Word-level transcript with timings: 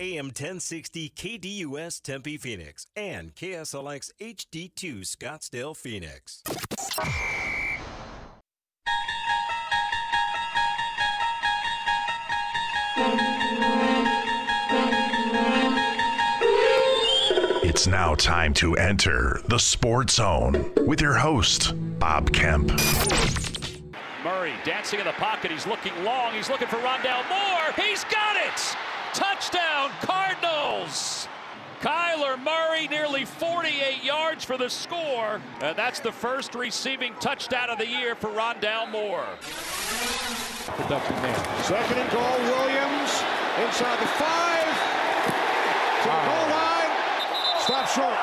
AM 0.00 0.28
1060 0.28 1.10
KDUS 1.10 2.00
Tempe 2.00 2.38
Phoenix 2.38 2.86
and 2.96 3.34
KSLX 3.34 4.10
HD2 4.18 5.02
Scottsdale 5.02 5.76
Phoenix. 5.76 6.42
It's 17.62 17.86
now 17.86 18.14
time 18.14 18.54
to 18.54 18.76
enter 18.76 19.42
the 19.48 19.58
Sports 19.58 20.14
Zone 20.14 20.72
with 20.86 21.02
your 21.02 21.12
host, 21.12 21.74
Bob 21.98 22.32
Kemp. 22.32 22.68
Murray 24.24 24.54
dancing 24.64 24.98
in 24.98 25.04
the 25.04 25.12
pocket. 25.12 25.50
He's 25.50 25.66
looking 25.66 25.92
long. 26.02 26.32
He's 26.32 26.48
looking 26.48 26.68
for 26.68 26.76
Rondale 26.76 27.28
Moore. 27.28 27.74
He's 27.76 28.04
got 28.04 28.36
it! 28.36 28.76
Touchdown, 29.40 29.90
Cardinals! 30.02 31.26
Kyler 31.80 32.38
Murray, 32.44 32.86
nearly 32.88 33.24
48 33.24 34.04
yards 34.04 34.44
for 34.44 34.58
the 34.58 34.68
score. 34.68 35.40
And 35.62 35.74
that's 35.78 35.98
the 35.98 36.12
first 36.12 36.54
receiving 36.54 37.14
touchdown 37.20 37.70
of 37.70 37.78
the 37.78 37.86
year 37.86 38.14
for 38.14 38.28
Rondale 38.28 38.90
Moore. 38.90 39.24
Production 40.76 41.16
man. 41.22 41.64
Second 41.64 41.96
and 41.96 42.12
goal, 42.12 42.36
Williams. 42.52 43.24
Inside 43.64 43.98
the 43.98 44.10
five. 44.20 44.68
To 46.02 46.08
the 46.10 46.20
goal 46.28 46.46
line. 46.52 46.92
Stop 47.64 47.88
short. 47.88 48.18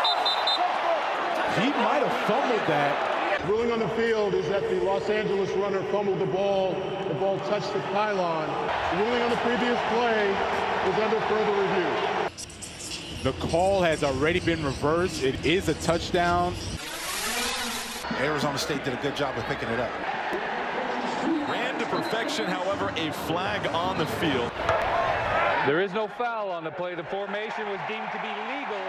He 1.57 1.70
might 1.81 2.05
have 2.05 2.27
fumbled 2.27 2.68
that. 2.70 3.49
Ruling 3.49 3.71
on 3.71 3.79
the 3.79 3.90
field 3.90 4.35
is 4.35 4.48
that 4.49 4.62
the 4.70 4.81
Los 4.81 5.09
Angeles 5.09 5.49
runner 5.54 5.81
fumbled 5.91 6.20
the 6.20 6.27
ball. 6.27 6.73
The 7.07 7.15
ball 7.15 7.40
touched 7.49 7.73
the 7.73 7.79
pylon. 7.90 8.48
The 8.91 9.04
ruling 9.04 9.21
on 9.23 9.31
the 9.31 9.38
previous 9.38 9.79
play 9.90 10.66
is 10.88 11.00
under 11.00 11.20
further 11.22 11.62
review. 11.62 12.30
The 13.23 13.34
call 13.48 13.82
has 13.82 14.04
already 14.04 14.40
been 14.40 14.64
reversed. 14.64 15.22
It 15.23 15.46
is 15.46 15.68
a 15.68 15.74
touchdown. 15.76 16.54
Arizona 18.21 18.57
State 18.57 18.85
did 18.85 18.94
a 18.94 19.02
good 19.02 19.16
job 19.16 19.38
of 19.38 19.44
picking 19.46 19.68
it 19.70 19.79
up. 19.79 19.91
Ran 21.49 21.77
to 21.79 21.85
perfection, 21.88 22.46
however, 22.46 22.94
a 22.96 23.12
flag 23.12 23.68
on 23.68 23.98
the 23.98 24.05
field. 24.05 24.52
There 25.68 25.82
is 25.82 25.91
no 25.91 26.07
foul 26.07 26.52
on 26.52 26.63
the 26.63 26.71
play. 26.71 26.96
The 26.96 27.04
formation 27.04 27.68
was 27.68 27.79
deemed 27.90 28.07
to 28.13 28.20
be 28.22 28.32
legal. 28.55 28.85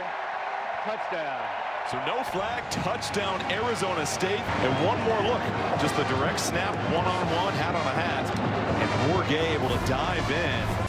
Touchdown. 0.85 1.43
So 1.91 1.97
no 2.07 2.23
flag, 2.23 2.71
touchdown 2.71 3.41
Arizona 3.51 4.07
State. 4.07 4.41
And 4.63 4.87
one 4.87 5.01
more 5.03 5.21
look, 5.23 5.43
just 5.81 5.97
the 5.97 6.05
direct 6.05 6.39
snap, 6.39 6.77
one-on-one, 6.95 7.55
hat 7.55 7.75
on 7.75 7.87
a 7.87 7.91
hat. 7.91 8.39
And 8.79 9.11
Bourguet 9.11 9.55
able 9.55 9.69
to 9.69 9.87
dive 9.87 10.31
in. 10.31 10.88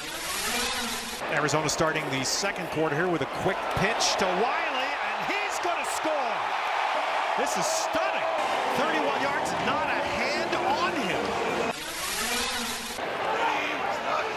Arizona 1.31 1.69
starting 1.69 2.03
the 2.09 2.25
second 2.25 2.65
quarter 2.71 2.95
here 2.95 3.07
with 3.07 3.21
a 3.21 3.29
quick 3.45 3.57
pitch 3.77 4.17
to 4.17 4.25
Wiley, 4.25 4.89
and 4.89 5.19
he's 5.29 5.59
going 5.61 5.77
to 5.77 5.89
score. 5.93 6.33
This 7.37 7.53
is 7.53 7.65
stunning. 7.69 8.25
31 8.81 9.21
yards, 9.21 9.51
not 9.69 9.85
a 9.93 9.99
hand 10.17 10.49
on 10.57 10.91
him. 11.05 11.21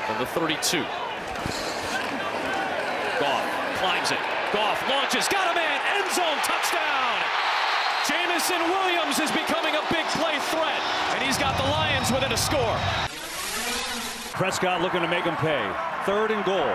From 0.04 0.18
the 0.20 0.28
32. 0.36 0.84
Goff 3.18 3.44
climbs 3.80 4.12
it. 4.12 4.20
Goff 4.52 4.76
launches. 4.88 5.26
Got 5.28 5.48
a 5.50 5.54
man. 5.56 5.80
End 5.96 6.12
zone 6.12 6.38
touchdown. 6.44 7.16
Jameson 8.04 8.60
Williams 8.68 9.18
is 9.18 9.32
becoming 9.32 9.74
a 9.76 9.84
big 9.88 10.04
play 10.20 10.36
threat. 10.52 10.82
And 11.16 11.22
he's 11.24 11.38
got 11.38 11.56
the 11.56 11.64
Lions 11.70 12.12
within 12.12 12.32
a 12.32 12.36
score. 12.36 13.11
Prescott 14.42 14.82
looking 14.82 15.02
to 15.02 15.06
make 15.06 15.22
him 15.22 15.36
pay. 15.36 15.72
Third 16.04 16.32
and 16.32 16.44
goal. 16.44 16.74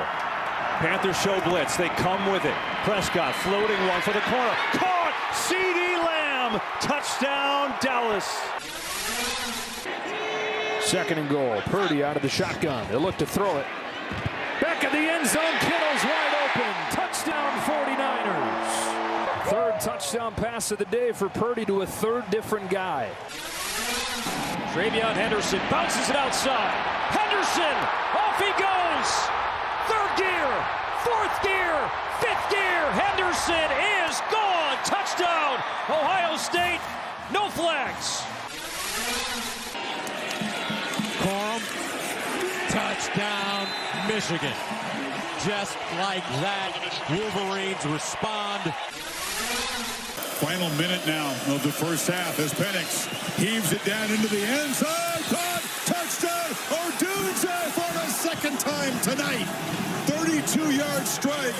Panthers 0.79 1.19
show 1.19 1.37
blitz. 1.41 1.75
They 1.75 1.89
come 1.89 2.31
with 2.31 2.45
it. 2.45 2.53
Prescott 2.85 3.35
floating 3.35 3.77
one 3.87 4.01
for 4.03 4.13
the 4.13 4.21
corner. 4.21 4.55
Caught! 4.71 5.13
CeeDee 5.33 6.01
Lamb! 6.01 6.61
Touchdown, 6.79 7.75
Dallas. 7.81 8.23
Second 10.79 11.19
and 11.19 11.29
goal. 11.29 11.59
Purdy 11.65 12.05
out 12.05 12.15
of 12.15 12.21
the 12.21 12.29
shotgun. 12.29 12.87
They 12.87 12.95
look 12.95 13.17
to 13.17 13.25
throw 13.25 13.57
it. 13.57 13.65
Back 14.61 14.85
of 14.85 14.93
the 14.93 14.99
end 14.99 15.27
zone. 15.27 15.43
Kittle's 15.59 16.05
wide 16.05 16.35
open. 16.45 16.73
Touchdown 16.91 17.59
49ers. 17.67 19.49
Third 19.49 19.81
touchdown 19.81 20.33
pass 20.35 20.71
of 20.71 20.77
the 20.77 20.85
day 20.85 21.11
for 21.11 21.27
Purdy 21.27 21.65
to 21.65 21.81
a 21.81 21.85
third 21.85 22.29
different 22.29 22.69
guy. 22.69 23.09
TreVeyon 24.71 25.15
Henderson 25.15 25.59
bounces 25.69 26.09
it 26.09 26.15
outside. 26.15 26.96
Henderson, 27.57 27.87
off 28.13 28.37
he 28.37 28.51
goes. 28.61 29.09
Third 29.89 30.13
gear, 30.15 30.49
fourth 31.01 31.41
gear, 31.41 31.89
fifth 32.19 32.49
gear. 32.51 32.85
Henderson 32.93 33.69
is 34.05 34.21
gone. 34.31 34.77
Touchdown, 34.85 35.57
Ohio 35.89 36.37
State. 36.37 36.79
No 37.33 37.49
flags. 37.49 38.21
Corum, 41.17 41.63
touchdown, 42.69 43.67
Michigan. 44.07 44.53
Just 45.43 45.77
like 45.97 46.25
that, 46.45 46.77
Wolverines 47.09 47.83
respond. 47.87 48.71
Final 50.37 50.69
minute 50.77 51.01
now 51.07 51.31
of 51.47 51.63
the 51.63 51.71
first 51.71 52.05
half 52.07 52.37
as 52.37 52.53
Penix 52.53 53.07
heaves 53.39 53.73
it 53.73 53.83
down 53.83 54.11
into 54.11 54.27
the 54.27 54.45
end 54.45 54.75
zone. 54.75 55.56
Caught! 55.87 55.95
Touchdown! 55.95 56.51
Odunze 56.69 57.71
for 57.71 57.93
the 57.93 58.07
second 58.11 58.59
time 58.59 58.99
tonight. 59.01 59.47
32-yard 60.07 61.07
strike. 61.07 61.53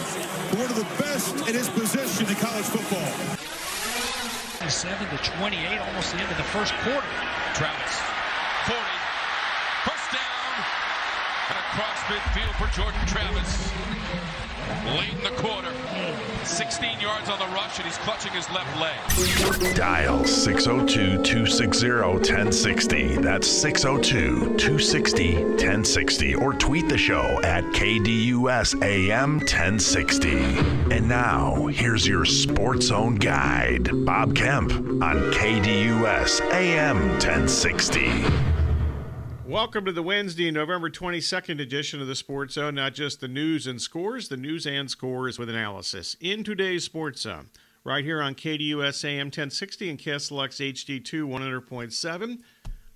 One 0.56 0.70
of 0.70 0.76
the 0.76 0.88
best 1.04 1.36
in 1.48 1.56
his 1.56 1.70
position 1.70 2.28
in 2.28 2.36
college 2.36 2.66
football. 2.66 3.48
7 4.70 5.08
to 5.10 5.18
28, 5.18 5.80
almost 5.80 6.12
the 6.12 6.20
end 6.20 6.32
of 6.32 6.38
the 6.38 6.44
first 6.44 6.74
quarter. 6.84 7.08
Travis, 7.54 7.96
40, 8.68 8.82
first 9.88 10.12
down, 10.12 10.66
and 11.50 11.58
across 11.72 11.98
midfield 12.12 12.54
for 12.60 12.68
Jordan 12.76 13.00
Travis. 13.08 13.97
Late 14.96 15.14
in 15.14 15.24
the 15.24 15.42
quarter, 15.42 15.74
16 16.46 17.00
yards 17.02 17.30
on 17.30 17.38
the 17.40 17.46
rush, 17.48 17.78
and 17.78 17.86
he's 17.86 17.98
clutching 17.98 18.32
his 18.32 18.50
left 18.52 18.80
leg. 18.80 19.76
Dial 19.76 20.24
602 20.24 21.24
260 21.24 21.90
1060. 21.90 23.18
That's 23.18 23.48
602 23.48 24.56
260 24.58 25.36
1060. 25.44 26.36
Or 26.36 26.54
tweet 26.54 26.88
the 26.88 26.98
show 26.98 27.42
at 27.44 27.66
KDUS 27.66 28.82
AM 28.82 29.40
1060. 29.40 30.38
And 30.96 31.10
now, 31.10 31.66
here's 31.68 32.08
your 32.08 32.24
Sports 32.24 32.86
Zone 32.86 33.16
guide, 33.16 33.90
Bob 34.06 34.36
Kemp 34.36 34.72
on 34.72 35.34
KDUS 35.34 36.40
AM 36.54 37.10
1060. 37.20 38.57
Welcome 39.48 39.86
to 39.86 39.94
the 39.94 40.04
Wednesday, 40.04 40.52
November 40.52 40.90
22nd 40.90 41.62
edition 41.62 42.02
of 42.02 42.08
the 42.08 42.16
Sports 42.16 42.56
Zone. 42.56 42.76
Not 42.76 42.94
just 42.94 43.22
the 43.22 43.30
news 43.30 43.66
and 43.66 43.82
scores, 43.82 44.28
the 44.28 44.36
news 44.36 44.68
and 44.68 44.92
scores 44.92 45.40
with 45.40 45.50
analysis. 45.50 46.18
In 46.20 46.44
today's 46.44 46.84
Sports 46.84 47.22
Zone, 47.22 47.48
right 47.86 48.04
here 48.04 48.22
on 48.22 48.36
KDUS 48.36 49.06
AM 49.06 49.28
1060 49.28 49.90
and 49.90 49.98
KSLX 49.98 50.74
HD2 50.74 51.24
100.7. 51.24 52.40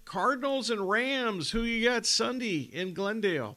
Cardinals 0.03 0.69
and 0.69 0.89
Rams, 0.89 1.51
who 1.51 1.61
you 1.61 1.87
got 1.87 2.05
Sunday 2.05 2.69
in 2.73 2.93
Glendale. 2.93 3.55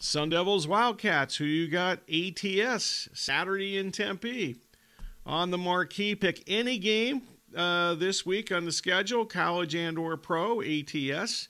Sun 0.00 0.30
Devils 0.30 0.66
Wildcats, 0.66 1.36
who 1.36 1.44
you 1.44 1.68
got 1.68 2.00
ATS 2.12 3.08
Saturday 3.14 3.78
in 3.78 3.92
Tempe. 3.92 4.56
On 5.24 5.52
the 5.52 5.58
marquee, 5.58 6.16
pick 6.16 6.42
any 6.48 6.78
game 6.78 7.22
uh, 7.56 7.94
this 7.94 8.26
week 8.26 8.50
on 8.50 8.64
the 8.64 8.72
schedule, 8.72 9.26
college 9.26 9.76
and 9.76 9.96
or 9.96 10.16
pro, 10.16 10.60
ATS. 10.60 11.46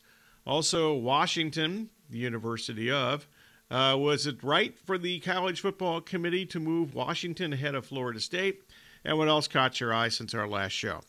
Also, 0.47 0.95
Washington, 0.95 1.91
the 2.11 2.19
University 2.19 2.91
of. 2.91 3.29
Uh, 3.71 3.97
was 3.99 4.27
it 4.27 4.43
right 4.43 4.79
for 4.79 4.99
the 4.99 5.21
College 5.21 5.61
Football 5.61 6.01
Committee 6.01 6.45
to 6.47 6.61
move 6.61 6.94
Washington 6.94 7.53
ahead 7.53 7.75
of 7.75 7.87
Florida 7.87 8.21
State? 8.21 8.62
And 9.05 9.19
what 9.19 9.29
else 9.29 9.49
caught 9.49 9.81
your 9.81 9.94
eye 9.94 10.09
since 10.09 10.35
our 10.35 10.47
last 10.47 10.73
show? 10.73 11.00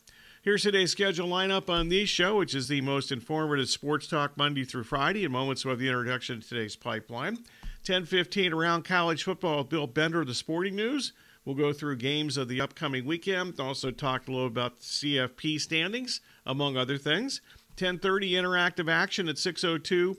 Here's 0.42 0.62
today's 0.62 0.92
schedule 0.92 1.28
lineup 1.28 1.70
on 1.70 1.88
the 1.88 2.04
show, 2.04 2.36
which 2.36 2.54
is 2.54 2.68
the 2.68 2.80
most 2.80 3.10
informative 3.10 3.68
sports 3.68 4.06
talk 4.06 4.36
Monday 4.36 4.64
through 4.64 4.84
Friday. 4.84 5.24
In 5.24 5.32
moments, 5.32 5.62
have 5.62 5.78
the 5.78 5.88
introduction 5.88 6.40
to 6.40 6.48
today's 6.48 6.76
pipeline. 6.76 7.38
10:15 7.84 8.52
around 8.52 8.84
college 8.84 9.22
football 9.22 9.58
with 9.58 9.68
Bill 9.70 9.86
Bender 9.86 10.20
of 10.20 10.26
the 10.26 10.34
Sporting 10.34 10.76
News. 10.76 11.12
We'll 11.44 11.54
go 11.54 11.72
through 11.72 11.96
games 11.96 12.36
of 12.36 12.48
the 12.48 12.60
upcoming 12.60 13.04
weekend. 13.04 13.60
Also 13.60 13.90
talk 13.90 14.28
a 14.28 14.30
little 14.30 14.46
about 14.46 14.80
CFP 14.80 15.58
standings, 15.58 16.20
among 16.46 16.76
other 16.76 16.96
things. 16.96 17.40
1030 17.78 18.32
interactive 18.32 18.90
action 18.90 19.28
at 19.28 19.38
602 19.38 20.14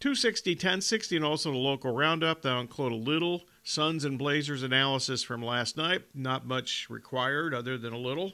260 0.00 0.52
1060 0.52 1.16
and 1.16 1.24
also 1.24 1.50
the 1.50 1.56
local 1.56 1.92
roundup 1.92 2.42
that'll 2.42 2.60
include 2.60 2.92
a 2.92 2.96
little 2.96 3.42
suns 3.62 4.04
and 4.04 4.18
blazers 4.18 4.62
analysis 4.62 5.22
from 5.22 5.42
last 5.42 5.76
night 5.76 6.02
not 6.14 6.46
much 6.46 6.86
required 6.88 7.54
other 7.54 7.76
than 7.78 7.92
a 7.92 7.98
little 7.98 8.32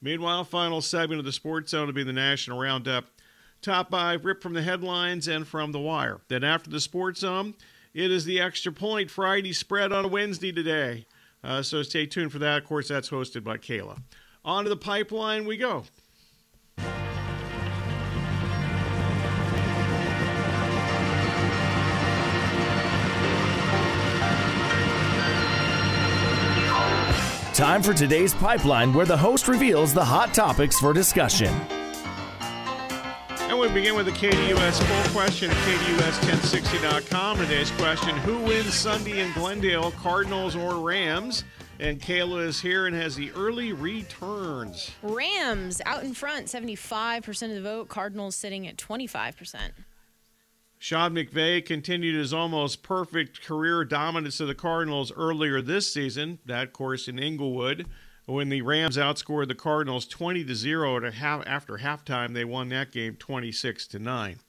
meanwhile 0.00 0.44
final 0.44 0.80
segment 0.80 1.18
of 1.18 1.24
the 1.24 1.32
sports 1.32 1.70
zone 1.70 1.86
will 1.86 1.92
be 1.92 2.02
the 2.02 2.12
national 2.12 2.58
roundup 2.58 3.04
top 3.62 3.90
five 3.90 4.24
ripped 4.24 4.42
from 4.42 4.54
the 4.54 4.62
headlines 4.62 5.28
and 5.28 5.46
from 5.46 5.72
the 5.72 5.78
wire 5.78 6.20
then 6.28 6.42
after 6.42 6.70
the 6.70 6.80
sports 6.80 7.20
zone 7.20 7.54
It 7.94 8.10
is 8.10 8.24
the 8.24 8.40
Extra 8.40 8.72
Point 8.72 9.08
Friday 9.08 9.52
spread 9.52 9.92
on 9.92 10.04
a 10.04 10.08
Wednesday 10.08 10.50
today. 10.50 11.06
Uh, 11.44 11.62
so 11.62 11.82
stay 11.84 12.06
tuned 12.06 12.32
for 12.32 12.40
that. 12.40 12.62
Of 12.62 12.68
course, 12.68 12.88
that's 12.88 13.10
hosted 13.10 13.44
by 13.44 13.56
Kayla. 13.56 14.02
On 14.44 14.64
to 14.64 14.68
the 14.68 14.76
pipeline 14.76 15.44
we 15.46 15.56
go. 15.56 15.84
Time 27.54 27.84
for 27.84 27.94
today's 27.94 28.34
pipeline, 28.34 28.92
where 28.92 29.06
the 29.06 29.16
host 29.16 29.46
reveals 29.46 29.94
the 29.94 30.04
hot 30.04 30.34
topics 30.34 30.80
for 30.80 30.92
discussion. 30.92 31.54
And 33.42 33.56
we 33.56 33.68
begin 33.68 33.94
with 33.94 34.06
the 34.06 34.12
KDUS 34.12 34.80
poll 34.80 35.12
question 35.12 35.52
at 35.52 35.56
KDUS1060.com. 35.58 37.36
Today's 37.36 37.70
question 37.70 38.16
Who 38.18 38.40
wins 38.40 38.74
Sunday 38.74 39.20
in 39.20 39.32
Glendale, 39.34 39.92
Cardinals 39.92 40.56
or 40.56 40.80
Rams? 40.80 41.44
And 41.78 42.00
Kayla 42.00 42.44
is 42.44 42.60
here 42.60 42.88
and 42.88 42.96
has 42.96 43.14
the 43.14 43.30
early 43.36 43.72
returns. 43.72 44.90
Rams 45.04 45.80
out 45.86 46.02
in 46.02 46.12
front, 46.12 46.48
75% 46.48 47.50
of 47.50 47.54
the 47.54 47.62
vote. 47.62 47.88
Cardinals 47.88 48.34
sitting 48.34 48.66
at 48.66 48.76
25%. 48.76 49.70
Sean 50.84 51.14
McVay 51.14 51.64
continued 51.64 52.14
his 52.14 52.34
almost 52.34 52.82
perfect 52.82 53.40
career 53.40 53.86
dominance 53.86 54.38
of 54.38 54.48
the 54.48 54.54
Cardinals 54.54 55.10
earlier 55.16 55.62
this 55.62 55.90
season. 55.90 56.40
That, 56.44 56.74
course, 56.74 57.08
in 57.08 57.18
Inglewood, 57.18 57.86
when 58.26 58.50
the 58.50 58.60
Rams 58.60 58.98
outscored 58.98 59.48
the 59.48 59.54
Cardinals 59.54 60.04
20 60.04 60.44
to 60.44 60.54
0 60.54 61.06
after 61.06 61.78
halftime. 61.78 62.34
They 62.34 62.44
won 62.44 62.68
that 62.68 62.92
game 62.92 63.16
26 63.16 63.86
to 63.86 63.98
9. 63.98 64.40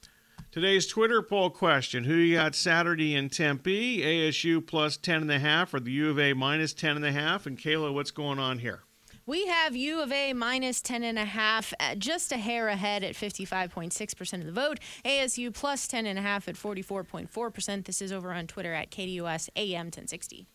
Today's 0.52 0.86
Twitter 0.86 1.22
poll 1.22 1.48
question 1.48 2.04
Who 2.04 2.16
you 2.16 2.36
got 2.36 2.54
Saturday 2.54 3.14
in 3.14 3.30
Tempe? 3.30 4.02
ASU 4.02 4.66
plus 4.66 4.98
10.5 4.98 5.72
or 5.72 5.80
the 5.80 5.92
U 5.92 6.10
of 6.10 6.18
A 6.18 6.34
minus 6.34 6.74
10.5? 6.74 7.46
And 7.46 7.58
Kayla, 7.58 7.94
what's 7.94 8.10
going 8.10 8.38
on 8.38 8.58
here? 8.58 8.82
We 9.28 9.46
have 9.48 9.74
U 9.74 10.00
of 10.00 10.12
A 10.12 10.32
minus 10.34 10.80
10.5, 10.80 11.72
uh, 11.80 11.96
just 11.96 12.30
a 12.30 12.36
hair 12.36 12.68
ahead 12.68 13.02
at 13.02 13.16
55.6% 13.16 14.34
of 14.34 14.46
the 14.46 14.52
vote. 14.52 14.78
ASU 15.04 15.52
plus 15.52 15.88
10.5 15.88 16.46
at 16.46 16.54
44.4%. 16.54 17.84
This 17.86 18.00
is 18.00 18.12
over 18.12 18.32
on 18.32 18.46
Twitter 18.46 18.72
at 18.72 18.92
KDUS 18.92 19.48
AM 19.56 19.86
1060. 19.86 20.46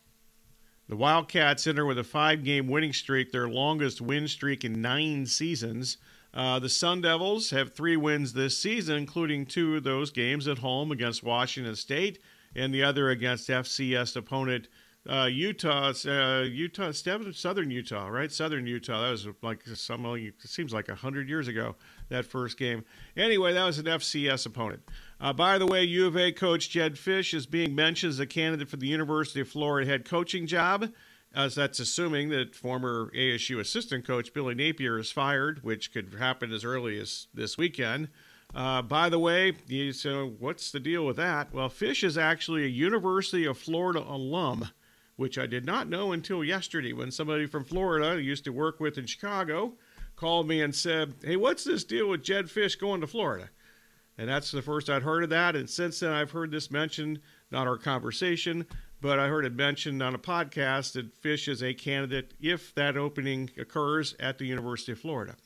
The 0.88 0.96
Wildcats 0.96 1.66
enter 1.66 1.84
with 1.84 1.98
a 1.98 2.04
five 2.04 2.44
game 2.44 2.66
winning 2.66 2.94
streak, 2.94 3.30
their 3.30 3.46
longest 3.46 4.00
win 4.00 4.26
streak 4.26 4.64
in 4.64 4.80
nine 4.80 5.26
seasons. 5.26 5.98
Uh, 6.32 6.58
the 6.58 6.70
Sun 6.70 7.02
Devils 7.02 7.50
have 7.50 7.74
three 7.74 7.98
wins 7.98 8.32
this 8.32 8.56
season, 8.56 8.96
including 8.96 9.44
two 9.44 9.76
of 9.76 9.84
those 9.84 10.10
games 10.10 10.48
at 10.48 10.56
home 10.56 10.90
against 10.92 11.22
Washington 11.22 11.76
State 11.76 12.20
and 12.54 12.72
the 12.72 12.82
other 12.82 13.10
against 13.10 13.50
FCS 13.50 14.16
opponent 14.16 14.68
uh, 15.08 15.24
Utah, 15.24 15.92
uh, 16.06 16.42
Utah, 16.42 16.92
Southern 16.92 17.70
Utah, 17.70 18.06
right? 18.06 18.30
Southern 18.30 18.66
Utah. 18.66 19.02
That 19.02 19.10
was 19.10 19.26
like 19.42 19.66
some. 19.66 20.06
It 20.16 20.34
seems 20.44 20.72
like 20.72 20.88
a 20.88 20.94
hundred 20.94 21.28
years 21.28 21.48
ago. 21.48 21.74
That 22.08 22.24
first 22.24 22.56
game. 22.56 22.84
Anyway, 23.16 23.52
that 23.52 23.64
was 23.64 23.78
an 23.78 23.86
FCS 23.86 24.46
opponent. 24.46 24.82
Uh, 25.20 25.32
by 25.32 25.58
the 25.58 25.66
way, 25.66 25.82
U 25.82 26.06
of 26.06 26.16
A 26.16 26.30
coach 26.30 26.70
Jedd 26.70 26.94
Fisch 26.94 27.34
is 27.34 27.46
being 27.46 27.74
mentioned 27.74 28.10
as 28.10 28.20
a 28.20 28.26
candidate 28.26 28.68
for 28.68 28.76
the 28.76 28.86
University 28.86 29.40
of 29.40 29.48
Florida 29.48 29.90
head 29.90 30.04
coaching 30.04 30.46
job. 30.46 30.92
As 31.34 31.54
that's 31.54 31.80
assuming 31.80 32.28
that 32.28 32.54
former 32.54 33.10
ASU 33.16 33.58
assistant 33.58 34.06
coach 34.06 34.34
Billy 34.34 34.54
Napier 34.54 34.98
is 34.98 35.10
fired, 35.10 35.64
which 35.64 35.90
could 35.90 36.14
happen 36.18 36.52
as 36.52 36.62
early 36.62 37.00
as 37.00 37.26
this 37.32 37.56
weekend. 37.56 38.08
Uh, 38.54 38.82
by 38.82 39.08
the 39.08 39.18
way, 39.18 39.54
you, 39.66 39.92
so 39.94 40.34
what's 40.38 40.70
the 40.70 40.78
deal 40.78 41.06
with 41.06 41.16
that? 41.16 41.52
Well, 41.54 41.70
Fisch 41.70 42.04
is 42.04 42.18
actually 42.18 42.64
a 42.64 42.68
University 42.68 43.46
of 43.46 43.56
Florida 43.56 44.04
alum 44.06 44.68
which 45.22 45.38
I 45.38 45.46
did 45.46 45.64
not 45.64 45.88
know 45.88 46.10
until 46.10 46.42
yesterday 46.42 46.92
when 46.92 47.12
somebody 47.12 47.46
from 47.46 47.62
Florida 47.62 48.08
I 48.08 48.14
used 48.16 48.42
to 48.42 48.52
work 48.52 48.80
with 48.80 48.98
in 48.98 49.06
Chicago 49.06 49.74
called 50.16 50.48
me 50.48 50.60
and 50.62 50.74
said, 50.74 51.14
Hey, 51.22 51.36
what's 51.36 51.62
this 51.62 51.84
deal 51.84 52.08
with 52.08 52.24
Jedd 52.24 52.46
Fisch 52.46 52.76
going 52.76 53.00
to 53.00 53.06
Florida? 53.06 53.48
And 54.18 54.28
that's 54.28 54.50
the 54.50 54.62
first 54.62 54.90
I'd 54.90 55.04
heard 55.04 55.22
of 55.22 55.30
that. 55.30 55.54
And 55.54 55.70
since 55.70 56.00
then, 56.00 56.10
I've 56.10 56.32
heard 56.32 56.50
this 56.50 56.72
mentioned, 56.72 57.20
not 57.52 57.68
our 57.68 57.78
conversation, 57.78 58.66
but 59.00 59.20
I 59.20 59.28
heard 59.28 59.44
it 59.44 59.54
mentioned 59.54 60.02
on 60.02 60.12
a 60.12 60.18
podcast 60.18 60.94
that 60.94 61.22
Fisch 61.22 61.46
is 61.46 61.62
a 61.62 61.72
candidate 61.72 62.34
if 62.40 62.74
that 62.74 62.96
opening 62.96 63.48
occurs 63.56 64.16
at 64.18 64.38
the 64.38 64.46
University 64.46 64.90
of 64.90 64.98
Florida. 64.98 65.36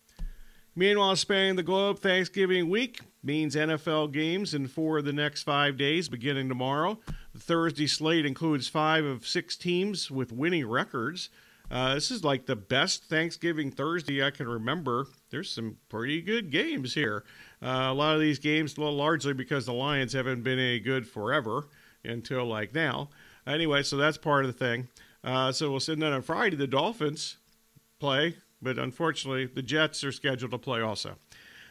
Meanwhile, 0.75 1.17
spanning 1.17 1.57
the 1.57 1.63
globe, 1.63 1.99
Thanksgiving 1.99 2.71
week 2.71 3.01
means 3.23 3.55
NFL 3.55 4.13
games 4.13 4.55
in 4.55 4.69
four 4.69 4.99
of 4.99 5.05
the 5.05 5.13
next 5.13 5.43
five 5.43 5.77
days 5.77 6.09
beginning 6.09 6.49
tomorrow. 6.49 6.99
The 7.37 7.43
Thursday 7.43 7.87
slate 7.87 8.25
includes 8.25 8.67
five 8.67 9.05
of 9.05 9.27
six 9.27 9.59
teams 9.59 10.11
with 10.11 10.33
winning 10.33 10.67
records. 10.67 11.29
Uh, 11.71 11.93
this 11.93 12.11
is 12.11 12.25
like 12.25 12.47
the 12.47 12.57
best 12.57 13.05
Thanksgiving 13.05 13.71
Thursday 13.71 14.25
I 14.25 14.31
can 14.31 14.49
remember. 14.49 15.07
There's 15.29 15.51
some 15.51 15.77
pretty 15.91 16.23
good 16.23 16.51
games 16.51 16.95
here. 16.95 17.25
Uh, 17.63 17.89
a 17.91 17.93
lot 17.93 18.15
of 18.15 18.23
these 18.23 18.39
games, 18.39 18.79
largely 18.79 19.35
because 19.35 19.67
the 19.67 19.75
Lions 19.75 20.15
haven't 20.15 20.45
been 20.45 20.59
any 20.59 20.81
good 20.81 21.07
forever 21.07 21.69
until 22.05 22.47
like 22.47 22.75
now. 22.75 23.11
Anyway, 23.47 23.83
so 23.83 23.99
that's 23.99 24.17
part 24.17 24.47
of 24.47 24.59
the 24.59 24.59
thing. 24.59 24.89
Uh, 25.23 25.53
so 25.53 25.71
we'll 25.71 25.79
send 25.79 26.01
that 26.01 26.15
on 26.15 26.23
Friday. 26.23 26.57
The 26.57 26.67
Dolphins 26.67 27.37
play 28.01 28.37
but 28.63 28.79
unfortunately, 28.79 29.45
the 29.45 29.63
Jets 29.63 30.03
are 30.05 30.13
scheduled 30.13 30.53
to 30.53 30.59
play 30.59 30.81
also. 30.81 31.17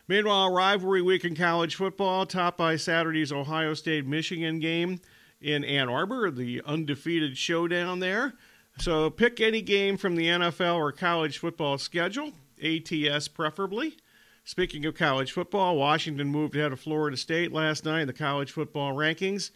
Meanwhile, 0.08 0.54
rivalry 0.54 1.02
week 1.02 1.26
in 1.26 1.36
college 1.36 1.76
football, 1.76 2.28
topped 2.28 2.60
by 2.60 2.76
Saturday's 2.76 3.32
Ohio 3.32 3.74
State 3.74 4.06
Michigan 4.06 4.60
game 4.60 5.00
in 5.42 5.64
Ann 5.64 5.90
Arbor, 5.90 6.32
the 6.32 6.62
undefeated 6.66 7.38
showdown 7.38 8.00
there. 8.00 8.34
So 8.80 9.10
pick 9.10 9.40
any 9.40 9.62
game 9.62 9.98
from 9.98 10.16
the 10.16 10.28
NFL 10.28 10.76
or 10.76 10.92
college 10.92 11.38
football 11.38 11.78
schedule, 11.78 12.34
ATS 12.64 13.28
preferably. 13.28 13.96
Speaking 14.44 14.86
of 14.86 14.96
college 14.96 15.32
football, 15.32 15.78
Washington 15.78 16.28
moved 16.28 16.56
ahead 16.56 16.72
of 16.72 16.80
Florida 16.80 17.18
State 17.18 17.52
last 17.52 17.86
night 17.86 18.02
in 18.02 18.08
the 18.08 18.14
college 18.14 18.52
football 18.52 18.94
rankings. 18.94 19.52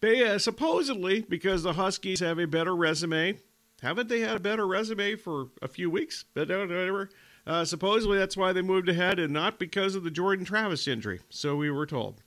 They 0.00 0.26
uh, 0.26 0.38
supposedly 0.38 1.22
because 1.22 1.62
the 1.62 1.72
Huskies 1.72 2.20
have 2.20 2.38
a 2.38 2.46
better 2.46 2.76
resume 2.76 3.38
haven't 3.82 4.08
they 4.08 4.20
had 4.20 4.36
a 4.36 4.40
better 4.40 4.66
resume 4.66 5.16
for 5.16 5.48
a 5.62 5.68
few 5.68 5.90
weeks? 5.90 6.24
But 6.34 6.48
whatever. 6.48 7.10
Uh, 7.46 7.64
supposedly 7.64 8.18
that's 8.18 8.36
why 8.36 8.52
they 8.52 8.62
moved 8.62 8.88
ahead, 8.88 9.18
and 9.18 9.32
not 9.32 9.58
because 9.58 9.94
of 9.94 10.04
the 10.04 10.10
Jordan 10.10 10.44
Travis 10.44 10.86
injury. 10.86 11.20
So 11.30 11.56
we 11.56 11.70
were 11.70 11.86
told. 11.86 12.22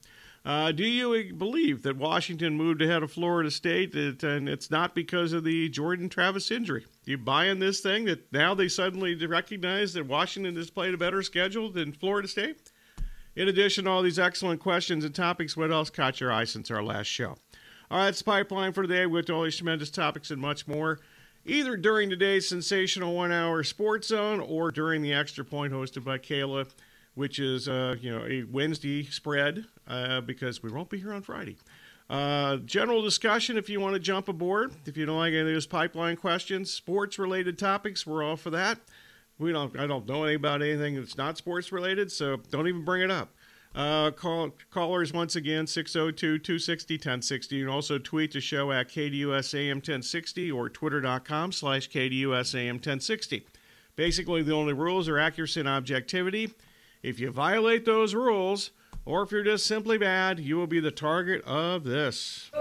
Uh, 0.46 0.74
do 0.74 0.84
you 0.84 1.34
believe 1.34 1.84
that 1.84 1.96
Washington 1.96 2.58
moved 2.58 2.82
ahead 2.82 3.02
of 3.02 3.12
Florida 3.12 3.50
State, 3.50 3.96
and 3.96 4.50
it's 4.50 4.70
not 4.70 4.94
because 4.94 5.32
of 5.32 5.46
the 5.46 5.70
Jordan 5.70 6.10
Travis 6.10 6.52
injury? 6.52 6.86
You 7.06 7.18
buying 7.18 7.60
this 7.60 7.80
thing 7.80 8.06
that 8.06 8.32
now 8.34 8.54
they 8.54 8.68
suddenly 8.68 9.16
recognize 9.26 9.94
that 9.94 10.06
Washington 10.06 10.58
has 10.58 10.70
played 10.70 10.94
a 10.94 10.98
better 10.98 11.24
schedule 11.24 11.72
than 11.72 11.94
Florida 11.94 12.28
State? 12.28 12.74
In 13.38 13.48
addition 13.48 13.86
to 13.86 13.90
all 13.90 14.02
these 14.02 14.20
excellent 14.20 14.60
questions 14.60 15.06
and 15.06 15.16
topics, 15.16 15.56
what 15.56 15.72
else 15.72 15.90
caught 15.90 16.20
your 16.20 16.32
eye 16.32 16.44
since 16.44 16.70
our 16.70 16.84
last 16.84 17.08
show? 17.08 17.38
All 17.90 18.00
right, 18.00 18.10
it's 18.10 18.22
Pipeline 18.22 18.74
for 18.74 18.82
today 18.82 19.06
with 19.06 19.30
all 19.30 19.44
these 19.44 19.56
tremendous 19.56 19.90
topics 19.90 20.30
and 20.30 20.42
much 20.42 20.68
more 20.68 21.00
either 21.46 21.76
during 21.76 22.10
today's 22.10 22.48
sensational 22.48 23.16
one 23.16 23.32
hour 23.32 23.64
sports 23.64 24.08
zone 24.08 24.40
or 24.40 24.72
during 24.72 25.02
the 25.02 25.14
extra 25.14 25.44
point 25.44 25.74
hosted 25.74 26.04
by 26.04 26.18
Kayla, 26.18 26.70
which 27.16 27.40
is 27.40 27.68
uh, 27.68 27.96
you 28.00 28.12
know 28.12 28.26
a 28.26 28.44
Wednesday 28.44 29.04
spread 29.06 29.66
uh, 29.88 30.22
because 30.22 30.64
we 30.64 30.72
won't 30.72 30.90
be 30.90 31.00
here 31.00 31.14
on 31.14 31.22
Friday. 31.22 31.58
Uh, 32.10 32.58
general 32.58 33.02
discussion 33.02 33.58
if 33.58 33.70
you 33.70 33.80
want 33.80 33.94
to 33.94 34.00
jump 34.00 34.28
aboard. 34.28 34.74
If 34.86 34.98
you 34.98 35.06
don't 35.06 35.18
like 35.18 35.32
any 35.32 35.42
of 35.42 35.48
those 35.48 35.66
pipeline 35.66 36.16
questions, 36.16 36.72
sports 36.72 37.18
related 37.18 37.58
topics, 37.58 38.06
we're 38.06 38.24
all 38.24 38.36
for 38.36 38.50
that. 38.52 38.80
We 39.40 39.52
don't. 39.52 39.78
I 39.80 39.88
don't 39.88 40.08
know 40.08 40.24
anything 40.24 40.36
about 40.36 40.62
anything 40.62 40.96
that's 40.96 41.18
not 41.18 41.38
sports 41.38 41.72
related, 41.72 42.12
so 42.12 42.38
don't 42.52 42.68
even 42.68 42.86
bring 42.86 43.02
it 43.02 43.12
up. 43.12 43.30
Uh, 43.76 44.12
call, 44.12 44.52
callers 44.70 45.12
once 45.12 45.36
again 45.36 45.66
602 45.66 46.38
260 46.38 46.94
1060. 46.96 47.56
You 47.56 47.66
can 47.66 47.74
also 47.74 47.98
tweet 47.98 48.32
the 48.34 48.40
show 48.40 48.72
at 48.72 48.90
KDUSAM 48.90 49.76
1060 49.76 50.52
or 50.52 50.70
twitter.com 50.70 51.52
slash 51.52 51.90
KDUSAM 51.90 52.74
1060. 52.74 53.48
Basically, 53.96 54.44
the 54.44 54.54
only 54.54 54.74
rules 54.74 55.10
are 55.10 55.18
accuracy 55.18 55.62
and 55.62 55.70
objectivity. 55.70 56.54
If 57.02 57.20
you 57.20 57.32
violate 57.32 57.86
those 57.86 58.14
rules, 58.14 58.70
or 59.06 59.24
if 59.24 59.32
you're 59.32 59.44
just 59.44 59.66
simply 59.66 59.98
bad, 59.98 60.40
you 60.40 60.56
will 60.56 60.68
be 60.68 60.80
the 60.80 60.92
target 60.92 61.44
of 61.46 61.84
this. 61.84 62.52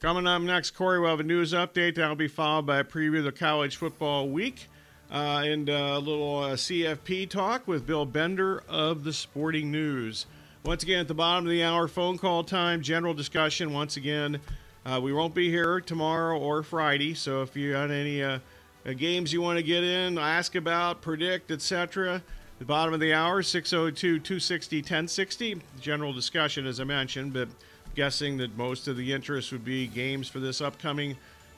Coming 0.00 0.26
up 0.26 0.40
next, 0.40 0.70
Corey 0.70 0.98
will 0.98 1.08
have 1.08 1.20
a 1.20 1.24
news 1.24 1.52
update. 1.52 1.96
That'll 1.96 2.16
be 2.16 2.26
followed 2.26 2.64
by 2.64 2.78
a 2.78 2.84
preview 2.84 3.18
of 3.18 3.24
the 3.24 3.32
college 3.32 3.76
football 3.76 4.30
week 4.30 4.68
uh, 5.10 5.42
and 5.44 5.68
a 5.68 5.98
little 5.98 6.38
uh, 6.38 6.52
CFP 6.54 7.28
talk 7.28 7.68
with 7.68 7.86
Bill 7.86 8.06
Bender 8.06 8.62
of 8.66 9.04
the 9.04 9.12
Sporting 9.12 9.70
News. 9.70 10.24
Once 10.64 10.82
again, 10.82 11.00
at 11.00 11.08
the 11.08 11.14
bottom 11.14 11.44
of 11.44 11.50
the 11.50 11.62
hour, 11.62 11.86
phone 11.86 12.16
call 12.16 12.44
time, 12.44 12.80
general 12.80 13.12
discussion. 13.12 13.74
Once 13.74 13.98
again, 13.98 14.40
uh, 14.86 15.00
we 15.02 15.12
won't 15.12 15.34
be 15.34 15.50
here 15.50 15.80
tomorrow 15.80 16.38
or 16.38 16.62
Friday, 16.62 17.14
so 17.14 17.42
if 17.42 17.54
you 17.54 17.72
got 17.72 17.90
any 17.90 18.22
uh, 18.22 18.38
uh, 18.86 18.92
games 18.94 19.32
you 19.32 19.42
want 19.42 19.58
to 19.58 19.62
get 19.62 19.84
in, 19.84 20.16
ask 20.16 20.54
about, 20.54 21.02
predict, 21.02 21.50
etc. 21.50 22.22
The 22.58 22.64
bottom 22.64 22.94
of 22.94 23.00
the 23.00 23.12
hour, 23.12 23.42
602 23.42 24.20
260 24.20 24.78
1060. 24.78 25.60
General 25.80 26.12
discussion, 26.12 26.66
as 26.66 26.80
I 26.80 26.84
mentioned, 26.84 27.34
but 27.34 27.48
guessing 27.94 28.38
that 28.38 28.56
most 28.56 28.88
of 28.88 28.96
the 28.96 29.12
interest 29.12 29.52
would 29.52 29.64
be 29.64 29.86
games 29.86 30.28
for 30.28 30.40
this 30.40 30.60
upcoming 30.62 31.16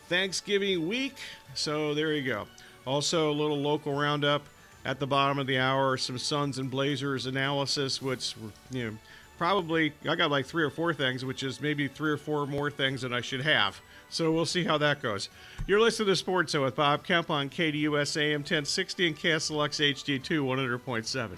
Thanksgiving 0.09 0.88
week. 0.88 1.17
So 1.55 1.95
there 1.95 2.12
you 2.12 2.23
go. 2.23 2.49
Also, 2.87 3.31
a 3.31 3.35
little 3.35 3.59
local 3.59 3.95
roundup 3.95 4.43
at 4.85 4.99
the 4.99 5.07
bottom 5.07 5.38
of 5.38 5.47
the 5.47 5.59
hour, 5.59 5.97
some 5.97 6.19
Suns 6.19 6.59
and 6.59 6.69
Blazers 6.69 7.26
analysis, 7.26 8.02
which, 8.02 8.35
you 8.73 8.91
know, 8.91 8.99
probably 9.39 9.93
I 10.09 10.15
got 10.15 10.31
like 10.31 10.47
three 10.47 10.62
or 10.62 10.71
four 10.71 10.95
things, 10.95 11.25
which 11.25 11.43
is 11.43 11.61
maybe 11.61 11.89
three 11.89 12.11
or 12.11 12.17
four 12.17 12.47
more 12.47 12.71
things 12.71 13.03
than 13.03 13.12
I 13.12 13.21
should 13.21 13.43
have. 13.43 13.81
So 14.09 14.31
we'll 14.31 14.47
see 14.47 14.65
how 14.65 14.79
that 14.79 15.01
goes. 15.03 15.29
You're 15.67 15.81
listening 15.81 16.09
to 16.09 16.17
Sports 16.17 16.55
with 16.55 16.77
Bob 16.77 17.05
Kemp 17.05 17.31
on 17.31 17.49
KDUS 17.49 18.17
AM 18.21 18.41
1060 18.41 19.07
and 19.07 19.19
KSLX 19.19 19.95
HD2 19.95 20.81
100.7. 20.81 21.31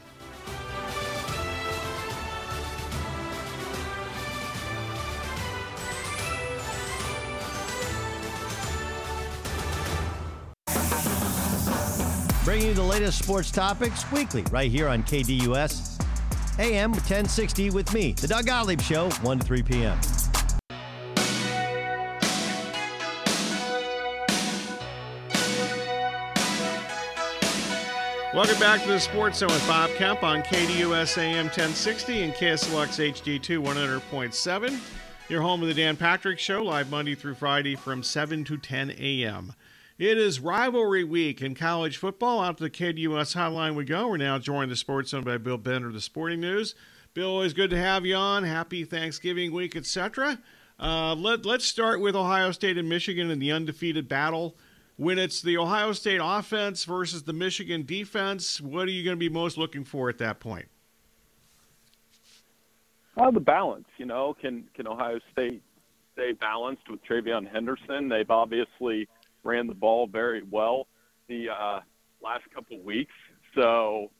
Bringing 12.44 12.68
you 12.68 12.74
the 12.74 12.82
latest 12.82 13.20
sports 13.20 13.50
topics 13.50 14.10
weekly 14.12 14.42
right 14.50 14.70
here 14.70 14.88
on 14.88 15.02
KDUS 15.02 15.93
AM 16.58 16.92
1060 16.92 17.70
with 17.70 17.92
me, 17.92 18.12
The 18.12 18.28
Doug 18.28 18.46
Gottlieb 18.46 18.80
Show, 18.80 19.10
1 19.10 19.38
to 19.40 19.44
3 19.44 19.62
p.m. 19.64 19.98
Welcome 28.32 28.58
back 28.60 28.82
to 28.82 28.88
the 28.88 29.00
Sports 29.00 29.38
Zone 29.38 29.48
with 29.48 29.66
Bob 29.66 29.90
Kemp 29.96 30.22
on 30.22 30.42
KDUS 30.42 31.18
AM 31.18 31.46
1060 31.46 32.22
and 32.22 32.34
KSLX 32.34 33.12
HD2 33.12 33.62
100.7. 33.62 34.80
Your 35.28 35.42
home 35.42 35.62
of 35.62 35.68
the 35.68 35.74
Dan 35.74 35.96
Patrick 35.96 36.38
Show, 36.38 36.62
live 36.62 36.90
Monday 36.90 37.16
through 37.16 37.34
Friday 37.34 37.74
from 37.74 38.02
7 38.02 38.44
to 38.44 38.56
10 38.56 38.90
a.m. 38.98 39.54
It 39.98 40.18
is 40.18 40.40
rivalry 40.40 41.04
week 41.04 41.40
in 41.40 41.54
college 41.54 41.98
football. 41.98 42.40
Out 42.40 42.58
to 42.58 42.64
the 42.64 42.70
KDUS 42.70 43.36
hotline 43.36 43.76
we 43.76 43.84
go. 43.84 44.08
We're 44.08 44.16
now 44.16 44.38
joined 44.38 44.70
the 44.70 44.76
Sports 44.76 45.10
Zone 45.10 45.22
by 45.22 45.38
Bill 45.38 45.56
Bender, 45.56 45.92
the 45.92 46.00
Sporting 46.00 46.40
News. 46.40 46.74
Bill, 47.14 47.30
always 47.30 47.52
good 47.52 47.70
to 47.70 47.78
have 47.78 48.04
you 48.04 48.16
on. 48.16 48.42
Happy 48.42 48.84
Thanksgiving 48.84 49.52
week, 49.52 49.76
etc. 49.76 50.40
Uh, 50.80 51.14
let, 51.14 51.46
let's 51.46 51.64
start 51.64 52.00
with 52.00 52.16
Ohio 52.16 52.50
State 52.50 52.76
and 52.76 52.88
Michigan 52.88 53.30
in 53.30 53.38
the 53.38 53.52
undefeated 53.52 54.08
battle 54.08 54.56
when 54.96 55.18
it's 55.18 55.42
the 55.42 55.56
Ohio 55.56 55.92
State 55.92 56.20
offense 56.22 56.84
versus 56.84 57.24
the 57.24 57.32
Michigan 57.32 57.84
defense, 57.84 58.60
what 58.60 58.86
are 58.86 58.92
you 58.92 59.04
going 59.04 59.16
to 59.16 59.20
be 59.20 59.28
most 59.28 59.58
looking 59.58 59.84
for 59.84 60.08
at 60.08 60.18
that 60.18 60.40
point? 60.40 60.66
Well, 63.16 63.32
the 63.32 63.40
balance. 63.40 63.86
You 63.96 64.06
know, 64.06 64.34
can 64.40 64.64
can 64.74 64.86
Ohio 64.86 65.20
State 65.32 65.62
stay 66.14 66.32
balanced 66.32 66.88
with 66.90 67.00
TreVeyon 67.04 67.50
Henderson? 67.50 68.08
They've 68.08 68.30
obviously 68.30 69.08
ran 69.44 69.66
the 69.66 69.74
ball 69.74 70.06
very 70.06 70.42
well 70.50 70.86
the 71.28 71.50
uh, 71.50 71.80
last 72.22 72.44
couple 72.54 72.80
weeks. 72.80 73.14
So 73.54 74.10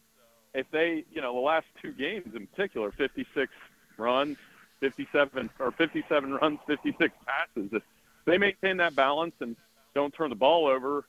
if 0.55 0.67
they, 0.71 1.05
you 1.13 1.21
know, 1.21 1.35
the 1.35 1.41
last 1.41 1.67
two 1.83 1.93
games 1.93 2.35
in 2.35 2.47
particular, 2.47 2.93
56 2.93 3.53
runs, 3.99 4.37
57 4.81 5.51
or 5.59 5.73
57 5.73 6.33
runs, 6.35 6.59
56 6.67 7.15
passes. 7.27 7.71
If 7.73 7.83
they 8.25 8.39
maintain 8.39 8.77
that 8.79 8.95
balance 8.95 9.35
and 9.41 9.57
don't 9.95 10.13
turn 10.15 10.31
the 10.31 10.37
ball 10.37 10.67
over 10.67 11.07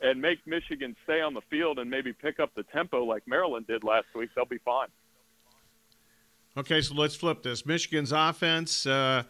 and 0.00 0.20
make 0.20 0.38
Michigan 0.46 0.96
stay 1.04 1.20
on 1.20 1.34
the 1.34 1.40
field 1.50 1.78
and 1.78 1.90
maybe 1.90 2.12
pick 2.12 2.40
up 2.40 2.54
the 2.54 2.62
tempo 2.64 3.04
like 3.04 3.22
Maryland 3.26 3.66
did 3.66 3.84
last 3.84 4.06
week, 4.14 4.30
they'll 4.34 4.44
be 4.44 4.58
fine. 4.64 4.88
Okay, 6.56 6.80
so 6.80 6.94
let's 6.94 7.14
flip 7.14 7.42
this. 7.42 7.66
Michigan's 7.66 8.12
offense, 8.12 8.86
uh, 8.86 9.22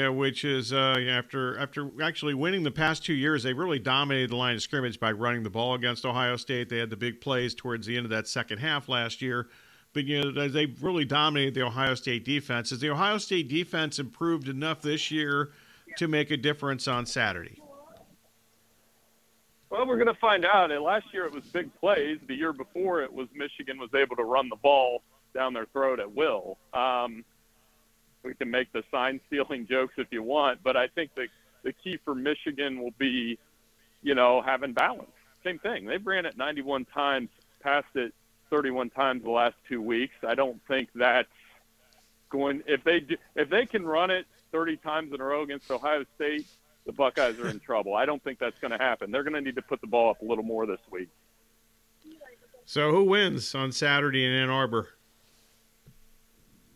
know, 0.00 0.12
which 0.12 0.44
is 0.44 0.72
uh, 0.72 0.96
after 1.08 1.58
after 1.58 1.90
actually 2.02 2.34
winning 2.34 2.62
the 2.62 2.70
past 2.70 3.04
two 3.04 3.14
years, 3.14 3.42
they 3.42 3.52
really 3.52 3.78
dominated 3.78 4.30
the 4.30 4.36
line 4.36 4.54
of 4.54 4.62
scrimmage 4.62 5.00
by 5.00 5.12
running 5.12 5.42
the 5.42 5.50
ball 5.50 5.74
against 5.74 6.06
Ohio 6.06 6.36
State. 6.36 6.68
They 6.68 6.78
had 6.78 6.90
the 6.90 6.96
big 6.96 7.20
plays 7.20 7.54
towards 7.54 7.86
the 7.86 7.96
end 7.96 8.06
of 8.06 8.10
that 8.10 8.28
second 8.28 8.58
half 8.58 8.88
last 8.88 9.20
year. 9.20 9.48
But 9.92 10.04
you 10.04 10.22
know 10.22 10.48
they 10.48 10.66
really 10.80 11.04
dominated 11.04 11.54
the 11.54 11.62
Ohio 11.62 11.94
State 11.94 12.24
defense. 12.24 12.70
Has 12.70 12.80
the 12.80 12.90
Ohio 12.90 13.18
State 13.18 13.48
defense 13.48 13.98
improved 13.98 14.48
enough 14.48 14.80
this 14.80 15.10
year 15.10 15.50
to 15.98 16.08
make 16.08 16.30
a 16.30 16.36
difference 16.36 16.88
on 16.88 17.04
Saturday? 17.04 17.60
Well, 19.68 19.86
we're 19.86 19.96
going 19.96 20.14
to 20.14 20.20
find 20.20 20.44
out. 20.44 20.70
Last 20.82 21.06
year 21.12 21.24
it 21.26 21.32
was 21.32 21.44
big 21.44 21.70
plays. 21.80 22.18
The 22.28 22.34
year 22.34 22.52
before 22.52 23.02
it 23.02 23.12
was 23.12 23.28
Michigan 23.34 23.78
was 23.78 23.90
able 23.94 24.16
to 24.16 24.24
run 24.24 24.48
the 24.48 24.56
ball 24.56 25.02
down 25.34 25.54
their 25.54 25.66
throat 25.66 25.98
at 25.98 26.14
will. 26.14 26.58
Um, 26.74 27.24
we 28.24 28.34
can 28.34 28.50
make 28.50 28.72
the 28.72 28.82
sign 28.90 29.20
stealing 29.26 29.66
jokes 29.70 29.94
if 29.96 30.08
you 30.10 30.22
want, 30.22 30.62
but 30.62 30.76
I 30.76 30.88
think 30.88 31.14
the 31.14 31.26
the 31.62 31.72
key 31.72 31.98
for 32.04 32.14
Michigan 32.14 32.80
will 32.80 32.94
be, 32.98 33.38
you 34.02 34.14
know, 34.14 34.42
having 34.42 34.72
balance. 34.72 35.10
Same 35.44 35.58
thing. 35.58 35.86
They've 35.86 36.04
ran 36.04 36.26
it 36.26 36.36
91 36.36 36.86
times, 36.86 37.28
passed 37.60 37.94
it 37.94 38.12
31 38.50 38.90
times 38.90 39.22
the 39.22 39.30
last 39.30 39.54
two 39.68 39.80
weeks. 39.80 40.14
I 40.26 40.34
don't 40.34 40.60
think 40.66 40.88
that's 40.94 41.28
going. 42.30 42.62
If 42.66 42.84
they 42.84 43.00
do, 43.00 43.16
if 43.34 43.48
they 43.48 43.66
can 43.66 43.84
run 43.84 44.10
it 44.10 44.26
30 44.52 44.76
times 44.78 45.12
in 45.12 45.20
a 45.20 45.24
row 45.24 45.42
against 45.42 45.70
Ohio 45.70 46.04
State, 46.16 46.46
the 46.84 46.92
Buckeyes 46.92 47.38
are 47.38 47.48
in 47.48 47.60
trouble. 47.66 47.94
I 47.94 48.04
don't 48.04 48.22
think 48.22 48.38
that's 48.38 48.58
going 48.58 48.72
to 48.72 48.78
happen. 48.78 49.10
They're 49.10 49.24
going 49.24 49.34
to 49.34 49.40
need 49.40 49.56
to 49.56 49.62
put 49.62 49.80
the 49.80 49.86
ball 49.86 50.10
up 50.10 50.20
a 50.22 50.24
little 50.24 50.44
more 50.44 50.66
this 50.66 50.80
week. 50.90 51.08
So, 52.64 52.90
who 52.90 53.04
wins 53.04 53.54
on 53.54 53.72
Saturday 53.72 54.24
in 54.24 54.32
Ann 54.32 54.50
Arbor? 54.50 54.90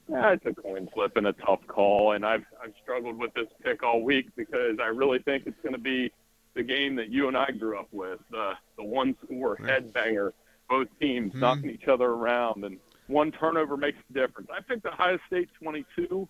Yeah, 0.09 0.33
it's 0.33 0.47
a 0.47 0.55
coin 0.55 0.89
flip 0.95 1.17
and 1.17 1.27
a 1.27 1.33
tough 1.33 1.67
call, 1.67 2.13
and 2.13 2.25
I've 2.25 2.45
I've 2.63 2.73
struggled 2.83 3.19
with 3.19 3.35
this 3.35 3.49
pick 3.65 3.83
all 3.83 4.03
week 4.03 4.29
because 4.37 4.79
I 4.81 4.87
really 4.87 5.19
think 5.19 5.45
it's 5.47 5.61
going 5.63 5.75
to 5.75 5.81
be 5.81 6.13
the 6.55 6.63
game 6.63 6.97
that 6.97 7.11
you 7.11 7.29
and 7.29 7.37
I 7.37 7.51
grew 7.51 7.79
up 7.79 7.89
with, 7.93 8.21
the 8.31 8.53
the 8.77 8.85
one 8.85 9.17
score 9.25 9.57
headbanger, 9.57 10.33
both 10.69 10.89
teams 11.01 11.31
mm-hmm. 11.31 11.41
knocking 11.41 11.71
each 11.71 11.89
other 11.89 12.07
around, 12.07 12.65
and 12.65 12.79
one 13.09 13.33
turnover 13.33 13.77
makes 13.77 13.99
a 14.11 14.13
difference. 14.13 14.49
I 14.57 14.61
picked 14.61 14.87
Ohio 14.87 15.19
State 15.27 15.49
22, 15.61 16.29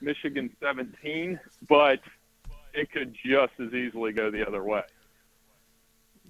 Michigan 0.00 0.50
17, 0.60 1.38
but 1.68 2.00
it 2.74 2.92
could 2.92 3.14
just 3.24 3.52
as 3.58 3.72
easily 3.72 4.12
go 4.12 4.30
the 4.30 4.46
other 4.46 4.62
way. 4.62 4.82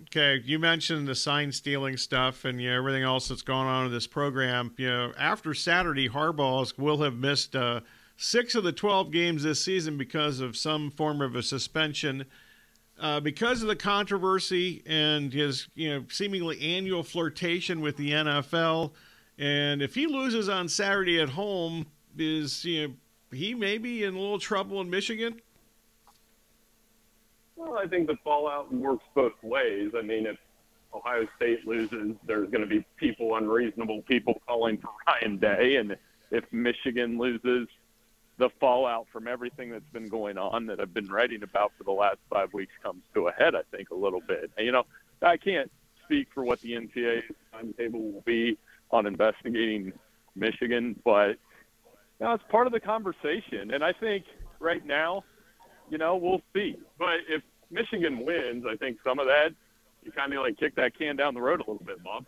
Okay, 0.02 0.42
you 0.44 0.58
mentioned 0.58 1.08
the 1.08 1.14
sign 1.14 1.52
stealing 1.52 1.96
stuff 1.96 2.44
and 2.44 2.60
you 2.60 2.70
know, 2.70 2.76
everything 2.76 3.02
else 3.02 3.28
that's 3.28 3.42
going 3.42 3.66
on 3.66 3.86
in 3.86 3.92
this 3.92 4.06
program. 4.06 4.72
You 4.76 4.88
know, 4.88 5.12
after 5.18 5.52
Saturday, 5.54 6.08
Harbaugh's 6.08 6.78
will 6.78 7.02
have 7.02 7.14
missed 7.14 7.56
uh, 7.56 7.80
six 8.16 8.54
of 8.54 8.64
the 8.64 8.72
12 8.72 9.10
games 9.10 9.42
this 9.42 9.64
season 9.64 9.98
because 9.98 10.40
of 10.40 10.56
some 10.56 10.90
form 10.90 11.20
of 11.20 11.34
a 11.34 11.42
suspension. 11.42 12.26
Uh, 12.98 13.20
because 13.20 13.60
of 13.60 13.68
the 13.68 13.76
controversy 13.76 14.82
and 14.86 15.32
his, 15.32 15.68
you 15.74 15.90
know, 15.90 16.04
seemingly 16.08 16.58
annual 16.60 17.02
flirtation 17.02 17.80
with 17.82 17.96
the 17.98 18.10
NFL, 18.10 18.92
and 19.38 19.82
if 19.82 19.94
he 19.94 20.06
loses 20.06 20.48
on 20.48 20.66
Saturday 20.68 21.20
at 21.20 21.28
home, 21.28 21.86
is 22.18 22.64
you 22.64 22.88
know 22.88 22.94
he 23.32 23.54
may 23.54 23.78
be 23.78 24.04
in 24.04 24.14
a 24.14 24.18
little 24.18 24.38
trouble 24.38 24.80
in 24.80 24.88
Michigan. 24.88 25.40
Well, 27.56 27.78
I 27.78 27.86
think 27.86 28.06
the 28.06 28.16
fallout 28.22 28.72
works 28.72 29.04
both 29.14 29.32
ways. 29.42 29.92
I 29.96 30.02
mean, 30.02 30.26
if 30.26 30.36
Ohio 30.94 31.26
State 31.36 31.66
loses, 31.66 32.14
there's 32.26 32.50
going 32.50 32.60
to 32.60 32.66
be 32.66 32.84
people, 32.96 33.36
unreasonable 33.36 34.02
people 34.02 34.40
calling 34.46 34.78
for 34.78 34.90
Ryan 35.06 35.38
Day. 35.38 35.76
And 35.76 35.96
if 36.30 36.44
Michigan 36.52 37.18
loses, 37.18 37.66
the 38.38 38.50
fallout 38.60 39.06
from 39.10 39.26
everything 39.26 39.70
that's 39.70 39.88
been 39.92 40.08
going 40.08 40.36
on 40.36 40.66
that 40.66 40.80
I've 40.80 40.92
been 40.92 41.08
writing 41.08 41.42
about 41.42 41.72
for 41.78 41.84
the 41.84 41.92
last 41.92 42.18
five 42.30 42.52
weeks 42.52 42.72
comes 42.82 43.02
to 43.14 43.28
a 43.28 43.32
head, 43.32 43.54
I 43.54 43.62
think, 43.74 43.90
a 43.90 43.94
little 43.94 44.20
bit. 44.20 44.50
You 44.58 44.72
know, 44.72 44.84
I 45.22 45.38
can't 45.38 45.70
speak 46.04 46.28
for 46.34 46.44
what 46.44 46.60
the 46.60 46.72
NCAA 46.72 47.22
timetable 47.52 48.12
will 48.12 48.22
be 48.26 48.58
on 48.90 49.06
investigating 49.06 49.92
Michigan, 50.34 51.00
but 51.04 51.38
you 52.20 52.32
it's 52.32 52.44
part 52.50 52.66
of 52.66 52.74
the 52.74 52.80
conversation. 52.80 53.72
And 53.72 53.82
I 53.82 53.94
think 53.94 54.24
right 54.60 54.84
now– 54.84 55.24
you 55.90 55.98
know, 55.98 56.16
we'll 56.16 56.42
see. 56.54 56.76
But 56.98 57.20
if 57.28 57.42
Michigan 57.70 58.24
wins, 58.24 58.64
I 58.68 58.76
think 58.76 58.98
some 59.04 59.18
of 59.18 59.26
that 59.26 59.54
you 60.06 60.12
kind 60.12 60.32
of 60.32 60.42
like 60.42 60.58
kick 60.58 60.76
that 60.76 60.96
can 60.96 61.16
down 61.16 61.34
the 61.34 61.40
road 61.40 61.60
a 61.60 61.70
little 61.70 61.84
bit, 61.84 62.02
Bob. 62.02 62.24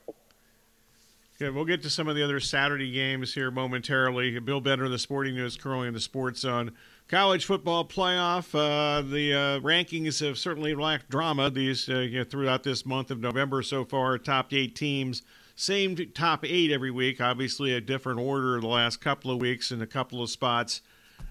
Yeah, 1.41 1.51
we'll 1.51 1.65
get 1.65 1.83
to 1.83 1.91
some 1.91 2.09
of 2.09 2.17
the 2.17 2.25
other 2.25 2.41
Saturday 2.41 2.91
games 2.91 3.33
here 3.33 3.53
momentarily. 3.53 4.37
Bill 4.41 4.61
Bender, 4.61 4.89
the 4.89 4.99
Sporting 4.99 5.37
News, 5.37 5.57
currently 5.57 5.87
in 5.87 5.95
the 5.95 6.01
Sports 6.01 6.41
Zone. 6.41 6.73
College 7.07 7.45
football 7.45 7.85
playoff. 7.85 8.53
Uh, 8.53 9.03
the 9.03 9.33
uh, 9.33 9.61
rankings 9.61 10.27
have 10.27 10.37
certainly 10.37 10.75
lacked 10.75 11.09
drama 11.09 11.49
these 11.49 11.89
uh, 11.89 12.01
you 12.01 12.19
know, 12.19 12.25
throughout 12.25 12.65
this 12.65 12.85
month 12.85 13.13
of 13.13 13.21
November 13.21 13.63
so 13.63 13.85
far. 13.85 14.19
Top 14.19 14.53
eight 14.53 14.75
teams, 14.75 15.23
same 15.55 15.95
top 16.13 16.45
eight 16.45 16.73
every 16.73 16.91
week. 16.91 17.21
Obviously, 17.21 17.73
a 17.73 17.81
different 17.81 18.19
order 18.19 18.61
the 18.61 18.67
last 18.67 19.01
couple 19.01 19.31
of 19.31 19.41
weeks 19.41 19.71
in 19.71 19.81
a 19.81 19.87
couple 19.87 20.21
of 20.21 20.31
spots. 20.31 20.83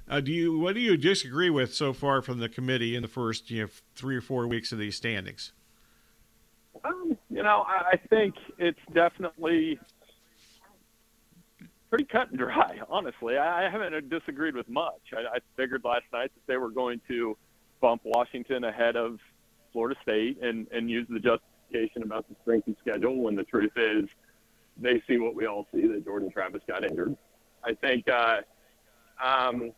Uh, 0.09 0.21
do 0.21 0.31
you 0.31 0.57
what 0.57 0.73
do 0.73 0.79
you 0.79 0.95
disagree 0.95 1.49
with 1.49 1.73
so 1.73 1.91
far 1.91 2.21
from 2.21 2.39
the 2.39 2.47
committee 2.47 2.95
in 2.95 3.01
the 3.01 3.07
first 3.07 3.51
you 3.51 3.63
know, 3.63 3.69
three 3.93 4.15
or 4.15 4.21
four 4.21 4.47
weeks 4.47 4.71
of 4.71 4.79
these 4.79 4.95
standings? 4.95 5.51
you 7.29 7.43
know, 7.43 7.65
I, 7.67 7.97
think 8.09 8.35
it's 8.57 8.79
definitely 8.93 9.79
pretty 11.89 12.05
cut 12.05 12.29
and 12.29 12.39
dry. 12.39 12.79
Honestly, 12.89 13.37
I, 13.37 13.67
I 13.67 13.69
haven't 13.69 14.09
disagreed 14.09 14.55
with 14.55 14.67
much. 14.69 15.01
I, 15.13 15.35
I 15.35 15.39
figured 15.55 15.83
last 15.83 16.05
night 16.13 16.31
that 16.33 16.51
they 16.51 16.57
were 16.57 16.69
going 16.69 17.01
to 17.09 17.37
bump 17.81 18.01
Washington 18.05 18.63
ahead 18.63 18.95
of 18.95 19.19
Florida 19.73 19.99
State 20.01 20.41
and 20.41 20.67
and 20.71 20.89
use 20.89 21.05
the 21.09 21.19
justification 21.19 22.03
about 22.03 22.27
the 22.29 22.35
strength 22.41 22.67
of 22.67 22.75
schedule. 22.81 23.21
When 23.21 23.35
the 23.35 23.43
truth 23.43 23.73
is, 23.75 24.05
they 24.77 25.01
see 25.07 25.17
what 25.17 25.35
we 25.35 25.45
all 25.45 25.67
see 25.73 25.85
that 25.87 26.05
Jordan 26.05 26.31
Travis 26.31 26.61
got 26.67 26.83
injured. 26.83 27.15
I 27.63 27.73
think, 27.73 28.07
uh, 28.07 28.37
um, 29.23 29.71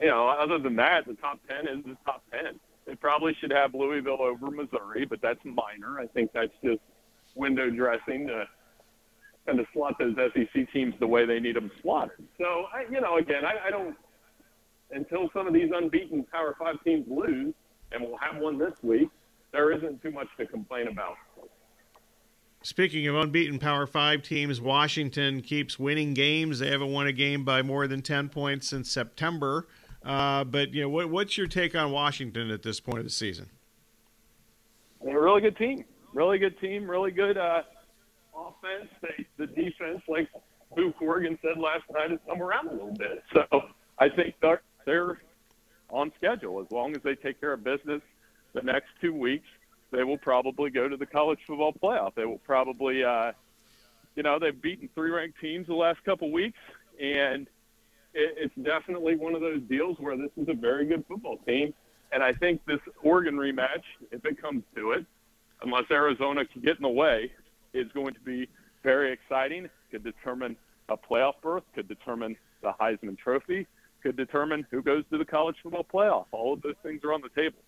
you 0.00 0.08
know, 0.08 0.28
other 0.28 0.58
than 0.58 0.76
that, 0.76 1.06
the 1.06 1.14
top 1.14 1.40
ten 1.48 1.66
is 1.66 1.84
the 1.84 1.96
top 2.04 2.22
ten. 2.30 2.58
They 2.86 2.94
probably 2.94 3.36
should 3.40 3.52
have 3.52 3.74
Louisville 3.74 4.22
over 4.22 4.50
Missouri, 4.50 5.04
but 5.04 5.20
that's 5.20 5.40
minor. 5.44 5.98
I 5.98 6.06
think 6.06 6.30
that's 6.32 6.52
just 6.62 6.80
window 7.34 7.68
dressing 7.70 8.28
to 8.28 8.46
kind 9.46 9.60
of 9.60 9.66
slot 9.72 9.94
those 9.98 10.14
SEC 10.16 10.72
teams 10.72 10.94
the 11.00 11.06
way 11.06 11.24
they 11.24 11.40
need 11.40 11.56
them 11.56 11.70
slotted. 11.82 12.26
So, 12.38 12.66
I, 12.72 12.84
you 12.90 13.00
know, 13.00 13.16
again, 13.18 13.44
I, 13.44 13.68
I 13.68 13.70
don't 13.70 13.96
until 14.90 15.28
some 15.32 15.46
of 15.46 15.54
these 15.54 15.70
unbeaten 15.74 16.24
Power 16.24 16.54
Five 16.58 16.76
teams 16.84 17.06
lose, 17.08 17.54
and 17.92 18.02
we'll 18.02 18.18
have 18.18 18.40
one 18.40 18.58
this 18.58 18.74
week. 18.82 19.08
There 19.52 19.72
isn't 19.72 20.02
too 20.02 20.10
much 20.10 20.28
to 20.38 20.46
complain 20.46 20.88
about. 20.88 21.14
Speaking 22.62 23.06
of 23.06 23.14
unbeaten 23.14 23.58
Power 23.58 23.86
Five 23.86 24.22
teams, 24.22 24.60
Washington 24.60 25.40
keeps 25.40 25.78
winning 25.78 26.14
games. 26.14 26.58
They 26.58 26.70
haven't 26.70 26.92
won 26.92 27.06
a 27.06 27.12
game 27.12 27.44
by 27.44 27.62
more 27.62 27.86
than 27.86 28.02
ten 28.02 28.28
points 28.28 28.68
since 28.68 28.90
September. 28.90 29.66
Uh, 30.06 30.44
but 30.44 30.72
you 30.72 30.82
know, 30.82 30.88
what, 30.88 31.10
what's 31.10 31.36
your 31.36 31.48
take 31.48 31.74
on 31.74 31.90
Washington 31.90 32.50
at 32.52 32.62
this 32.62 32.78
point 32.78 32.98
of 32.98 33.04
the 33.04 33.10
season? 33.10 33.50
They're 35.04 35.18
a 35.18 35.22
really 35.22 35.40
good 35.40 35.56
team. 35.56 35.84
Really 36.14 36.38
good 36.38 36.58
team. 36.60 36.88
Really 36.88 37.10
good 37.10 37.36
uh, 37.36 37.62
offense. 38.34 38.88
They, 39.02 39.26
the 39.36 39.46
defense, 39.48 40.02
like 40.08 40.28
Boo 40.76 40.92
Corrigan 40.92 41.36
said 41.42 41.58
last 41.58 41.82
night, 41.92 42.10
has 42.10 42.20
come 42.28 42.40
around 42.40 42.68
a 42.68 42.72
little 42.72 42.94
bit. 42.94 43.22
So 43.34 43.44
I 43.98 44.08
think 44.08 44.36
they're, 44.40 44.62
they're 44.86 45.20
on 45.90 46.12
schedule. 46.16 46.60
As 46.60 46.70
long 46.70 46.94
as 46.94 47.02
they 47.02 47.16
take 47.16 47.40
care 47.40 47.52
of 47.52 47.64
business 47.64 48.00
the 48.54 48.62
next 48.62 48.88
two 49.00 49.12
weeks, 49.12 49.48
they 49.90 50.04
will 50.04 50.18
probably 50.18 50.70
go 50.70 50.88
to 50.88 50.96
the 50.96 51.06
college 51.06 51.40
football 51.46 51.72
playoff. 51.72 52.14
They 52.14 52.24
will 52.24 52.38
probably, 52.38 53.02
uh, 53.02 53.32
you 54.14 54.22
know, 54.22 54.38
they've 54.38 54.60
beaten 54.60 54.88
three 54.94 55.10
ranked 55.10 55.40
teams 55.40 55.66
the 55.66 55.74
last 55.74 56.02
couple 56.04 56.30
weeks, 56.30 56.58
and 57.00 57.48
it's 58.16 58.54
definitely 58.62 59.16
one 59.16 59.34
of 59.34 59.40
those 59.40 59.60
deals 59.68 59.98
where 60.00 60.16
this 60.16 60.30
is 60.36 60.48
a 60.48 60.54
very 60.54 60.86
good 60.86 61.04
football 61.06 61.38
team. 61.46 61.74
And 62.12 62.22
I 62.22 62.32
think 62.32 62.64
this 62.66 62.80
Oregon 63.02 63.34
rematch, 63.34 63.82
if 64.10 64.24
it 64.24 64.40
comes 64.40 64.62
to 64.74 64.92
it, 64.92 65.04
unless 65.62 65.84
Arizona 65.90 66.44
can 66.44 66.62
get 66.62 66.76
in 66.76 66.82
the 66.82 66.88
way, 66.88 67.30
is 67.74 67.86
going 67.92 68.14
to 68.14 68.20
be 68.20 68.48
very 68.82 69.12
exciting. 69.12 69.68
Could 69.90 70.04
determine 70.04 70.56
a 70.88 70.96
playoff 70.96 71.34
berth, 71.42 71.64
could 71.74 71.88
determine 71.88 72.36
the 72.62 72.72
Heisman 72.80 73.18
Trophy, 73.18 73.66
could 74.02 74.16
determine 74.16 74.66
who 74.70 74.82
goes 74.82 75.04
to 75.10 75.18
the 75.18 75.24
college 75.24 75.56
football 75.62 75.84
playoff. 75.84 76.26
All 76.32 76.52
of 76.54 76.62
those 76.62 76.76
things 76.82 77.02
are 77.04 77.12
on 77.12 77.20
the 77.20 77.40
table. 77.40 77.58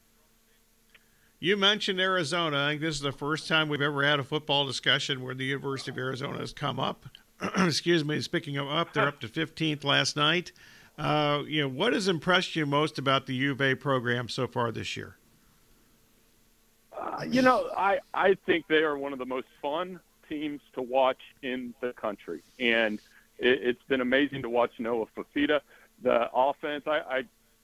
You 1.40 1.57
mentioned 1.57 2.00
Arizona. 2.00 2.64
I 2.64 2.71
think 2.71 2.81
this 2.81 2.97
is 2.97 3.00
the 3.00 3.12
first 3.12 3.47
time 3.47 3.69
we've 3.69 3.81
ever 3.81 4.02
had 4.02 4.19
a 4.19 4.25
football 4.25 4.67
discussion 4.67 5.21
where 5.21 5.35
the 5.35 5.45
University 5.45 5.90
of 5.90 5.99
Arizona 5.99 6.38
has 6.38 6.52
come 6.52 6.81
up. 6.81 7.07
Excuse 7.57 8.04
me, 8.04 8.21
speaking 8.21 8.57
of 8.57 8.68
up, 8.68 8.92
they're 8.92 9.07
up 9.07 9.21
to 9.21 9.28
15th 9.28 9.85
last 9.85 10.16
night. 10.16 10.52
Uh, 10.99 11.45
you 11.47 11.62
know, 11.62 11.68
what 11.68 11.92
has 11.92 12.09
impressed 12.09 12.57
you 12.57 12.66
most 12.66 12.99
about 12.99 13.26
the 13.26 13.35
U 13.35 13.52
of 13.52 13.61
A 13.61 13.75
program 13.76 14.28
so 14.28 14.47
far 14.47 14.73
this 14.73 14.97
year? 14.97 15.16
Uh, 16.92 17.25
you 17.28 17.42
know, 17.42 17.71
I 17.76 18.00
I 18.12 18.37
think 18.47 18.66
they 18.66 18.83
are 18.83 18.99
one 18.99 19.12
of 19.12 19.21
the 19.21 19.26
most 19.26 19.47
fun 19.62 20.00
teams 20.28 20.61
to 20.75 20.83
watch 20.83 21.21
in 21.42 21.73
the 21.80 21.92
country, 21.92 22.42
and 22.59 22.99
it, 23.38 23.61
it's 23.62 23.83
been 23.85 24.00
amazing 24.00 24.42
to 24.42 24.50
watch 24.50 24.73
Noah 24.80 25.06
Fifita. 25.17 25.60
The 26.02 26.28
offense, 26.34 26.84
I, 26.89 26.99
I 26.99 27.19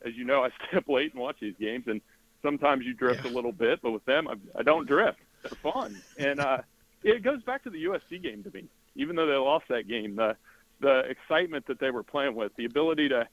as 0.05 0.14
you 0.14 0.25
know, 0.25 0.44
I 0.44 0.51
stay 0.68 0.77
up 0.77 0.88
late 0.88 1.12
and 1.12 1.20
watch 1.20 1.37
these 1.40 1.57
games, 1.59 1.88
and 1.88 2.01
sometimes 2.42 2.85
you 2.85 2.94
drift 2.94 3.25
yeah. 3.25 3.33
a 3.33 3.35
little 3.35 3.53
bit, 3.53 3.81
but 3.83 3.90
with 3.90 4.05
them, 4.05 4.29
I, 4.29 4.35
I 4.57 4.62
don't 4.62 4.87
drift. 4.87 5.18
They're 5.42 5.72
fun, 5.72 6.01
and 6.16 6.38
uh, 6.38 6.59
it 7.03 7.22
goes 7.22 7.42
back 7.42 7.64
to 7.64 7.70
the 7.70 7.85
USC 7.85 8.22
game 8.22 8.44
to 8.44 8.51
me. 8.53 8.68
Even 8.96 9.16
though 9.16 9.26
they 9.26 9.35
lost 9.35 9.66
that 9.68 9.88
game, 9.88 10.16
the 10.16 10.37
the 10.80 11.00
excitement 11.09 11.66
that 11.66 11.78
they 11.78 11.90
were 11.90 12.02
playing 12.02 12.35
with, 12.35 12.54
the 12.57 12.64
ability 12.64 13.09
to 13.09 13.26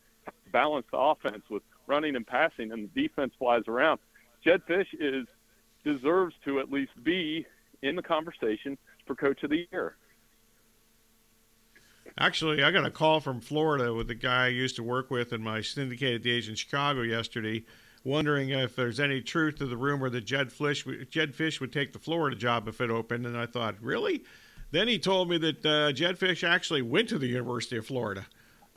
balance 0.52 0.86
the 0.91 0.97
offense 0.97 1.43
with 1.50 1.63
running 1.88 2.15
and 2.15 2.26
passing, 2.26 2.71
and 2.71 2.89
the 2.93 3.02
defense 3.02 3.34
flies 3.38 3.63
around. 3.67 4.00
Jedd 4.43 4.62
Fisch 4.67 4.88
is 5.00 5.28
deserves 5.84 6.36
to 6.45 6.60
at 6.60 6.71
least 6.71 6.91
be 7.04 7.45
in 7.82 7.95
the 7.95 8.04
conversation 8.04 8.78
for 9.06 9.15
Coach 9.15 9.43
of 9.43 9.50
the 9.50 9.67
Year. 9.71 9.95
Actually, 12.17 12.63
I 12.63 12.71
got 12.71 12.86
a 12.86 12.91
call 12.91 13.19
from 13.19 13.39
Florida 13.39 13.93
with 13.93 14.08
the 14.08 14.15
guy 14.15 14.45
I 14.45 14.50
used 14.50 14.76
to 14.76 14.84
work 14.84 15.10
with 15.10 15.34
in 15.34 15.41
my 15.41 15.62
syndicated 15.62 16.24
days 16.24 16.50
in 16.50 16.56
Chicago 16.56 17.02
yesterday, 17.02 17.63
wondering 18.04 18.50
if 18.50 18.76
there's 18.76 19.00
any 19.00 19.21
truth 19.21 19.58
to 19.58 19.65
the 19.65 19.78
rumor 19.78 20.10
that 20.10 20.26
Jedd 20.26 20.50
Fisch, 20.50 21.10
Jedd 21.10 21.34
Fisch 21.34 21.60
would 21.60 21.71
take 21.71 21.93
the 21.93 22.00
Florida 22.00 22.36
job 22.36 22.67
if 22.67 22.82
it 22.82 22.89
opened. 22.89 23.26
And 23.26 23.38
I 23.38 23.45
thought, 23.45 23.76
really? 23.82 24.24
Then 24.72 24.88
he 24.88 24.98
told 24.98 25.30
me 25.30 25.38
that 25.38 25.66
uh, 25.66 25.92
Jedd 25.92 26.18
Fisch 26.18 26.48
actually 26.48 26.82
went 26.82 27.10
to 27.10 27.20
the 27.20 27.28
University 27.28 27.78
of 27.78 27.86
Florida. 27.86 28.26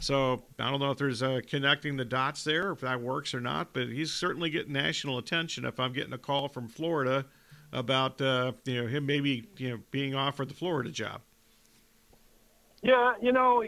So 0.00 0.42
I 0.58 0.70
don't 0.70 0.80
know 0.80 0.90
if 0.90 0.98
there's 0.98 1.22
uh, 1.22 1.40
connecting 1.46 1.96
the 1.96 2.04
dots 2.04 2.42
there, 2.42 2.72
if 2.72 2.80
that 2.80 3.00
works 3.00 3.32
or 3.32 3.40
not, 3.40 3.72
but 3.72 3.88
he's 3.88 4.12
certainly 4.12 4.50
getting 4.50 4.72
national 4.72 5.18
attention. 5.18 5.64
If 5.64 5.78
I'm 5.78 5.92
getting 5.92 6.12
a 6.12 6.18
call 6.18 6.48
from 6.48 6.68
Florida 6.68 7.26
about 7.72 8.20
uh, 8.20 8.52
you 8.64 8.82
know 8.82 8.88
him 8.88 9.06
maybe 9.06 9.48
you 9.56 9.70
know 9.70 9.78
being 9.90 10.14
offered 10.14 10.48
the 10.48 10.54
Florida 10.54 10.90
job. 10.90 11.20
Yeah, 12.82 13.14
you 13.22 13.32
know 13.32 13.64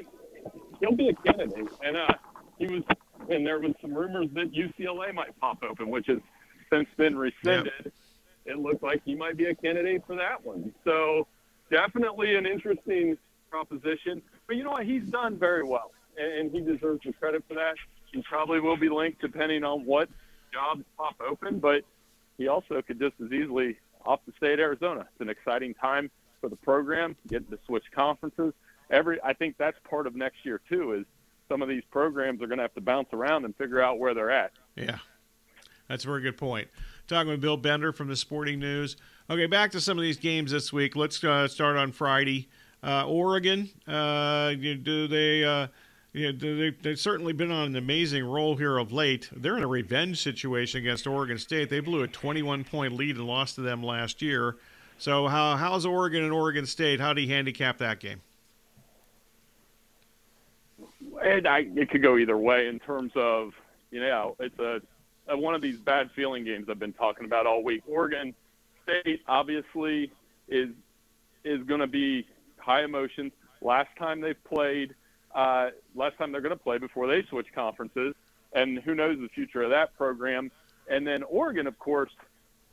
he'll 0.81 0.97
be 0.97 1.09
a 1.09 1.15
candidate, 1.15 1.69
and 1.85 1.97
uh, 1.97 2.15
he 2.59 2.67
was, 2.67 2.83
and 3.31 3.47
there 3.47 3.61
was 3.61 3.73
some 3.81 3.95
rumors 3.95 4.29
that 4.35 4.53
UCLA 4.53 5.15
might 5.15 5.39
pop 5.41 5.63
open, 5.63 5.91
which 5.91 6.07
has 6.09 6.19
since 6.73 6.89
been 6.97 7.17
rescinded. 7.17 7.73
Yep. 7.85 7.93
It 8.47 8.59
looked 8.59 8.83
like 8.83 9.03
he 9.05 9.15
might 9.15 9.37
be 9.37 9.47
a 9.47 9.55
candidate 9.55 10.03
for 10.07 10.17
that 10.17 10.45
one. 10.45 10.73
So 10.85 11.27
definitely 11.71 12.37
an 12.37 12.47
interesting 12.47 13.17
proposition. 13.51 14.23
But 14.47 14.57
you 14.57 14.65
know 14.65 14.71
what? 14.71 14.87
He's 14.87 15.05
done 15.05 15.39
very 15.39 15.63
well 15.63 15.93
and 16.19 16.51
he 16.51 16.61
deserves 16.61 17.01
the 17.05 17.13
credit 17.13 17.45
for 17.49 17.55
that. 17.55 17.75
He 18.13 18.23
probably 18.23 18.61
will 18.61 18.77
be 18.77 18.89
linked 18.89 19.21
depending 19.21 19.65
on 19.65 19.85
what 19.85 20.09
jobs 20.53 20.85
pop 20.97 21.15
open, 21.21 21.59
but 21.59 21.83
he 22.39 22.49
also 22.49 22.81
could 22.83 22.99
just 22.99 23.15
as 23.25 23.33
easily 23.33 23.77
off 24.05 24.21
the 24.27 24.33
state 24.37 24.59
Arizona. 24.59 25.01
It's 25.01 25.21
an 25.21 25.29
exciting 25.29 25.75
time 25.75 26.11
for 26.41 26.49
the 26.49 26.57
program, 26.57 27.17
getting 27.29 27.49
to 27.49 27.59
switch 27.67 27.85
conferences. 27.95 28.53
Every 28.91 29.21
I 29.23 29.33
think 29.33 29.57
that's 29.59 29.79
part 29.89 30.07
of 30.07 30.15
next 30.15 30.45
year 30.45 30.61
too. 30.69 30.93
Is 30.93 31.05
some 31.49 31.63
of 31.63 31.69
these 31.69 31.83
programs 31.91 32.41
are 32.43 32.47
going 32.47 32.59
to 32.59 32.63
have 32.63 32.75
to 32.75 32.81
bounce 32.81 33.09
around 33.13 33.45
and 33.45 33.55
figure 33.57 33.83
out 33.83 33.99
where 33.99 34.15
they're 34.15 34.31
at. 34.31 34.53
Yeah, 34.77 34.99
that's 35.89 36.05
a 36.05 36.07
very 36.07 36.23
good 36.23 36.37
point. 36.37 36.69
Talking 37.09 37.31
with 37.31 37.41
Bill 37.41 37.57
Bender 37.57 37.93
from 37.93 38.09
the 38.09 38.17
Sporting 38.17 38.61
News. 38.61 38.97
Okay, 39.29 39.47
back 39.47 39.73
to 39.73 39.81
some 39.81 39.99
of 39.99 40.03
these 40.03 40.19
games 40.19 40.53
this 40.53 40.73
week. 40.73 40.95
Let's 40.95 41.23
uh, 41.25 41.49
start 41.49 41.77
on 41.77 41.91
Friday. 41.91 42.47
Uh, 42.81 43.09
Oregon, 43.09 43.69
uh, 43.89 44.53
do 44.53 45.09
they? 45.09 45.43
Uh, 45.43 45.67
yeah, 46.13 46.31
they, 46.33 46.71
they've 46.81 46.99
certainly 46.99 47.33
been 47.33 47.51
on 47.51 47.67
an 47.67 47.77
amazing 47.77 48.25
roll 48.25 48.55
here 48.55 48.79
of 48.79 48.93
late. 48.93 49.29
They're 49.35 49.57
in 49.57 49.65
a 49.65 49.67
revenge 49.67 50.23
situation 50.23 50.79
against 50.79 51.09
Oregon 51.09 51.39
State. 51.39 51.71
They 51.71 51.81
blew 51.81 52.05
a 52.05 52.09
21 52.09 52.63
point 52.63 52.93
lead 52.93 53.17
and 53.17 53.27
lost 53.27 53.57
to 53.57 53.63
them 53.63 53.83
last 53.83 54.23
year. 54.23 54.59
So, 54.97 55.27
how, 55.27 55.57
how's 55.57 55.85
Oregon 55.85 56.23
and 56.23 56.33
Oregon 56.33 56.65
State? 56.65 57.01
How 57.01 57.13
do 57.13 57.21
you 57.21 57.29
handicap 57.29 57.79
that 57.79 57.99
game? 57.99 58.21
And 61.21 61.49
I, 61.49 61.67
it 61.75 61.91
could 61.91 62.03
go 62.03 62.17
either 62.17 62.39
way 62.39 62.69
in 62.69 62.79
terms 62.79 63.11
of, 63.17 63.55
you 63.91 64.01
know, 64.01 64.37
it's 64.39 64.59
a, 64.61 64.81
a 65.27 65.37
one 65.37 65.57
of 65.57 65.63
these 65.63 65.79
bad 65.79 66.13
feeling 66.15 66.45
games 66.45 66.69
I've 66.71 66.79
been 66.79 66.93
talking 66.93 67.25
about 67.25 67.45
all 67.45 67.65
week. 67.65 67.83
Oregon 67.89 68.33
State 68.87 69.23
obviously 69.27 70.13
is 70.49 70.71
is 71.45 71.63
going 71.65 71.81
to 71.81 71.87
be 71.87 72.27
high 72.59 72.85
emotions. 72.85 73.33
Last 73.61 73.89
time 73.99 74.21
they've 74.21 74.43
played 74.45 74.95
uh, 75.35 75.71
last 75.95 76.17
time 76.19 76.33
they're 76.33 76.41
going 76.41 76.57
to 76.57 76.63
play 76.63 76.79
before 76.79 77.07
they 77.07 77.23
switch 77.29 77.47
conferences, 77.55 78.15
and 78.53 78.79
who 78.79 78.95
knows 78.95 79.19
the 79.19 79.29
future 79.29 79.63
of 79.63 79.71
that 79.71 79.97
program. 79.97 80.51
And 80.89 81.07
then 81.07 81.23
Oregon, 81.25 81.67
of 81.67 81.79
course, 81.79 82.11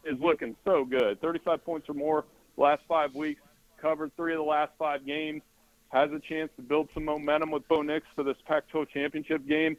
is 0.05 0.19
looking 0.19 0.55
so 0.63 0.85
good. 0.85 1.19
35 1.19 1.65
points 1.65 1.89
or 1.89 1.93
more 1.93 2.25
last 2.57 2.83
five 2.87 3.15
weeks, 3.15 3.41
covered 3.81 4.15
three 4.15 4.33
of 4.33 4.37
the 4.37 4.43
last 4.43 4.71
five 4.77 5.05
games, 5.05 5.41
has 5.89 6.11
a 6.11 6.19
chance 6.19 6.49
to 6.55 6.61
build 6.61 6.89
some 6.93 7.05
momentum 7.05 7.51
with 7.51 7.67
Bo 7.67 7.81
Nix 7.81 8.05
for 8.15 8.23
this 8.23 8.37
Pac-12 8.47 8.89
championship 8.89 9.47
game. 9.47 9.75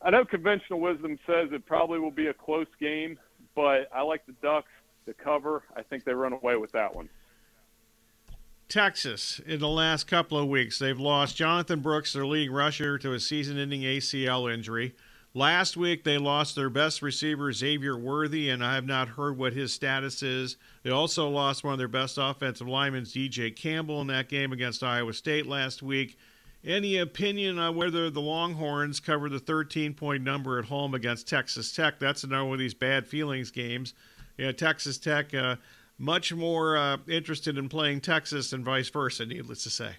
I 0.00 0.10
know 0.10 0.24
conventional 0.24 0.80
wisdom 0.80 1.18
says 1.26 1.48
it 1.52 1.66
probably 1.66 1.98
will 1.98 2.10
be 2.10 2.26
a 2.26 2.34
close 2.34 2.66
game, 2.78 3.18
but 3.54 3.88
I 3.92 4.02
like 4.02 4.26
the 4.26 4.34
Ducks 4.42 4.68
to 5.06 5.14
cover. 5.14 5.64
I 5.76 5.82
think 5.82 6.04
they 6.04 6.14
run 6.14 6.32
away 6.32 6.56
with 6.56 6.72
that 6.72 6.94
one. 6.94 7.08
Texas 8.68 9.40
in 9.46 9.60
the 9.60 9.68
last 9.68 10.06
couple 10.06 10.38
of 10.38 10.48
weeks. 10.48 10.78
They've 10.78 10.98
lost 10.98 11.36
Jonathan 11.36 11.80
Brooks, 11.80 12.12
their 12.12 12.26
leading 12.26 12.54
rusher, 12.54 12.98
to 12.98 13.12
a 13.12 13.20
season 13.20 13.58
ending 13.58 13.82
ACL 13.82 14.52
injury. 14.52 14.94
Last 15.36 15.76
week, 15.76 16.04
they 16.04 16.16
lost 16.16 16.54
their 16.54 16.70
best 16.70 17.02
receiver, 17.02 17.52
Xavier 17.52 17.98
Worthy, 17.98 18.50
and 18.50 18.64
I 18.64 18.76
have 18.76 18.86
not 18.86 19.08
heard 19.08 19.36
what 19.36 19.52
his 19.52 19.74
status 19.74 20.22
is. 20.22 20.56
They 20.84 20.90
also 20.90 21.28
lost 21.28 21.64
one 21.64 21.72
of 21.72 21.78
their 21.78 21.88
best 21.88 22.18
offensive 22.20 22.68
linemen, 22.68 23.02
DJ 23.02 23.54
Campbell, 23.54 24.00
in 24.00 24.06
that 24.06 24.28
game 24.28 24.52
against 24.52 24.84
Iowa 24.84 25.12
State 25.12 25.46
last 25.46 25.82
week. 25.82 26.16
Any 26.64 26.96
opinion 26.98 27.58
on 27.58 27.74
whether 27.74 28.10
the 28.10 28.20
Longhorns 28.20 29.00
cover 29.00 29.28
the 29.28 29.40
13 29.40 29.94
point 29.94 30.22
number 30.22 30.58
at 30.58 30.66
home 30.66 30.94
against 30.94 31.28
Texas 31.28 31.72
Tech? 31.72 31.98
That's 31.98 32.22
another 32.22 32.44
one 32.44 32.54
of 32.54 32.58
these 32.60 32.72
bad 32.72 33.06
feelings 33.06 33.50
games. 33.50 33.92
Yeah, 34.36 34.52
Texas 34.52 34.98
Tech, 34.98 35.32
uh, 35.34 35.56
much 35.98 36.32
more 36.32 36.76
uh, 36.76 36.96
interested 37.08 37.56
in 37.56 37.68
playing 37.68 38.00
Texas 38.00 38.52
and 38.52 38.64
vice 38.64 38.88
versa, 38.88 39.26
needless 39.26 39.62
to 39.64 39.70
say. 39.70 39.96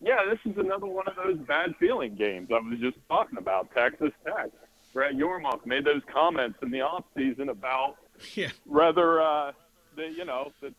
yeah, 0.00 0.20
this 0.28 0.38
is 0.50 0.58
another 0.58 0.86
one 0.86 1.06
of 1.06 1.14
those 1.16 1.36
bad 1.46 1.74
feeling 1.78 2.14
games 2.14 2.48
I 2.50 2.58
was 2.58 2.78
just 2.80 2.96
talking 3.08 3.38
about. 3.38 3.72
Texas 3.74 4.12
Tech. 4.24 4.50
Brett 4.92 5.14
Yormark 5.14 5.64
made 5.66 5.84
those 5.84 6.02
comments 6.12 6.58
in 6.62 6.70
the 6.70 6.78
offseason 6.78 7.48
about 7.50 7.96
yeah. 8.34 8.48
whether 8.64 9.20
uh, 9.20 9.52
the 9.96 10.08
you 10.08 10.24
know 10.24 10.52
the 10.60 10.74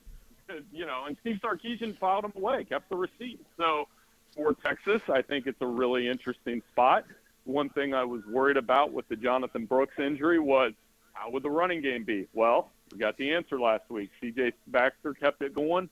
you 0.74 0.86
know, 0.86 1.06
and 1.08 1.15
Steve 1.22 1.39
Sarkisian 1.41 1.98
filed 1.98 2.26
him 2.26 2.34
away, 2.36 2.65
kept 2.65 2.89
the 2.89 2.96
receipt. 2.98 3.39
So 3.58 3.88
for 4.36 4.54
Texas, 4.54 5.02
I 5.08 5.22
think 5.22 5.48
it's 5.48 5.62
a 5.62 5.67
really 5.67 6.10
interesting 6.10 6.62
spot. 6.74 7.06
One 7.45 7.69
thing 7.69 7.93
I 7.93 8.04
was 8.04 8.21
worried 8.25 8.58
about 8.58 8.93
with 8.93 9.08
the 9.08 9.15
Jonathan 9.15 9.65
Brooks 9.65 9.97
injury 9.97 10.39
was 10.39 10.73
how 11.13 11.30
would 11.32 11.43
the 11.43 11.49
running 11.49 11.82
game 11.82 12.04
be? 12.04 12.27
Well, 12.34 12.69
we 12.91 12.97
got 12.97 13.17
the 13.17 13.34
answer 13.34 13.60
last 13.60 13.89
week. 13.89 14.10
C.J. 14.19 14.54
Baxter 14.67 15.13
kept 15.13 15.41
it 15.41 15.54
going. 15.54 15.89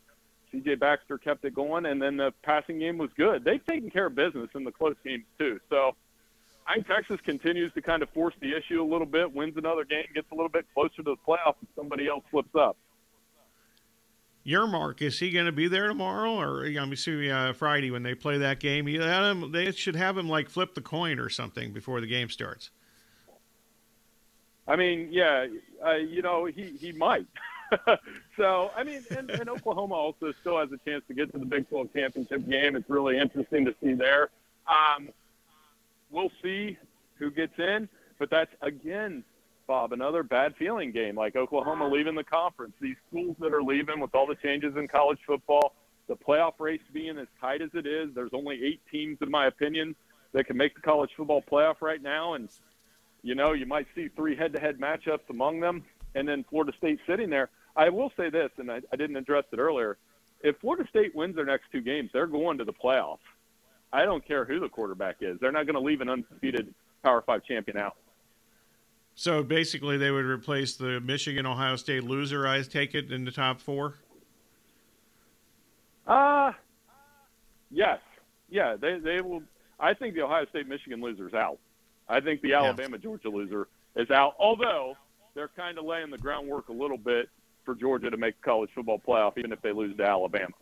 C.J. 0.51 0.75
Baxter 0.75 1.17
kept 1.17 1.45
it 1.45 1.53
going, 1.53 1.85
and 1.85 2.01
then 2.01 2.17
the 2.17 2.33
passing 2.43 2.79
game 2.79 2.97
was 2.97 3.09
good. 3.15 3.43
They've 3.43 3.65
taken 3.65 3.89
care 3.89 4.07
of 4.07 4.15
business 4.15 4.49
in 4.55 4.63
the 4.63 4.71
close 4.71 4.95
games 5.03 5.25
too. 5.37 5.59
So 5.69 5.95
I 6.67 6.75
think 6.75 6.87
Texas 6.87 7.19
continues 7.21 7.73
to 7.73 7.81
kind 7.81 8.03
of 8.03 8.09
force 8.09 8.35
the 8.41 8.55
issue 8.55 8.81
a 8.81 8.85
little 8.85 9.07
bit, 9.07 9.33
wins 9.33 9.57
another 9.57 9.85
game, 9.85 10.05
gets 10.13 10.31
a 10.31 10.35
little 10.35 10.49
bit 10.49 10.65
closer 10.73 10.97
to 10.97 11.03
the 11.03 11.15
playoff, 11.27 11.55
and 11.59 11.67
somebody 11.75 12.07
else 12.07 12.23
slips 12.31 12.55
up. 12.55 12.77
Yormark 14.45 15.01
is 15.01 15.19
he 15.19 15.31
going 15.31 15.45
to 15.45 15.51
be 15.51 15.67
there 15.67 15.87
tomorrow, 15.87 16.39
or 16.39 16.65
I'm 16.65 16.91
assuming 16.91 17.31
uh, 17.31 17.53
Friday 17.53 17.91
when 17.91 18.03
they 18.03 18.15
play 18.15 18.37
that 18.37 18.59
game? 18.59 18.87
You 18.87 19.01
him, 19.01 19.51
they 19.51 19.71
should 19.71 19.95
have 19.95 20.17
him 20.17 20.29
like 20.29 20.49
flip 20.49 20.73
the 20.75 20.81
coin 20.81 21.19
or 21.19 21.29
something 21.29 21.73
before 21.73 22.01
the 22.01 22.07
game 22.07 22.29
starts. 22.29 22.71
I 24.67 24.75
mean, 24.75 25.09
yeah, 25.11 25.47
uh, 25.85 25.95
you 25.95 26.21
know, 26.21 26.45
he 26.45 26.77
he 26.79 26.91
might. 26.91 27.25
so, 28.37 28.71
I 28.75 28.83
mean, 28.83 29.03
and, 29.15 29.29
and 29.31 29.49
Oklahoma 29.49 29.95
also 29.95 30.31
still 30.41 30.59
has 30.59 30.69
a 30.71 30.77
chance 30.89 31.03
to 31.07 31.13
get 31.13 31.31
to 31.33 31.39
the 31.39 31.45
Big 31.45 31.69
12 31.69 31.93
championship 31.93 32.47
game. 32.47 32.75
It's 32.75 32.89
really 32.89 33.17
interesting 33.17 33.65
to 33.65 33.75
see 33.81 33.93
there. 33.93 34.29
Um, 34.67 35.09
we'll 36.11 36.31
see 36.41 36.77
who 37.15 37.31
gets 37.31 37.57
in, 37.57 37.89
but 38.17 38.29
that's 38.29 38.51
again, 38.61 39.23
Bob, 39.69 39.93
another 39.93 40.23
bad 40.23 40.55
feeling 40.57 40.91
game. 40.91 41.15
Like 41.15 41.35
Oklahoma 41.35 41.87
leaving 41.87 42.15
the 42.15 42.23
conference. 42.23 42.73
These 42.81 42.95
schools 43.07 43.35
that 43.39 43.53
are 43.53 43.61
leaving 43.61 43.99
with 43.99 44.15
all 44.15 44.25
the 44.25 44.33
changes 44.33 44.75
in 44.75 44.87
college 44.87 45.19
football, 45.27 45.75
the 46.07 46.15
playoff 46.15 46.53
race 46.57 46.81
being 46.91 47.19
as 47.19 47.27
tight 47.39 47.61
as 47.61 47.69
it 47.75 47.85
is. 47.85 48.09
There's 48.15 48.31
only 48.33 48.59
eight 48.65 48.81
teams, 48.91 49.19
in 49.21 49.29
my 49.29 49.45
opinion, 49.45 49.95
that 50.33 50.47
can 50.47 50.57
make 50.57 50.73
the 50.73 50.81
college 50.81 51.11
football 51.15 51.43
playoff 51.43 51.81
right 51.81 52.01
now, 52.01 52.33
and 52.33 52.49
you 53.21 53.35
know 53.35 53.53
you 53.53 53.67
might 53.67 53.85
see 53.93 54.07
three 54.07 54.35
head-to-head 54.35 54.79
matchups 54.79 55.29
among 55.29 55.59
them, 55.59 55.83
and 56.15 56.27
then 56.27 56.43
Florida 56.49 56.73
State 56.75 56.99
sitting 57.05 57.29
there. 57.29 57.51
I 57.75 57.89
will 57.89 58.11
say 58.17 58.31
this, 58.31 58.49
and 58.57 58.71
I, 58.71 58.81
I 58.91 58.95
didn't 58.95 59.17
address 59.17 59.43
it 59.53 59.59
earlier. 59.59 59.97
If 60.41 60.57
Florida 60.61 60.89
State 60.89 61.13
wins 61.13 61.35
their 61.35 61.45
next 61.45 61.65
two 61.71 61.81
games, 61.81 62.09
they're 62.11 62.25
going 62.25 62.57
to 62.57 62.65
the 62.65 62.73
playoffs. 62.73 63.19
I 63.93 64.03
don't 64.05 64.27
care 64.27 64.45
who 64.45 64.59
the 64.59 64.69
quarterback 64.69 65.17
is. 65.21 65.37
They're 65.39 65.51
not 65.51 65.67
going 65.67 65.75
to 65.75 65.79
leave 65.79 66.01
an 66.01 66.09
undefeated 66.09 66.73
Power 67.03 67.21
Five 67.21 67.43
champion 67.43 67.77
out. 67.77 67.97
So 69.19 69.43
basically, 69.43 69.97
they 69.97 70.11
would 70.11 70.23
replace 70.23 70.77
the 70.77 71.01
Michigan 71.01 71.45
Ohio 71.45 71.75
State 71.75 72.05
loser. 72.05 72.47
I 72.47 72.61
take 72.61 72.95
it 72.95 73.11
in 73.11 73.25
the 73.25 73.31
top 73.31 73.59
four. 73.59 73.95
Uh 76.07 76.53
yes, 77.69 77.99
yeah. 78.49 78.77
They 78.79 78.97
they 78.99 79.19
will. 79.19 79.43
I 79.77 79.93
think 79.93 80.15
the 80.15 80.21
Ohio 80.21 80.45
State 80.45 80.69
Michigan 80.69 81.01
loser 81.01 81.27
is 81.27 81.33
out. 81.33 81.59
I 82.07 82.21
think 82.21 82.41
the 82.41 82.53
Alabama 82.53 82.97
Georgia 82.97 83.27
loser 83.27 83.67
is 83.97 84.09
out. 84.09 84.35
Although 84.39 84.95
they're 85.35 85.49
kind 85.49 85.77
of 85.77 85.83
laying 85.83 86.11
the 86.11 86.17
groundwork 86.17 86.69
a 86.69 86.73
little 86.73 86.97
bit 86.97 87.27
for 87.65 87.75
Georgia 87.75 88.09
to 88.09 88.15
make 88.15 88.41
college 88.41 88.69
football 88.73 89.01
playoff, 89.05 89.37
even 89.37 89.51
if 89.51 89.61
they 89.61 89.73
lose 89.73 89.97
to 89.97 90.03
Alabama. 90.05 90.53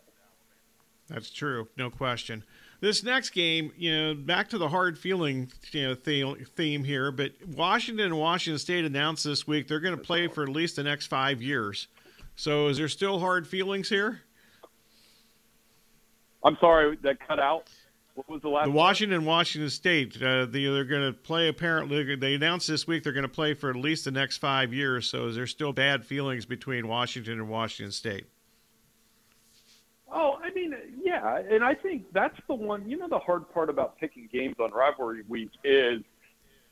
That's 1.09 1.29
true, 1.29 1.67
no 1.77 1.91
question. 1.91 2.43
This 2.79 3.03
next 3.03 3.31
game, 3.31 3.71
you 3.75 3.91
know, 3.91 4.13
back 4.13 4.49
to 4.49 4.59
the 4.59 4.69
hard 4.69 4.99
feeling 4.99 5.51
you 5.71 5.87
know, 5.87 5.95
theme 5.95 6.83
here, 6.83 7.11
but 7.11 7.31
Washington 7.47 8.05
and 8.05 8.19
Washington 8.19 8.59
State 8.59 8.85
announced 8.85 9.23
this 9.23 9.47
week 9.47 9.67
they're 9.67 9.79
going 9.79 9.97
to 9.97 10.03
play 10.03 10.27
for 10.27 10.43
at 10.43 10.49
least 10.49 10.75
the 10.75 10.83
next 10.83 11.07
five 11.07 11.41
years. 11.41 11.87
So 12.35 12.67
is 12.67 12.77
there 12.77 12.87
still 12.87 13.19
hard 13.19 13.47
feelings 13.47 13.89
here? 13.89 14.21
I'm 16.43 16.55
sorry, 16.61 16.97
that 17.01 17.17
cut 17.27 17.39
out. 17.39 17.67
What 18.13 18.29
was 18.29 18.41
the 18.41 18.49
last? 18.49 18.65
The 18.65 18.71
Washington 18.71 19.25
Washington 19.25 19.69
State. 19.69 20.21
Uh, 20.21 20.45
the, 20.45 20.67
they're 20.67 20.85
going 20.85 21.13
to 21.13 21.17
play. 21.17 21.49
Apparently, 21.49 22.15
they 22.15 22.35
announced 22.35 22.67
this 22.67 22.87
week 22.87 23.03
they're 23.03 23.13
going 23.13 23.23
to 23.23 23.29
play 23.29 23.53
for 23.53 23.69
at 23.69 23.75
least 23.75 24.05
the 24.05 24.11
next 24.11 24.37
five 24.37 24.73
years. 24.73 25.09
So, 25.09 25.27
is 25.27 25.35
there 25.35 25.45
still 25.45 25.73
bad 25.73 26.05
feelings 26.05 26.45
between 26.45 26.87
Washington 26.87 27.33
and 27.33 27.49
Washington 27.49 27.91
State? 27.91 28.25
Oh, 30.11 30.37
I 30.41 30.51
mean, 30.53 30.73
yeah, 31.03 31.39
and 31.49 31.63
I 31.63 31.73
think 31.73 32.05
that's 32.13 32.37
the 32.47 32.55
one. 32.55 32.89
You 32.89 32.97
know, 32.97 33.09
the 33.09 33.19
hard 33.19 33.49
part 33.53 33.69
about 33.69 33.97
picking 33.97 34.29
games 34.31 34.55
on 34.59 34.71
rivalry 34.71 35.23
week 35.27 35.49
is 35.63 36.01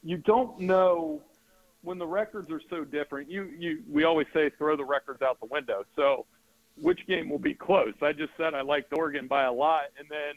you 0.04 0.18
don't 0.18 0.60
know 0.60 1.22
when 1.82 1.98
the 1.98 2.08
records 2.08 2.50
are 2.52 2.62
so 2.70 2.84
different. 2.86 3.30
You, 3.30 3.52
you, 3.58 3.84
we 3.92 4.06
always 4.06 4.28
say 4.34 4.52
throw 4.58 4.78
the 4.78 4.86
records 4.86 5.22
out 5.22 5.40
the 5.40 5.48
window. 5.48 5.84
So, 5.96 6.26
which 6.82 7.06
game 7.08 7.30
will 7.30 7.40
be 7.40 7.54
close? 7.54 7.94
I 8.02 8.14
just 8.14 8.32
said 8.38 8.54
I 8.54 8.62
liked 8.62 8.94
Oregon 8.94 9.28
by 9.28 9.44
a 9.44 9.52
lot, 9.52 9.86
and 10.00 10.08
then 10.10 10.36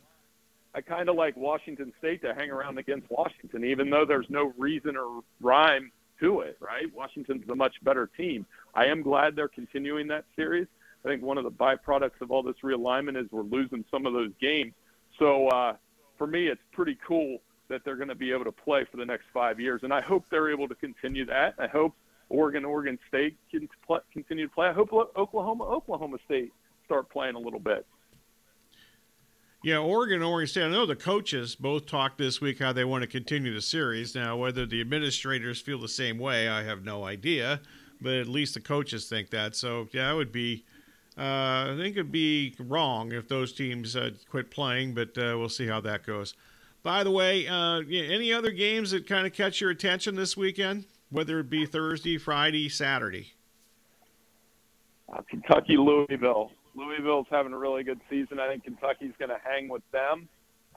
I 0.75 0.81
kind 0.81 1.09
of 1.09 1.17
like 1.17 1.37
Washington 1.37 1.93
State 1.99 2.23
to 2.23 2.35
hang 2.35 2.51
around 2.51 2.79
against 2.79 3.11
Washington, 3.11 3.65
even 3.65 3.91
though 3.91 4.05
there's 4.05 4.29
no 4.29 4.53
reason 4.59 4.97
or 4.97 5.23
rhyme 5.41 5.91
to 6.21 6.41
it, 6.41 6.57
right? 6.61 6.93
Washington's 6.95 7.49
a 7.49 7.55
much 7.55 7.75
better 7.83 8.09
team. 8.17 8.45
I 8.75 8.87
am 8.87 9.03
glad 9.03 9.37
they're 9.37 9.49
continuing 9.49 10.09
that 10.09 10.25
series. 10.37 10.67
I 11.05 11.09
think 11.09 11.23
one 11.23 11.39
of 11.39 11.45
the 11.45 11.51
byproducts 11.51 12.21
of 12.21 12.31
all 12.31 12.43
this 12.43 12.57
realignment 12.63 13.17
is 13.17 13.31
we're 13.31 13.43
losing 13.43 13.85
some 13.91 14.07
of 14.07 14.13
those 14.13 14.33
games. 14.41 14.73
So 15.19 15.49
uh, 15.49 15.75
for 16.17 16.27
me, 16.27 16.49
it's 16.49 16.61
pretty 16.73 16.99
cool 17.07 17.39
that 17.69 17.85
they're 17.85 17.97
going 17.97 18.09
to 18.09 18.15
be 18.15 18.33
able 18.33 18.45
to 18.45 18.53
play 18.53 18.85
for 18.91 18.97
the 18.97 19.05
next 19.05 19.27
five 19.33 19.61
years, 19.61 19.83
and 19.85 19.93
I 19.93 20.01
hope 20.01 20.25
they're 20.31 20.51
able 20.51 20.69
to 20.69 20.75
continue 20.75 21.25
that. 21.27 21.55
I 21.59 21.67
hope 21.67 21.95
Oregon, 22.31 22.65
Oregon 22.65 22.99
State 23.09 23.37
can 23.51 23.69
pl- 23.87 24.01
continue 24.13 24.49
to 24.49 24.53
play. 24.53 24.69
I 24.69 24.73
hope 24.73 24.93
Oklahoma, 24.93 25.65
Oklahoma 25.65 26.19
State 26.25 26.53
start 26.85 27.09
playing 27.11 27.35
a 27.35 27.39
little 27.39 27.61
bit. 27.61 27.87
Yeah, 29.63 29.79
Oregon 29.79 30.23
Oregon 30.23 30.47
State. 30.47 30.65
I 30.65 30.69
know 30.69 30.87
the 30.87 30.97
coaches 30.97 31.57
both 31.57 31.87
talked 31.87 32.17
this 32.19 32.41
week 32.41 32.61
how 32.61 32.73
they 32.73 32.85
want 32.85 33.03
to 33.03 33.09
continue 33.09 33.53
the 33.53 33.61
series. 33.61 34.15
Now, 34.15 34.37
whether 34.37 34.65
the 34.65 34.81
administrators 34.81 35.61
feel 35.61 35.79
the 35.81 35.89
same 35.89 36.19
way, 36.19 36.49
I 36.49 36.63
have 36.63 36.85
no 36.85 37.05
idea. 37.05 37.61
But 38.01 38.15
at 38.15 38.29
least 38.29 38.55
the 38.55 38.61
coaches 38.61 39.09
think 39.09 39.31
that. 39.31 39.57
So, 39.57 39.89
yeah, 39.93 40.13
it 40.13 40.15
would 40.15 40.33
be. 40.33 40.65
I 41.21 41.75
think 41.77 41.97
it'd 41.97 42.13
be 42.13 42.55
wrong 42.59 43.13
if 43.13 43.29
those 43.29 43.53
teams 43.53 43.97
uh, 43.97 44.11
quit 44.31 44.51
playing, 44.51 44.95
but 44.95 45.17
uh, 45.19 45.35
we'll 45.37 45.49
see 45.49 45.67
how 45.67 45.81
that 45.81 46.07
goes. 46.07 46.35
By 46.83 47.03
the 47.03 47.11
way, 47.11 47.47
uh, 47.47 47.81
any 47.91 48.33
other 48.33 48.51
games 48.51 48.93
that 48.93 49.07
kind 49.07 49.27
of 49.27 49.33
catch 49.33 49.61
your 49.61 49.71
attention 49.71 50.15
this 50.15 50.37
weekend, 50.37 50.85
whether 51.11 51.41
it 51.41 51.51
be 51.51 51.67
Thursday, 51.67 52.19
Friday, 52.19 52.69
Saturday? 52.69 53.35
Kentucky, 55.29 55.77
Louisville. 55.77 56.53
Louisville's 56.75 57.27
having 57.31 57.53
a 57.53 57.59
really 57.59 57.83
good 57.83 58.01
season. 58.09 58.39
I 58.39 58.49
think 58.49 58.65
Kentucky's 58.65 59.13
going 59.19 59.31
to 59.31 59.39
hang 59.43 59.69
with 59.69 59.83
them. 59.91 60.29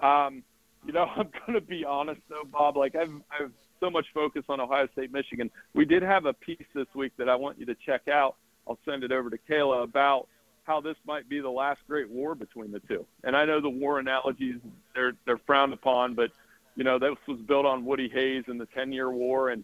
Um, 0.02 0.44
you 0.86 0.94
know, 0.94 1.06
I'm 1.16 1.30
going 1.46 1.60
to 1.60 1.66
be 1.66 1.86
honest 1.86 2.22
though, 2.30 2.48
Bob. 2.52 2.78
Like 2.78 2.96
I've 2.96 3.14
I've 3.32 3.52
so 3.80 3.90
much 3.90 4.06
focus 4.14 4.44
on 4.48 4.60
Ohio 4.60 4.88
State, 4.94 5.12
Michigan. 5.12 5.50
We 5.74 5.86
did 5.86 6.04
have 6.04 6.26
a 6.26 6.34
piece 6.34 6.66
this 6.74 6.88
week 6.96 7.14
that 7.18 7.28
I 7.28 7.36
want 7.36 7.60
you 7.60 7.66
to 7.66 7.76
check 7.86 8.08
out. 8.08 8.36
I'll 8.68 8.80
send 8.86 9.04
it 9.04 9.12
over 9.12 9.30
to 9.30 9.38
Kayla 9.50 9.84
about 9.84 10.28
how 10.64 10.82
this 10.82 10.96
might 11.06 11.28
be 11.28 11.40
the 11.40 11.50
last 11.50 11.82
great 11.88 12.10
war 12.10 12.36
between 12.36 12.72
the 12.72 12.80
two. 12.82 13.06
And 13.24 13.36
I 13.36 13.46
know 13.46 13.60
the 13.60 13.70
war 13.70 14.00
analogies 14.00 14.56
they're 14.94 15.14
they're 15.26 15.40
frowned 15.46 15.74
upon, 15.74 16.14
but 16.14 16.32
you 16.76 16.84
know 16.84 17.00
this 17.00 17.16
was 17.28 17.40
built 17.40 17.66
on 17.66 17.86
Woody 17.86 18.10
Hayes 18.10 18.44
and 18.48 18.60
the 18.60 18.68
Ten 18.68 18.92
Year 18.92 19.10
War, 19.12 19.50
and 19.50 19.64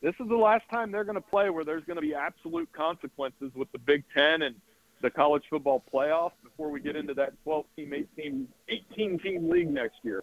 this 0.00 0.14
is 0.20 0.28
the 0.28 0.36
last 0.36 0.64
time 0.70 0.90
they're 0.90 1.04
going 1.04 1.16
to 1.16 1.20
play 1.20 1.50
where 1.50 1.64
there's 1.64 1.84
going 1.84 1.96
to 1.96 2.02
be 2.02 2.14
absolute 2.14 2.72
consequences 2.72 3.50
with 3.54 3.70
the 3.72 3.78
Big 3.78 4.04
Ten 4.14 4.42
and 4.42 4.56
the 5.00 5.10
college 5.10 5.42
football 5.50 5.82
playoff 5.92 6.32
before 6.42 6.70
we 6.70 6.80
get 6.80 6.96
into 6.96 7.14
that 7.14 7.32
12 7.44 7.64
team, 7.76 7.92
18, 7.92 8.48
18 8.68 9.18
team 9.18 9.50
league 9.50 9.70
next 9.70 9.96
year. 10.02 10.22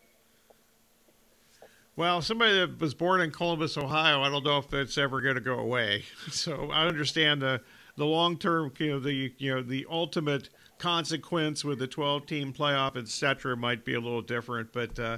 Well, 1.95 2.21
somebody 2.21 2.57
that 2.59 2.79
was 2.79 2.93
born 2.93 3.19
in 3.19 3.31
Columbus, 3.31 3.77
Ohio, 3.77 4.21
I 4.21 4.29
don't 4.29 4.45
know 4.45 4.57
if 4.57 4.69
that's 4.69 4.97
ever 4.97 5.19
going 5.19 5.35
to 5.35 5.41
go 5.41 5.59
away. 5.59 6.05
So 6.31 6.71
I 6.71 6.87
understand 6.87 7.41
the 7.41 7.61
the 7.99 8.05
long 8.05 8.37
term, 8.37 8.71
you 8.79 8.91
know, 8.91 8.99
the 8.99 9.33
you 9.37 9.53
know 9.53 9.61
the 9.61 9.85
ultimate 9.89 10.49
consequence 10.79 11.63
with 11.63 11.77
the 11.77 11.87
12 11.87 12.25
team 12.25 12.53
playoff, 12.53 12.97
etc., 12.97 13.55
might 13.55 13.85
be 13.85 13.93
a 13.93 13.99
little 13.99 14.23
different, 14.23 14.73
but. 14.73 14.97
Uh, 14.97 15.17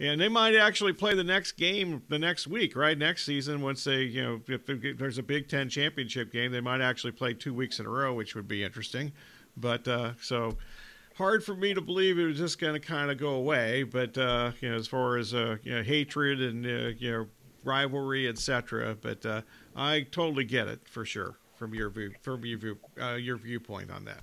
and 0.00 0.20
they 0.20 0.28
might 0.28 0.56
actually 0.56 0.92
play 0.92 1.14
the 1.14 1.22
next 1.22 1.52
game 1.52 2.02
the 2.08 2.18
next 2.18 2.48
week, 2.48 2.74
right? 2.74 2.98
Next 2.98 3.24
season, 3.24 3.62
once 3.62 3.84
they, 3.84 4.02
you 4.02 4.22
know, 4.24 4.40
if 4.48 4.66
there's 4.66 5.18
a 5.18 5.22
Big 5.22 5.48
Ten 5.48 5.68
championship 5.68 6.32
game, 6.32 6.50
they 6.50 6.60
might 6.60 6.80
actually 6.80 7.12
play 7.12 7.32
two 7.32 7.54
weeks 7.54 7.78
in 7.78 7.86
a 7.86 7.88
row, 7.88 8.12
which 8.12 8.34
would 8.34 8.48
be 8.48 8.64
interesting. 8.64 9.12
But 9.56 9.86
uh, 9.86 10.14
so 10.20 10.56
hard 11.14 11.44
for 11.44 11.54
me 11.54 11.74
to 11.74 11.80
believe 11.80 12.18
it 12.18 12.24
was 12.24 12.38
just 12.38 12.58
going 12.58 12.74
to 12.74 12.80
kind 12.80 13.08
of 13.08 13.18
go 13.18 13.34
away. 13.34 13.84
But 13.84 14.18
uh, 14.18 14.50
you 14.60 14.68
know, 14.68 14.74
as 14.74 14.88
far 14.88 15.16
as 15.16 15.32
uh, 15.32 15.58
you 15.62 15.76
know, 15.76 15.84
hatred 15.84 16.42
and 16.42 16.66
uh, 16.66 16.96
you 16.98 17.12
know, 17.12 17.26
rivalry, 17.62 18.26
etc. 18.26 18.96
But 19.00 19.24
uh, 19.24 19.42
I 19.76 20.08
totally 20.10 20.44
get 20.44 20.66
it 20.66 20.88
for 20.88 21.04
sure 21.04 21.36
from 21.56 21.74
your 21.74 21.90
view, 21.90 22.12
from 22.22 22.44
your 22.44 22.58
view, 22.58 22.78
uh, 23.00 23.14
your 23.14 23.36
viewpoint 23.36 23.90
on 23.90 24.04
that. 24.04 24.20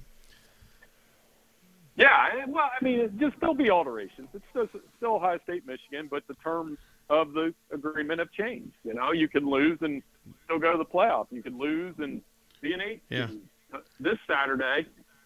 Yeah, 1.95 2.45
well, 2.47 2.69
I 2.79 2.83
mean, 2.83 3.11
just 3.19 3.35
there'll 3.39 3.53
be 3.53 3.69
alterations. 3.69 4.29
It's 4.33 4.43
still, 4.49 4.67
still 4.97 5.15
Ohio 5.15 5.39
State, 5.43 5.67
Michigan, 5.67 6.07
but 6.09 6.23
the 6.27 6.35
terms 6.35 6.77
of 7.09 7.33
the 7.33 7.53
agreement 7.71 8.19
have 8.19 8.31
changed. 8.31 8.73
You 8.83 8.93
know, 8.93 9.11
you 9.11 9.27
can 9.27 9.49
lose 9.49 9.77
and 9.81 10.01
still 10.45 10.57
go 10.57 10.71
to 10.71 10.77
the 10.77 10.85
playoff. 10.85 11.27
You 11.31 11.43
can 11.43 11.57
lose 11.57 11.95
and 11.97 12.21
be 12.61 12.73
an 12.73 12.81
eight. 12.81 13.01
Yeah. 13.09 13.27
This 13.99 14.17
Saturday 14.27 14.85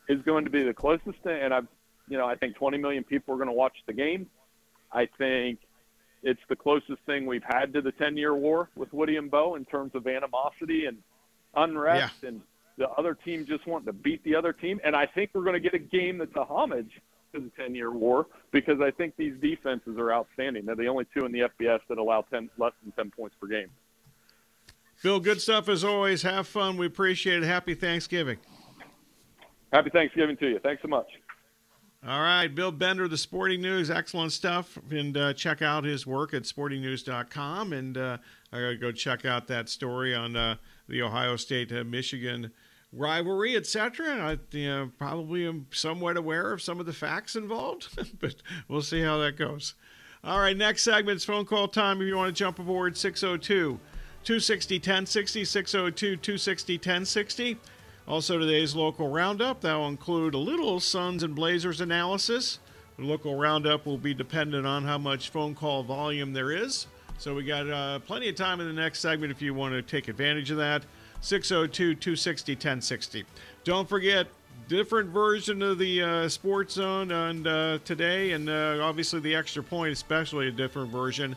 is 0.10 0.22
going 0.24 0.46
to 0.46 0.52
be 0.52 0.64
the 0.64 0.74
closest 0.74 1.20
thing, 1.24 1.42
and 1.42 1.54
I've, 1.54 1.68
you 2.10 2.18
know, 2.18 2.26
I 2.26 2.36
think 2.36 2.56
20 2.56 2.78
million 2.78 3.04
people 3.04 3.34
are 3.36 3.38
going 3.38 3.48
to 3.48 3.54
watch 3.54 3.78
the 3.86 3.94
game. 3.94 4.28
I 4.92 5.08
think 5.18 5.60
it's 6.24 6.42
the 6.50 6.56
closest 6.56 7.00
thing 7.06 7.26
we've 7.26 7.44
had 7.44 7.74
to 7.74 7.82
the 7.82 7.92
10-year 7.92 8.34
war 8.34 8.70
with 8.76 8.92
Woody 8.94 9.18
and 9.18 9.30
Bo 9.30 9.56
in 9.56 9.66
terms 9.66 9.94
of 9.94 10.08
animosity 10.08 10.86
and 10.86 10.98
unrest 11.56 12.16
Yeah. 12.22 12.30
and 12.30 12.42
the 12.78 12.90
other 12.92 13.14
team 13.16 13.46
just 13.46 13.66
wanting 13.66 13.86
to 13.88 13.94
beat 13.94 14.24
the 14.24 14.36
other 14.36 14.52
team. 14.54 14.80
And 14.84 14.96
I 14.96 15.06
think 15.06 15.32
we're 15.34 15.44
going 15.44 15.54
to 15.54 15.60
get 15.60 15.74
a 15.74 15.80
game 15.80 16.18
that's 16.18 16.36
a 16.36 16.44
homage 16.44 16.92
to 17.34 17.40
the 17.40 17.50
10 17.58 17.74
year 17.76 17.92
war 17.92 18.28
because 18.52 18.82
I 18.82 18.92
think 18.92 19.16
these 19.18 19.34
defenses 19.42 19.98
are 19.98 20.14
outstanding. 20.14 20.66
They're 20.66 20.76
the 20.76 20.88
only 20.88 21.06
two 21.14 21.26
in 21.26 21.32
the 21.32 21.42
FBS 21.42 21.80
that 21.90 21.98
allow 21.98 22.22
10, 22.22 22.50
less 22.58 22.74
than 22.84 22.92
10 22.94 23.12
points 23.12 23.36
per 23.40 23.48
game. 23.48 23.70
Bill, 25.04 25.20
good 25.20 25.42
stuff 25.42 25.70
as 25.70 25.84
always. 25.84 26.22
Have 26.24 26.48
fun. 26.48 26.78
We 26.78 26.86
appreciate 26.88 27.44
it. 27.44 27.46
Happy 27.46 27.76
Thanksgiving. 27.76 28.38
Happy 29.72 29.90
Thanksgiving 29.90 30.38
to 30.38 30.48
you. 30.48 30.60
Thanks 30.60 30.82
so 30.82 30.88
much. 30.88 31.08
All 32.08 32.22
right, 32.22 32.48
Bill 32.54 32.72
Bender, 32.72 33.08
the 33.08 33.18
Sporting 33.18 33.62
News, 33.62 33.90
excellent 33.90 34.32
stuff. 34.32 34.78
And 34.92 35.18
uh, 35.18 35.34
check 35.34 35.62
out 35.62 35.84
his 35.84 36.06
work 36.06 36.34
at 36.36 36.44
sportingnews.com. 36.44 37.74
And 37.74 37.98
uh, 37.98 38.18
I 38.54 38.60
got 38.62 38.70
to 38.70 38.78
go 38.78 38.92
check 38.92 39.26
out 39.26 39.48
that 39.48 39.70
story 39.70 40.14
on 40.14 40.36
uh, 40.36 40.56
the 40.88 41.02
Ohio 41.02 41.36
State 41.36 41.72
uh, 41.72 41.84
Michigan 41.84 42.52
rivalry, 42.92 43.56
etc. 43.56 44.12
And 44.12 44.22
I 44.22 44.38
you 44.52 44.68
know, 44.68 44.92
probably 44.98 45.48
am 45.48 45.68
somewhat 45.72 46.18
aware 46.18 46.52
of 46.52 46.62
some 46.62 46.80
of 46.80 46.86
the 46.86 46.94
facts 46.94 47.36
involved, 47.36 47.90
but 48.20 48.36
we'll 48.68 48.82
see 48.82 49.02
how 49.02 49.18
that 49.20 49.38
goes. 49.38 49.76
All 50.24 50.40
right, 50.40 50.58
next 50.58 50.82
segment's 50.82 51.26
phone 51.26 51.46
call 51.46 51.68
time. 51.68 52.02
If 52.02 52.08
you 52.08 52.18
want 52.18 52.36
to 52.36 52.40
jump 52.40 52.58
aboard, 52.58 52.98
602 52.98 53.80
260 54.24 54.76
1060, 54.78 55.46
602 55.46 56.18
260 56.18 56.74
1060. 56.78 57.58
Also, 58.08 58.38
today's 58.38 58.76
local 58.76 59.10
roundup 59.10 59.62
that 59.62 59.76
will 59.76 59.88
include 59.88 60.34
a 60.34 60.40
little 60.40 60.80
Suns 60.80 61.24
and 61.24 61.36
Blazers 61.36 61.82
analysis. 61.82 62.60
The 62.98 63.06
local 63.06 63.36
roundup 63.36 63.86
will 63.86 63.98
be 63.98 64.14
dependent 64.14 64.66
on 64.66 64.84
how 64.86 64.98
much 64.98 65.30
phone 65.30 65.54
call 65.54 65.84
volume 65.84 66.34
there 66.34 66.52
is. 66.52 66.88
So, 67.18 67.34
we 67.34 67.44
got 67.44 67.70
uh, 67.70 68.00
plenty 68.00 68.30
of 68.30 68.36
time 68.36 68.60
in 68.60 68.68
the 68.68 68.74
next 68.74 69.00
segment 69.00 69.32
if 69.32 69.42
you 69.42 69.54
want 69.54 69.74
to 69.74 69.82
take 69.82 70.08
advantage 70.08 70.52
of 70.52 70.58
that. 70.58 70.84
602 71.22 71.96
260 71.96 72.54
1060. 72.54 73.26
Don't 73.64 73.90
forget, 73.90 74.28
different 74.68 75.10
version 75.10 75.62
of 75.62 75.78
the 75.78 76.02
uh, 76.02 76.30
Sports 76.30 76.76
Zone 76.76 77.12
on 77.12 77.48
uh, 77.48 77.80
today, 77.86 78.34
and 78.34 78.50
uh, 78.50 78.80
obviously 78.82 79.20
the 79.20 79.36
extra 79.36 79.64
point, 79.64 79.92
especially 79.92 80.48
a 80.48 80.52
different 80.52 80.92
version. 80.92 81.36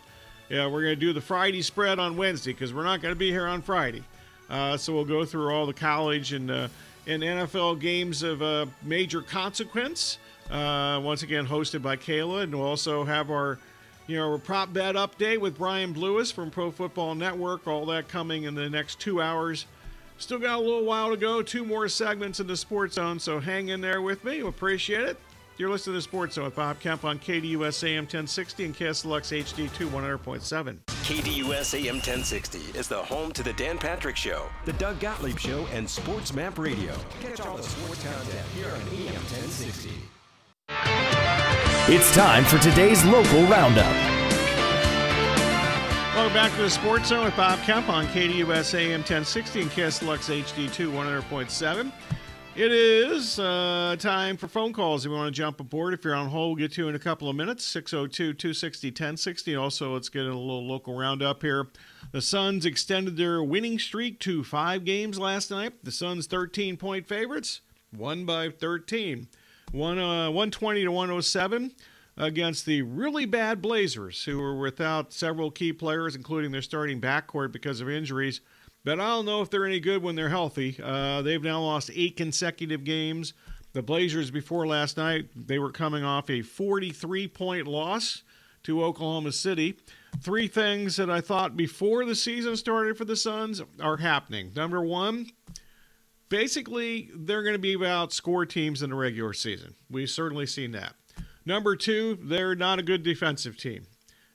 Yeah, 0.48 0.66
we're 0.66 0.82
going 0.82 0.94
to 0.94 1.00
do 1.00 1.12
the 1.12 1.20
Friday 1.20 1.62
spread 1.62 1.98
on 1.98 2.16
Wednesday 2.16 2.52
because 2.52 2.72
we're 2.72 2.84
not 2.84 3.00
going 3.00 3.12
to 3.12 3.18
be 3.18 3.30
here 3.30 3.46
on 3.46 3.62
Friday. 3.62 4.02
Uh, 4.48 4.76
so 4.76 4.94
we'll 4.94 5.04
go 5.04 5.24
through 5.24 5.50
all 5.50 5.66
the 5.66 5.74
college 5.74 6.32
and 6.32 6.50
uh, 6.50 6.68
and 7.06 7.22
NFL 7.22 7.80
games 7.80 8.22
of 8.22 8.70
major 8.82 9.22
consequence. 9.22 10.18
Once 10.50 11.22
again, 11.22 11.46
hosted 11.46 11.80
by 11.80 11.96
Kayla, 11.96 12.42
and 12.42 12.54
we'll 12.54 12.66
also 12.66 13.04
have 13.04 13.30
our 13.30 13.58
you 14.08 14.16
know 14.16 14.32
our 14.32 14.38
prop 14.38 14.72
bet 14.72 14.96
update 14.96 15.38
with 15.38 15.56
Brian 15.56 15.92
Lewis 15.92 16.32
from 16.32 16.50
Pro 16.50 16.72
Football 16.72 17.14
Network. 17.14 17.68
All 17.68 17.86
that 17.86 18.08
coming 18.08 18.44
in 18.44 18.54
the 18.54 18.68
next 18.68 18.98
two 18.98 19.22
hours. 19.22 19.66
Still 20.16 20.40
got 20.40 20.58
a 20.58 20.62
little 20.62 20.84
while 20.84 21.10
to 21.10 21.16
go. 21.16 21.42
Two 21.42 21.64
more 21.64 21.88
segments 21.88 22.40
in 22.40 22.48
the 22.48 22.56
Sports 22.56 22.96
Zone, 22.96 23.20
so 23.20 23.38
hang 23.38 23.68
in 23.68 23.80
there 23.80 24.02
with 24.02 24.24
me. 24.24 24.42
We 24.42 24.48
appreciate 24.48 25.02
it. 25.02 25.16
You're 25.58 25.70
listening 25.70 25.94
to 25.94 25.98
the 25.98 26.02
Sports 26.02 26.34
Zone 26.34 26.46
with 26.46 26.56
Bob 26.56 26.80
Kemp 26.80 27.04
on 27.04 27.18
KDUS 27.18 27.84
AM 27.84 28.04
1060 28.04 28.64
and 28.64 28.76
KSLX 28.76 29.44
HD2 29.44 29.88
100.7. 29.88 30.78
KDUS 30.86 31.74
AM 31.74 31.96
1060 31.96 32.78
is 32.78 32.88
the 32.88 33.02
home 33.02 33.32
to 33.32 33.42
the 33.42 33.52
Dan 33.54 33.76
Patrick 33.78 34.16
Show, 34.16 34.46
the 34.64 34.72
Doug 34.74 35.00
Gottlieb 35.00 35.38
Show, 35.38 35.66
and 35.72 35.88
Sports 35.88 36.32
Map 36.32 36.58
Radio. 36.58 36.94
Catch 37.20 37.40
all 37.40 37.56
the 37.56 37.62
sports 37.62 38.02
content 38.02 38.46
here 38.54 38.68
on 38.68 38.80
AM 38.80 39.14
1060. 39.14 39.90
It's 41.90 42.14
time 42.14 42.44
for 42.44 42.58
today's 42.58 43.02
local 43.06 43.46
roundup. 43.46 43.90
Welcome 46.14 46.34
back 46.34 46.54
to 46.56 46.60
the 46.60 46.68
Sports 46.68 47.08
Zone 47.08 47.24
with 47.24 47.34
Bob 47.34 47.60
Kemp 47.60 47.88
on 47.88 48.06
KDUS 48.08 48.74
AM 48.74 49.00
1060 49.00 49.62
and 49.62 49.70
KSLX 49.70 50.42
HD2 50.42 50.92
100.7. 50.92 51.90
It 52.56 52.72
is 52.72 53.38
uh, 53.38 53.96
time 53.98 54.36
for 54.36 54.48
phone 54.48 54.74
calls. 54.74 55.06
If 55.06 55.10
you 55.12 55.16
want 55.16 55.34
to 55.34 55.38
jump 55.38 55.60
aboard, 55.60 55.94
if 55.94 56.04
you're 56.04 56.14
on 56.14 56.28
hold, 56.28 56.58
we'll 56.58 56.68
get 56.68 56.74
to 56.74 56.82
you 56.82 56.88
in 56.90 56.94
a 56.94 56.98
couple 56.98 57.30
of 57.30 57.36
minutes. 57.36 57.64
602 57.64 58.34
260 58.34 58.88
1060. 58.88 59.56
Also, 59.56 59.94
let's 59.94 60.10
get 60.10 60.26
a 60.26 60.28
little 60.28 60.68
local 60.68 60.94
roundup 60.94 61.40
here. 61.40 61.68
The 62.12 62.20
Suns 62.20 62.66
extended 62.66 63.16
their 63.16 63.42
winning 63.42 63.78
streak 63.78 64.20
to 64.20 64.44
five 64.44 64.84
games 64.84 65.18
last 65.18 65.50
night. 65.50 65.82
The 65.84 65.90
Suns 65.90 66.26
13 66.26 66.76
point 66.76 67.06
favorites, 67.06 67.62
won 67.96 68.26
by 68.26 68.50
13. 68.50 69.28
One, 69.72 69.98
uh, 69.98 70.30
120 70.30 70.84
to 70.84 70.90
107 70.90 71.72
against 72.16 72.66
the 72.66 72.82
really 72.82 73.26
bad 73.26 73.60
Blazers, 73.60 74.24
who 74.24 74.38
were 74.38 74.58
without 74.58 75.12
several 75.12 75.50
key 75.50 75.72
players, 75.72 76.16
including 76.16 76.52
their 76.52 76.62
starting 76.62 77.00
backcourt 77.00 77.52
because 77.52 77.80
of 77.80 77.88
injuries. 77.88 78.40
But 78.84 79.00
I 79.00 79.08
don't 79.08 79.26
know 79.26 79.42
if 79.42 79.50
they're 79.50 79.66
any 79.66 79.80
good 79.80 80.02
when 80.02 80.14
they're 80.14 80.30
healthy. 80.30 80.78
Uh, 80.82 81.20
they've 81.22 81.42
now 81.42 81.60
lost 81.60 81.90
eight 81.94 82.16
consecutive 82.16 82.84
games. 82.84 83.34
The 83.74 83.82
Blazers, 83.82 84.30
before 84.30 84.66
last 84.66 84.96
night, 84.96 85.28
they 85.36 85.58
were 85.58 85.70
coming 85.70 86.02
off 86.02 86.30
a 86.30 86.42
43 86.42 87.28
point 87.28 87.66
loss 87.66 88.22
to 88.62 88.82
Oklahoma 88.82 89.32
City. 89.32 89.78
Three 90.20 90.48
things 90.48 90.96
that 90.96 91.10
I 91.10 91.20
thought 91.20 91.56
before 91.56 92.04
the 92.04 92.14
season 92.14 92.56
started 92.56 92.96
for 92.96 93.04
the 93.04 93.16
Suns 93.16 93.62
are 93.80 93.98
happening. 93.98 94.52
Number 94.56 94.82
one, 94.82 95.26
basically, 96.28 97.10
they're 97.14 97.42
going 97.42 97.54
to 97.54 97.58
be 97.58 97.74
about 97.74 98.12
score 98.12 98.46
teams 98.46 98.82
in 98.82 98.90
the 98.90 98.96
regular 98.96 99.32
season. 99.32 99.74
We've 99.90 100.10
certainly 100.10 100.46
seen 100.46 100.72
that. 100.72 100.94
Number 101.44 101.76
two, 101.76 102.18
they're 102.22 102.54
not 102.54 102.78
a 102.78 102.82
good 102.82 103.02
defensive 103.02 103.56
team. 103.56 103.84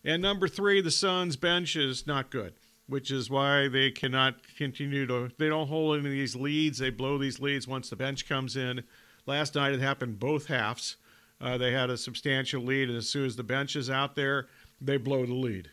And 0.03 0.21
number 0.21 0.47
three, 0.47 0.81
the 0.81 0.91
Suns' 0.91 1.35
bench 1.35 1.75
is 1.75 2.05
not 2.07 2.31
good, 2.31 2.53
which 2.87 3.11
is 3.11 3.29
why 3.29 3.67
they 3.67 3.91
cannot 3.91 4.35
continue 4.57 5.05
to. 5.07 5.29
They 5.37 5.47
don't 5.47 5.67
hold 5.67 5.97
any 5.97 6.07
of 6.07 6.11
these 6.11 6.35
leads. 6.35 6.79
They 6.79 6.89
blow 6.89 7.17
these 7.17 7.39
leads 7.39 7.67
once 7.67 7.89
the 7.89 7.95
bench 7.95 8.27
comes 8.27 8.57
in. 8.57 8.83
Last 9.25 9.55
night 9.55 9.73
it 9.73 9.79
happened 9.79 10.19
both 10.19 10.47
halves. 10.47 10.97
Uh, 11.39 11.57
they 11.57 11.71
had 11.71 11.89
a 11.89 11.97
substantial 11.97 12.63
lead, 12.63 12.89
and 12.89 12.97
as 12.97 13.09
soon 13.09 13.25
as 13.25 13.35
the 13.35 13.43
bench 13.43 13.75
is 13.75 13.89
out 13.89 14.15
there, 14.15 14.47
they 14.81 14.97
blow 14.97 15.25
the 15.25 15.33
lead. 15.33 15.69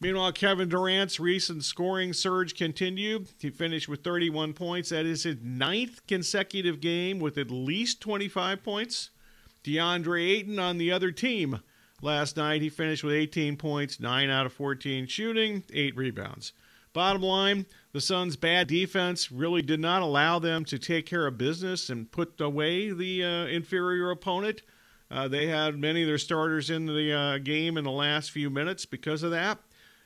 Meanwhile, 0.00 0.32
Kevin 0.32 0.68
Durant's 0.68 1.18
recent 1.18 1.64
scoring 1.64 2.12
surge 2.12 2.54
continued. 2.54 3.28
He 3.38 3.50
finished 3.50 3.88
with 3.88 4.04
31 4.04 4.52
points. 4.52 4.90
That 4.90 5.06
is 5.06 5.22
his 5.22 5.36
ninth 5.42 6.06
consecutive 6.06 6.80
game 6.80 7.20
with 7.20 7.38
at 7.38 7.50
least 7.50 8.00
25 8.00 8.62
points. 8.62 9.10
DeAndre 9.62 10.30
Ayton 10.30 10.58
on 10.58 10.78
the 10.78 10.92
other 10.92 11.10
team. 11.10 11.60
Last 12.02 12.36
night, 12.36 12.60
he 12.60 12.68
finished 12.68 13.02
with 13.02 13.14
18 13.14 13.56
points, 13.56 13.98
9 13.98 14.28
out 14.28 14.44
of 14.44 14.52
14 14.52 15.06
shooting, 15.06 15.62
8 15.72 15.96
rebounds. 15.96 16.52
Bottom 16.92 17.22
line, 17.22 17.66
the 17.92 18.00
Suns' 18.00 18.36
bad 18.36 18.68
defense 18.68 19.32
really 19.32 19.62
did 19.62 19.80
not 19.80 20.02
allow 20.02 20.38
them 20.38 20.64
to 20.66 20.78
take 20.78 21.06
care 21.06 21.26
of 21.26 21.38
business 21.38 21.88
and 21.88 22.12
put 22.12 22.40
away 22.40 22.92
the 22.92 23.24
uh, 23.24 23.46
inferior 23.46 24.10
opponent. 24.10 24.62
Uh, 25.10 25.28
they 25.28 25.46
had 25.46 25.78
many 25.78 26.02
of 26.02 26.08
their 26.08 26.18
starters 26.18 26.70
in 26.70 26.86
the 26.86 27.12
uh, 27.12 27.38
game 27.38 27.76
in 27.76 27.84
the 27.84 27.90
last 27.90 28.30
few 28.30 28.50
minutes 28.50 28.84
because 28.84 29.22
of 29.22 29.30
that. 29.30 29.58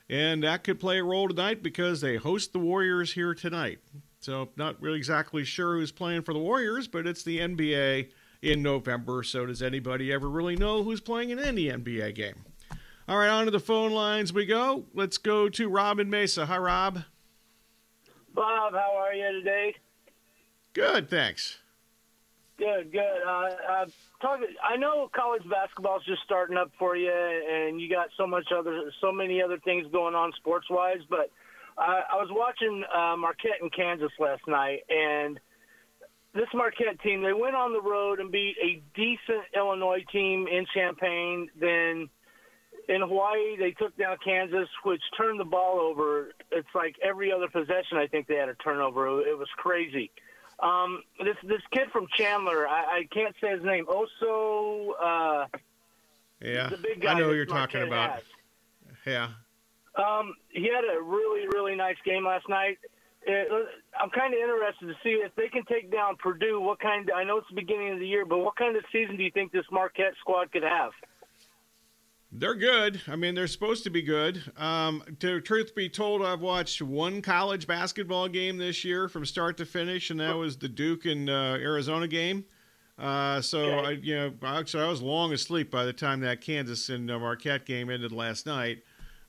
And 0.09 0.43
that 0.43 0.63
could 0.63 0.79
play 0.79 0.99
a 0.99 1.03
role 1.03 1.27
tonight 1.27 1.61
because 1.61 2.01
they 2.01 2.15
host 2.15 2.51
the 2.51 2.59
Warriors 2.59 3.13
here 3.13 3.35
tonight. 3.35 3.79
So, 4.19 4.49
not 4.57 4.81
really 4.81 4.97
exactly 4.97 5.45
sure 5.45 5.75
who's 5.77 5.91
playing 5.91 6.23
for 6.23 6.33
the 6.33 6.39
Warriors, 6.39 6.87
but 6.87 7.07
it's 7.07 7.23
the 7.23 7.39
NBA 7.39 8.09
in 8.41 8.61
November. 8.61 9.23
So, 9.23 9.45
does 9.45 9.61
anybody 9.61 10.11
ever 10.11 10.29
really 10.29 10.55
know 10.55 10.83
who's 10.83 10.99
playing 10.99 11.29
in 11.29 11.39
any 11.39 11.65
NBA 11.65 12.15
game? 12.15 12.43
All 13.07 13.17
right, 13.17 13.29
on 13.29 13.45
to 13.45 13.51
the 13.51 13.59
phone 13.59 13.91
lines 13.91 14.33
we 14.33 14.45
go. 14.45 14.85
Let's 14.93 15.17
go 15.17 15.47
to 15.49 15.69
Rob 15.69 15.99
in 15.99 16.09
Mesa. 16.09 16.45
Hi, 16.47 16.57
Rob. 16.57 17.03
Bob, 18.33 18.73
how 18.73 18.97
are 18.97 19.13
you 19.13 19.31
today? 19.31 19.75
Good, 20.73 21.09
thanks. 21.09 21.59
Good, 22.57 22.91
good. 22.91 23.21
Uh, 23.25 23.49
uh, 23.69 23.85
talk, 24.21 24.39
I 24.63 24.77
know 24.77 25.09
college 25.15 25.43
basketball 25.49 25.97
is 25.97 26.03
just 26.05 26.21
starting 26.23 26.57
up 26.57 26.71
for 26.77 26.95
you, 26.95 27.11
and 27.11 27.79
you 27.79 27.89
got 27.89 28.07
so 28.17 28.27
much 28.27 28.47
other, 28.57 28.91
so 29.01 29.11
many 29.11 29.41
other 29.41 29.59
things 29.59 29.85
going 29.91 30.15
on 30.15 30.31
sports 30.37 30.67
wise. 30.69 30.99
But 31.09 31.31
uh, 31.77 32.01
I 32.11 32.15
was 32.15 32.29
watching 32.31 32.83
uh, 32.93 33.15
Marquette 33.17 33.61
in 33.61 33.69
Kansas 33.69 34.11
last 34.19 34.41
night, 34.47 34.79
and 34.89 35.39
this 36.33 36.47
Marquette 36.53 36.99
team, 37.01 37.23
they 37.23 37.33
went 37.33 37.55
on 37.55 37.73
the 37.73 37.81
road 37.81 38.19
and 38.19 38.31
beat 38.31 38.55
a 38.61 38.81
decent 38.95 39.45
Illinois 39.55 40.03
team 40.11 40.47
in 40.47 40.65
Champaign. 40.73 41.49
Then 41.59 42.09
in 42.87 43.01
Hawaii, 43.01 43.57
they 43.57 43.71
took 43.71 43.97
down 43.97 44.17
Kansas, 44.23 44.67
which 44.83 45.01
turned 45.17 45.39
the 45.39 45.45
ball 45.45 45.79
over. 45.79 46.29
It's 46.51 46.67
like 46.75 46.95
every 47.03 47.31
other 47.31 47.47
possession, 47.47 47.97
I 47.97 48.07
think 48.07 48.27
they 48.27 48.35
had 48.35 48.49
a 48.49 48.55
turnover. 48.55 49.21
It 49.21 49.37
was 49.37 49.47
crazy. 49.57 50.11
Um, 50.61 51.03
this 51.23 51.37
this 51.43 51.61
kid 51.71 51.89
from 51.91 52.07
Chandler, 52.17 52.67
I, 52.67 52.99
I 52.99 53.07
can't 53.11 53.35
say 53.41 53.51
his 53.51 53.63
name. 53.63 53.85
Oso. 53.85 54.89
Uh, 55.01 55.45
Yeah, 56.41 56.69
the 56.69 56.77
big 56.77 57.01
guy 57.01 57.13
I 57.13 57.19
know 57.19 57.29
who 57.29 57.35
you're 57.35 57.45
talking 57.45 57.83
about. 57.83 58.11
has. 58.11 58.23
Yeah. 59.05 59.29
Um, 59.95 60.35
he 60.49 60.63
had 60.63 60.83
a 60.85 61.01
really, 61.01 61.47
really 61.47 61.75
nice 61.75 61.97
game 62.05 62.25
last 62.25 62.47
night. 62.47 62.77
It, 63.23 63.51
I'm 63.99 64.09
kind 64.11 64.33
of 64.33 64.39
interested 64.39 64.87
to 64.87 64.93
see 65.03 65.21
if 65.21 65.35
they 65.35 65.49
can 65.49 65.65
take 65.65 65.91
down 65.91 66.15
Purdue. 66.17 66.61
What 66.61 66.79
kind? 66.79 67.09
I 67.13 67.23
know 67.23 67.37
it's 67.37 67.47
the 67.49 67.55
beginning 67.55 67.93
of 67.93 67.99
the 67.99 68.07
year, 68.07 68.25
but 68.25 68.39
what 68.39 68.55
kind 68.55 68.75
of 68.77 68.83
season 68.91 69.17
do 69.17 69.23
you 69.23 69.31
think 69.31 69.51
this 69.51 69.65
Marquette 69.71 70.13
squad 70.19 70.51
could 70.51 70.63
have? 70.63 70.91
They're 72.31 72.55
good. 72.55 73.01
I 73.07 73.15
mean, 73.15 73.33
they're 73.33 73.47
supposed 73.47 73.83
to 73.85 73.89
be 73.89 74.03
good. 74.03 74.43
Um, 74.55 75.03
to 75.19 75.41
truth 75.41 75.73
be 75.73 75.89
told, 75.89 76.23
I've 76.23 76.41
watched 76.41 76.79
one 76.81 77.23
college 77.23 77.65
basketball 77.65 78.27
game 78.27 78.57
this 78.57 78.85
year 78.85 79.07
from 79.07 79.25
start 79.25 79.57
to 79.57 79.65
finish, 79.65 80.11
and 80.11 80.19
that 80.19 80.37
was 80.37 80.57
the 80.57 80.69
Duke 80.69 81.05
and 81.05 81.27
uh, 81.27 81.57
Arizona 81.59 82.07
game. 82.07 82.45
Uh, 82.99 83.41
so 83.41 83.79
I, 83.79 83.91
you 83.91 84.15
know, 84.15 84.33
actually, 84.43 84.83
I 84.83 84.89
was 84.89 85.01
long 85.01 85.33
asleep 85.33 85.71
by 85.71 85.85
the 85.85 85.93
time 85.93 86.19
that 86.19 86.41
Kansas 86.41 86.89
and 86.89 87.09
uh, 87.09 87.17
Marquette 87.17 87.65
game 87.65 87.89
ended 87.89 88.11
last 88.11 88.45
night. 88.45 88.83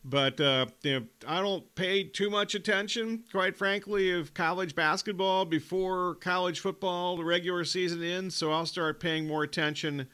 But 0.04 0.40
uh, 0.40 0.66
you 0.82 1.00
know, 1.00 1.06
I 1.26 1.40
don't 1.40 1.74
pay 1.74 2.04
too 2.04 2.30
much 2.30 2.54
attention, 2.54 3.24
quite 3.30 3.56
frankly, 3.56 4.10
of 4.12 4.34
college 4.34 4.74
basketball 4.74 5.44
before 5.44 6.16
college 6.16 6.60
football, 6.60 7.16
the 7.16 7.24
regular 7.24 7.64
season 7.64 8.02
ends. 8.02 8.34
So 8.34 8.50
I'll 8.50 8.66
start 8.66 8.98
paying 8.98 9.26
more 9.26 9.42
attention, 9.42 10.08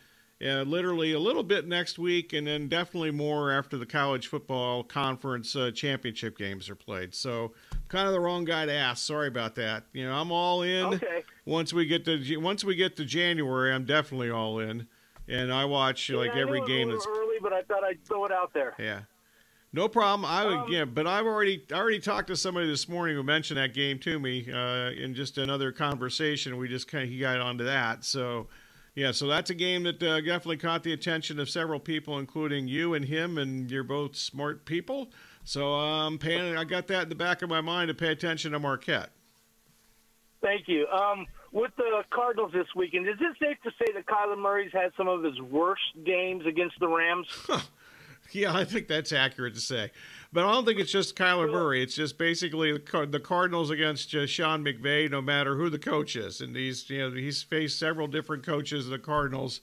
uh, 0.45 0.63
literally 0.63 1.13
a 1.13 1.19
little 1.19 1.43
bit 1.43 1.67
next 1.67 1.99
week, 1.99 2.33
and 2.33 2.47
then 2.47 2.69
definitely 2.69 3.11
more 3.11 3.51
after 3.51 3.79
the 3.79 3.87
college 3.87 4.27
football 4.27 4.83
conference 4.85 5.57
uh, 5.57 5.71
championship 5.71 6.37
games 6.37 6.69
are 6.69 6.75
played. 6.75 7.15
So 7.15 7.53
kind 7.89 8.07
of 8.07 8.13
the 8.13 8.21
wrong 8.21 8.45
guy 8.45 8.67
to 8.67 8.73
ask. 8.73 9.07
Sorry 9.07 9.29
about 9.29 9.55
that. 9.55 9.85
You 9.93 10.07
know, 10.07 10.13
I'm 10.15 10.31
all 10.31 10.63
in. 10.63 10.85
Okay. 10.95 11.23
Once 11.47 11.73
we 11.73 11.87
get 11.87 12.05
to 12.05 12.37
once 12.39 12.65
we 12.65 12.75
get 12.75 12.97
to 12.97 13.05
January, 13.05 13.73
I'm 13.73 13.85
definitely 13.85 14.31
all 14.31 14.59
in, 14.59 14.87
and 15.29 15.53
I 15.53 15.65
watch 15.65 16.11
like 16.11 16.33
Yeah, 16.35 16.41
I 16.41 16.43
every 16.43 16.61
game 16.67 16.91
that's 16.91 17.07
a 17.07 17.09
little 17.09 17.25
early, 17.25 17.37
but 17.41 17.53
I 17.53 17.63
thought 17.63 17.85
I'd 17.85 18.05
throw 18.05 18.25
it 18.27 18.33
out 18.33 18.53
there. 18.53 18.75
yeah. 18.79 19.03
No 19.73 19.89
problem. 19.89 20.25
I 20.25 20.45
would, 20.47 20.55
Um, 20.55 20.67
yeah, 20.73 20.85
but 20.87 21.07
I've 21.07 21.27
already 21.27 21.65
I 21.71 21.75
already 21.75 21.99
talked 21.99 22.29
to 22.29 22.37
somebody 22.37 22.67
this 22.67 22.89
morning 22.89 23.15
who 23.15 23.23
mentioned 23.23 23.59
that 23.59 23.75
game 23.75 23.99
to 24.01 24.19
me 24.19 24.51
uh, 24.51 24.91
in 24.91 25.15
just 25.15 25.37
another 25.39 25.71
conversation. 25.71 26.57
We 26.57 26.69
just 26.69 26.89
kind 26.89 27.05
of 27.05 27.11
he 27.11 27.19
got 27.19 27.41
onto 27.41 27.65
that. 27.65 28.03
So, 28.05 28.47
yeah, 28.97 29.13
so 29.13 29.27
that's 29.27 29.51
a 29.51 29.55
game 29.55 29.83
that 29.83 30.03
uh, 30.03 30.23
definitely 30.23 30.57
caught 30.57 30.83
the 30.83 30.95
attention 30.95 31.39
of 31.39 31.51
several 31.51 31.79
people, 31.79 32.19
including 32.19 32.67
you 32.67 32.95
and 32.95 33.05
him, 33.05 33.37
and 33.37 33.71
you're 33.71 33.85
both 33.85 34.17
smart 34.17 34.65
people. 34.65 35.11
So 35.45 35.75
um, 35.75 36.19
paying, 36.19 36.57
I 36.57 36.65
got 36.65 36.87
that 36.87 37.05
in 37.05 37.09
the 37.11 37.15
back 37.15 37.43
of 37.43 37.51
my 37.51 37.61
mind 37.61 37.89
to 37.89 37.95
pay 37.95 38.11
attention 38.11 38.53
to 38.53 38.59
Marquette. 38.59 39.11
Thank 40.43 40.67
you. 40.67 40.87
Um, 40.89 41.27
with 41.53 41.73
the 41.77 42.05
Cardinals 42.11 42.53
this 42.55 42.67
weekend, 42.75 43.07
is 43.07 43.17
it 43.21 43.37
safe 43.39 43.59
to 43.65 43.71
say 43.79 43.93
that 43.93 44.07
Kyler 44.07 44.39
Murray's 44.39 44.73
had 44.73 44.93
some 44.97 45.09
of 45.09 45.23
his 45.23 45.39
worst 45.43 45.83
games 46.05 46.47
against 46.47 46.81
the 46.81 46.89
Rams? 46.89 47.27
Yeah, 48.33 48.57
I 48.57 48.65
think 48.65 48.89
that's 48.89 49.13
accurate 49.13 49.55
to 49.55 49.61
say. 49.61 49.91
But 50.33 50.45
I 50.45 50.53
don't 50.53 50.65
think 50.65 50.79
it's 50.79 50.93
just 50.93 51.17
Kyler 51.17 51.51
Murray. 51.51 51.83
It's 51.83 51.95
just 51.95 52.19
basically 52.19 52.73
the 52.73 53.21
Cardinals 53.23 53.71
against 53.71 54.11
Sean 54.11 54.65
McVay, 54.65 55.11
no 55.11 55.23
matter 55.23 55.57
who 55.57 55.71
the 55.71 55.79
coach 55.79 56.17
is. 56.17 56.41
And 56.41 56.55
he's 56.55 56.89
you 56.91 56.99
know 56.99 57.17
he's 57.17 57.43
faced 57.43 57.79
several 57.79 58.07
different 58.07 58.45
coaches 58.45 58.87
of 58.87 58.91
the 58.91 58.99
Cardinals 58.99 59.61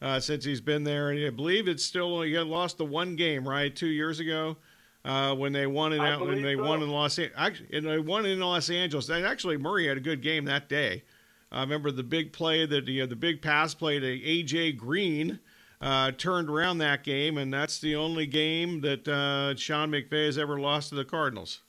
uh, 0.00 0.20
since 0.20 0.44
he's 0.44 0.60
been 0.60 0.84
there. 0.84 1.10
And 1.10 1.24
I 1.24 1.30
believe 1.30 1.68
it's 1.68 1.84
still 1.84 2.22
he 2.22 2.38
lost 2.38 2.78
the 2.78 2.84
one 2.84 3.16
game 3.16 3.48
right 3.48 3.74
two 3.74 3.88
years 3.88 4.20
ago 4.20 4.56
uh, 5.04 5.34
when 5.34 5.52
they 5.52 5.66
won 5.66 5.92
in 5.92 6.00
I 6.00 6.12
out 6.12 6.26
when 6.26 6.42
they 6.42 6.56
so. 6.56 6.64
won 6.64 6.82
in 6.82 6.90
Los 6.90 7.18
actually 7.36 7.76
and 7.76 7.86
they 7.86 7.98
won 7.98 8.26
in 8.26 8.40
Los 8.40 8.70
Angeles. 8.70 9.08
And 9.08 9.26
actually 9.26 9.56
Murray 9.56 9.88
had 9.88 9.96
a 9.96 10.00
good 10.00 10.22
game 10.22 10.44
that 10.44 10.68
day. 10.68 11.02
I 11.50 11.60
remember 11.60 11.90
the 11.90 12.02
big 12.02 12.32
play 12.32 12.66
that 12.66 12.86
you 12.88 13.02
know, 13.02 13.06
the 13.06 13.16
big 13.16 13.40
pass 13.40 13.74
play 13.74 14.00
to 14.00 14.06
AJ 14.06 14.76
Green 14.76 15.38
uh, 15.80 16.12
turned 16.12 16.48
around 16.48 16.78
that 16.78 17.04
game, 17.04 17.38
and 17.38 17.52
that's 17.52 17.78
the 17.78 17.96
only 17.96 18.26
game 18.26 18.80
that 18.82 19.06
uh, 19.06 19.56
Sean 19.56 19.90
McVay 19.90 20.26
has 20.26 20.38
ever 20.38 20.58
lost 20.58 20.90
to 20.90 20.94
the 20.94 21.04
Cardinals. 21.04 21.60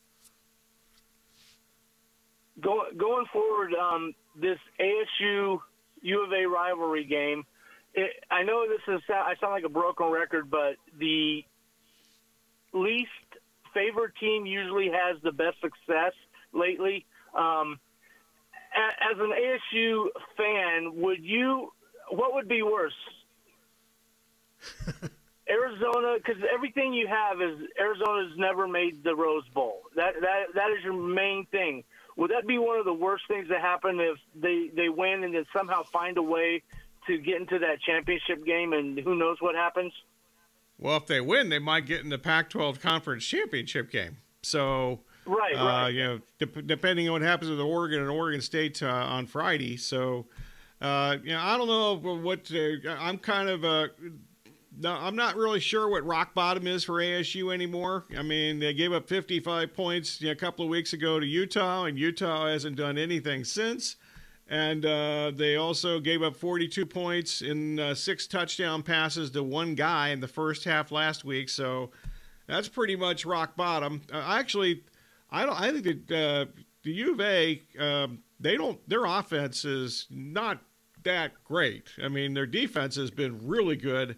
Go, 2.61 2.83
going 2.95 3.25
forward, 3.33 3.73
um, 3.73 4.13
this 4.39 4.59
ASU 4.79 5.59
U 6.01 6.23
of 6.23 6.31
A 6.31 6.45
rivalry 6.45 7.03
game. 7.03 7.43
It, 7.93 8.11
I 8.29 8.43
know 8.43 8.65
this 8.67 8.95
is 8.95 9.01
I 9.09 9.35
sound 9.39 9.53
like 9.53 9.63
a 9.63 9.69
broken 9.69 10.07
record, 10.07 10.49
but 10.49 10.75
the 10.97 11.43
least 12.73 13.09
favored 13.73 14.13
team 14.19 14.45
usually 14.45 14.89
has 14.89 15.21
the 15.23 15.31
best 15.31 15.57
success 15.61 16.13
lately. 16.53 17.05
Um, 17.37 17.79
as 18.75 19.17
an 19.19 19.31
ASU 19.31 20.07
fan, 20.37 21.01
would 21.01 21.23
you? 21.23 21.71
What 22.09 22.33
would 22.33 22.47
be 22.47 22.61
worse? 22.61 22.93
Arizona, 25.49 26.15
because 26.17 26.41
everything 26.53 26.93
you 26.93 27.07
have 27.07 27.41
is 27.41 27.59
Arizona's 27.79 28.33
never 28.37 28.67
made 28.67 29.03
the 29.03 29.15
Rose 29.15 29.47
Bowl. 29.53 29.81
That 29.95 30.13
that 30.21 30.53
that 30.55 30.71
is 30.71 30.83
your 30.83 30.93
main 30.93 31.45
thing. 31.47 31.83
Would 32.17 32.31
that 32.31 32.47
be 32.47 32.57
one 32.57 32.79
of 32.79 32.85
the 32.85 32.93
worst 32.93 33.25
things 33.27 33.49
that 33.49 33.61
happen 33.61 33.99
if 33.99 34.17
they 34.35 34.69
they 34.75 34.89
win 34.89 35.23
and 35.23 35.35
then 35.35 35.45
somehow 35.55 35.83
find 35.83 36.17
a 36.17 36.23
way 36.23 36.63
to 37.07 37.17
get 37.19 37.39
into 37.39 37.59
that 37.59 37.79
championship 37.81 38.45
game 38.45 38.73
and 38.73 38.97
who 38.99 39.15
knows 39.15 39.37
what 39.39 39.55
happens? 39.55 39.93
Well, 40.79 40.97
if 40.97 41.05
they 41.05 41.21
win, 41.21 41.49
they 41.49 41.59
might 41.59 41.85
get 41.85 42.01
in 42.01 42.09
the 42.09 42.17
Pac-12 42.17 42.81
conference 42.81 43.23
championship 43.23 43.91
game. 43.91 44.17
So, 44.41 44.99
Right, 45.25 45.55
uh. 45.55 45.87
You 45.87 46.03
know, 46.03 46.19
dep 46.39 46.67
depending 46.67 47.07
on 47.07 47.13
what 47.13 47.21
happens 47.21 47.49
with 47.49 47.59
Oregon 47.59 48.01
and 48.01 48.09
Oregon 48.09 48.41
State 48.41 48.83
uh, 48.83 48.87
on 48.87 49.25
Friday. 49.25 49.77
So, 49.77 50.27
uh, 50.81 51.17
you 51.23 51.33
know, 51.33 51.39
I 51.41 51.57
don't 51.57 51.67
know 51.67 52.15
what 52.15 52.51
uh, 52.53 52.89
I'm 52.99 53.17
kind 53.17 53.49
of. 53.49 53.89
No, 54.77 54.91
I'm 54.91 55.15
not 55.15 55.35
really 55.35 55.59
sure 55.59 55.87
what 55.87 56.05
rock 56.05 56.33
bottom 56.33 56.67
is 56.67 56.83
for 56.83 56.95
ASU 56.95 57.53
anymore. 57.53 58.05
I 58.17 58.21
mean, 58.21 58.59
they 58.59 58.73
gave 58.73 58.91
up 58.91 59.07
55 59.07 59.73
points 59.73 60.19
you 60.19 60.27
know, 60.27 60.33
a 60.33 60.35
couple 60.35 60.65
of 60.65 60.69
weeks 60.69 60.93
ago 60.93 61.19
to 61.19 61.25
Utah, 61.25 61.85
and 61.85 61.97
Utah 61.97 62.47
hasn't 62.47 62.75
done 62.75 62.97
anything 62.97 63.45
since. 63.45 63.95
And 64.47 64.85
uh, 64.85 65.31
they 65.33 65.55
also 65.55 65.99
gave 65.99 66.21
up 66.21 66.35
42 66.35 66.85
points 66.85 67.41
in 67.41 67.79
uh, 67.79 67.95
six 67.95 68.27
touchdown 68.27 68.83
passes 68.83 69.31
to 69.31 69.43
one 69.43 69.75
guy 69.75 70.09
in 70.09 70.19
the 70.19 70.27
first 70.27 70.65
half 70.65 70.91
last 70.91 71.25
week. 71.25 71.49
So 71.49 71.91
that's 72.47 72.67
pretty 72.67 72.95
much 72.95 73.25
rock 73.25 73.55
bottom. 73.55 74.01
Uh, 74.13 74.23
actually, 74.27 74.83
I 75.31 75.45
don't. 75.45 75.59
I 75.59 75.71
think 75.71 76.07
that 76.07 76.11
uh, 76.11 76.45
the 76.83 76.91
U 76.91 77.13
of 77.13 77.21
A 77.21 77.61
um, 77.79 78.19
they 78.39 78.55
don't. 78.55 78.87
Their 78.87 79.05
offense 79.05 79.65
is 79.65 80.05
not 80.11 80.59
that 81.03 81.31
great. 81.43 81.89
I 82.03 82.07
mean, 82.07 82.33
their 82.33 82.45
defense 82.45 82.95
has 82.97 83.09
been 83.09 83.47
really 83.47 83.75
good. 83.75 84.17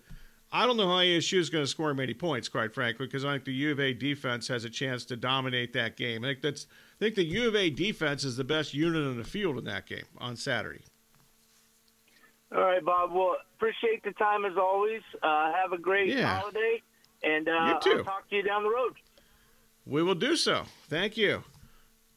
I 0.52 0.66
don't 0.66 0.78
know 0.78 0.88
how 0.88 0.96
ASU 1.00 1.38
is 1.40 1.50
going 1.50 1.64
to 1.66 1.70
score 1.70 1.94
many 1.94 2.14
points, 2.14 2.48
quite 2.48 2.74
frankly, 2.74 3.06
because 3.06 3.26
I 3.26 3.34
think 3.34 3.46
the 3.46 3.54
U 3.54 3.72
of 3.72 3.80
A 3.82 3.94
defense 3.94 4.48
has 4.48 4.64
a 4.64 4.70
chance 4.70 5.04
to 5.06 5.18
dominate 5.18 5.74
that 5.74 5.98
game. 5.98 6.24
I 6.24 6.30
think 6.30 6.42
that's. 6.42 6.68
I 6.96 7.00
think 7.00 7.16
the 7.16 7.26
U 7.26 7.48
of 7.48 7.56
A 7.56 7.70
defense 7.70 8.24
is 8.24 8.38
the 8.38 8.44
best 8.44 8.74
unit 8.74 9.06
on 9.06 9.18
the 9.18 9.24
field 9.24 9.58
in 9.58 9.66
that 9.66 9.86
game 9.86 10.06
on 10.18 10.36
Saturday. 10.36 10.82
All 12.56 12.62
right, 12.64 12.84
Bob. 12.84 13.12
Well, 13.14 13.36
appreciate 13.58 14.04
the 14.04 14.14
time 14.14 14.46
as 14.46 14.54
always. 14.58 15.02
Uh, 15.22 15.52
have 15.54 15.74
a 15.74 15.78
great 15.78 16.10
Yeah. 16.14 16.40
holiday, 16.40 16.82
and 17.24 17.48
uh, 17.50 17.80
You 17.86 17.92
too. 17.92 17.98
I'll 18.00 18.04
talk 18.06 18.30
to 18.30 18.36
you 18.38 18.42
down 18.42 18.64
the 18.64 18.70
road. 18.70 18.94
We 19.86 20.02
will 20.02 20.16
do 20.16 20.36
so. 20.36 20.64
Thank 20.88 21.18
you. 21.18 21.44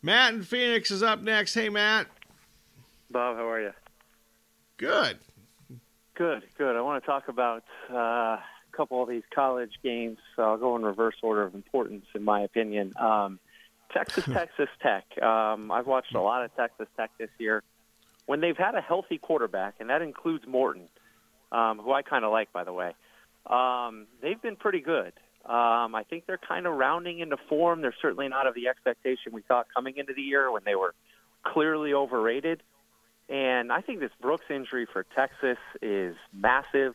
Matt 0.02 0.34
in 0.34 0.42
Phoenix 0.44 0.90
is 0.90 1.02
up 1.02 1.20
next. 1.20 1.54
Hey, 1.54 1.68
Matt. 1.68 2.06
Bob, 3.10 3.36
how 3.36 3.48
are 3.48 3.60
you? 3.60 3.72
Good. 4.76 5.18
Good, 6.20 6.42
good. 6.58 6.76
I 6.76 6.82
want 6.82 7.02
to 7.02 7.06
talk 7.06 7.28
about 7.28 7.64
uh, 7.90 7.96
a 7.96 8.42
couple 8.76 9.02
of 9.02 9.08
these 9.08 9.22
college 9.34 9.70
games. 9.82 10.18
So 10.36 10.42
I'll 10.42 10.58
go 10.58 10.76
in 10.76 10.82
reverse 10.82 11.14
order 11.22 11.44
of 11.44 11.54
importance, 11.54 12.04
in 12.14 12.22
my 12.24 12.42
opinion. 12.42 12.92
Um, 13.00 13.38
Texas, 13.90 14.24
Texas 14.30 14.68
Tech. 14.82 15.06
Um, 15.22 15.70
I've 15.70 15.86
watched 15.86 16.14
a 16.14 16.20
lot 16.20 16.44
of 16.44 16.54
Texas 16.54 16.88
Tech 16.94 17.10
this 17.18 17.30
year. 17.38 17.62
When 18.26 18.42
they've 18.42 18.54
had 18.54 18.74
a 18.74 18.82
healthy 18.82 19.16
quarterback, 19.16 19.76
and 19.80 19.88
that 19.88 20.02
includes 20.02 20.46
Morton, 20.46 20.90
um, 21.52 21.78
who 21.78 21.90
I 21.90 22.02
kind 22.02 22.22
of 22.22 22.32
like, 22.32 22.52
by 22.52 22.64
the 22.64 22.72
way, 22.74 22.92
um, 23.46 24.06
they've 24.20 24.42
been 24.42 24.56
pretty 24.56 24.80
good. 24.80 25.14
Um, 25.46 25.94
I 25.94 26.04
think 26.10 26.26
they're 26.26 26.36
kind 26.36 26.66
of 26.66 26.74
rounding 26.74 27.20
into 27.20 27.38
form. 27.48 27.80
They're 27.80 27.94
certainly 28.02 28.28
not 28.28 28.46
of 28.46 28.54
the 28.54 28.68
expectation 28.68 29.32
we 29.32 29.40
thought 29.40 29.68
coming 29.74 29.96
into 29.96 30.12
the 30.12 30.20
year 30.20 30.52
when 30.52 30.64
they 30.66 30.74
were 30.74 30.94
clearly 31.44 31.94
overrated. 31.94 32.62
And 33.30 33.72
I 33.72 33.80
think 33.80 34.00
this 34.00 34.10
Brooks 34.20 34.46
injury 34.50 34.86
for 34.92 35.04
Texas 35.14 35.58
is 35.80 36.16
massive. 36.34 36.94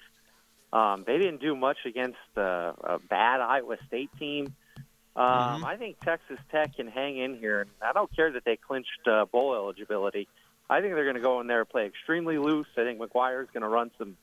Um, 0.73 1.05
they 1.07 1.17
didn't 1.17 1.39
do 1.39 1.55
much 1.55 1.77
against 1.85 2.19
the, 2.33 2.73
a 2.83 2.99
bad 2.99 3.39
Iowa 3.39 3.77
State 3.87 4.09
team. 4.19 4.53
Um, 5.15 5.25
Mm-hmm. 5.25 5.65
I 5.65 5.77
think 5.77 5.99
Texas 6.01 6.37
Tech 6.51 6.75
can 6.75 6.87
hang 6.87 7.17
in 7.17 7.37
here. 7.37 7.67
I 7.81 7.93
don't 7.93 8.13
care 8.13 8.33
that 8.33 8.43
they 8.43 8.57
clinched 8.57 9.07
uh, 9.07 9.23
bowl 9.23 9.55
eligibility. 9.55 10.27
I 10.69 10.81
think 10.81 10.93
they're 10.95 11.05
going 11.05 11.15
to 11.15 11.21
go 11.21 11.39
in 11.39 11.47
there 11.47 11.61
and 11.61 11.69
play 11.69 11.85
extremely 11.85 12.37
loose. 12.37 12.67
I 12.75 12.83
think 12.83 12.99
McGuire's 12.99 13.47
going 13.53 13.61
to 13.61 13.69
run 13.69 13.91
some 13.97 14.17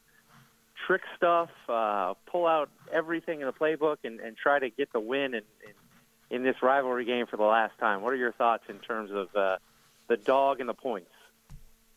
trick 0.86 1.00
stuff, 1.16 1.48
uh, 1.68 2.12
pull 2.26 2.46
out 2.46 2.68
everything 2.92 3.40
in 3.40 3.46
the 3.46 3.54
playbook, 3.54 3.98
and, 4.04 4.20
and 4.20 4.36
try 4.36 4.58
to 4.58 4.68
get 4.68 4.92
the 4.92 5.00
win 5.00 5.32
in, 5.34 5.42
in, 6.30 6.36
in 6.36 6.42
this 6.42 6.56
rivalry 6.62 7.06
game 7.06 7.26
for 7.26 7.38
the 7.38 7.44
last 7.44 7.78
time. 7.78 8.02
What 8.02 8.12
are 8.12 8.16
your 8.16 8.32
thoughts 8.32 8.64
in 8.68 8.78
terms 8.80 9.10
of 9.12 9.34
uh, 9.34 9.56
the 10.08 10.18
dog 10.18 10.60
and 10.60 10.68
the 10.68 10.74
points? 10.74 11.08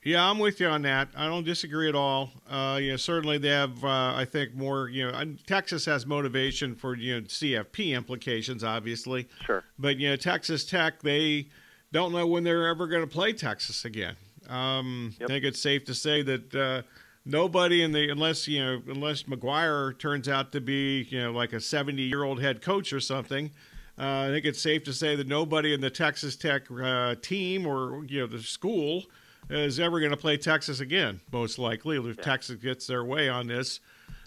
Yeah, 0.05 0.29
I'm 0.29 0.37
with 0.37 0.59
you 0.59 0.67
on 0.67 0.83
that. 0.83 1.09
I 1.17 1.25
don't 1.25 1.43
disagree 1.43 1.89
at 1.89 1.95
all. 1.95 2.29
Uh, 2.47 2.77
you 2.79 2.91
know, 2.91 2.95
certainly 2.95 3.39
they 3.39 3.49
have, 3.49 3.83
uh, 3.83 4.13
I 4.15 4.23
think, 4.23 4.53
more. 4.53 4.87
You 4.87 5.11
know, 5.11 5.35
Texas 5.47 5.83
has 5.85 6.05
motivation 6.05 6.75
for 6.75 6.95
you 6.95 7.15
know 7.15 7.21
CFP 7.21 7.95
implications, 7.95 8.63
obviously. 8.63 9.27
Sure. 9.47 9.63
But 9.79 9.97
you 9.97 10.09
know, 10.09 10.15
Texas 10.15 10.63
Tech, 10.63 11.01
they 11.01 11.47
don't 11.91 12.11
know 12.11 12.27
when 12.27 12.43
they're 12.43 12.67
ever 12.67 12.85
going 12.85 13.01
to 13.01 13.07
play 13.07 13.33
Texas 13.33 13.83
again. 13.83 14.15
Um, 14.47 15.15
I 15.23 15.25
think 15.25 15.43
it's 15.43 15.59
safe 15.59 15.85
to 15.85 15.95
say 15.95 16.21
that 16.21 16.55
uh, 16.55 16.83
nobody 17.25 17.81
in 17.81 17.91
the 17.91 18.07
unless 18.11 18.47
you 18.47 18.63
know 18.63 18.83
unless 18.87 19.23
McGuire 19.23 19.97
turns 19.97 20.29
out 20.29 20.51
to 20.51 20.61
be 20.61 21.07
you 21.09 21.19
know 21.19 21.31
like 21.31 21.51
a 21.51 21.59
70 21.59 21.99
year 22.03 22.23
old 22.23 22.39
head 22.39 22.61
coach 22.61 22.93
or 22.93 22.99
something. 22.99 23.49
Uh, 23.97 24.27
I 24.27 24.27
think 24.27 24.45
it's 24.45 24.61
safe 24.61 24.83
to 24.83 24.93
say 24.93 25.15
that 25.15 25.27
nobody 25.27 25.73
in 25.73 25.81
the 25.81 25.89
Texas 25.89 26.35
Tech 26.35 26.69
uh, 26.69 27.15
team 27.23 27.65
or 27.65 28.05
you 28.05 28.19
know 28.19 28.27
the 28.27 28.43
school 28.43 29.05
is 29.49 29.79
ever 29.79 29.99
going 29.99 30.11
to 30.11 30.17
play 30.17 30.37
Texas 30.37 30.79
again. 30.79 31.21
Most 31.31 31.59
likely, 31.59 31.97
if 31.97 32.21
Texas 32.21 32.55
gets 32.57 32.87
their 32.87 33.03
way 33.03 33.29
on 33.29 33.47
this. 33.47 33.79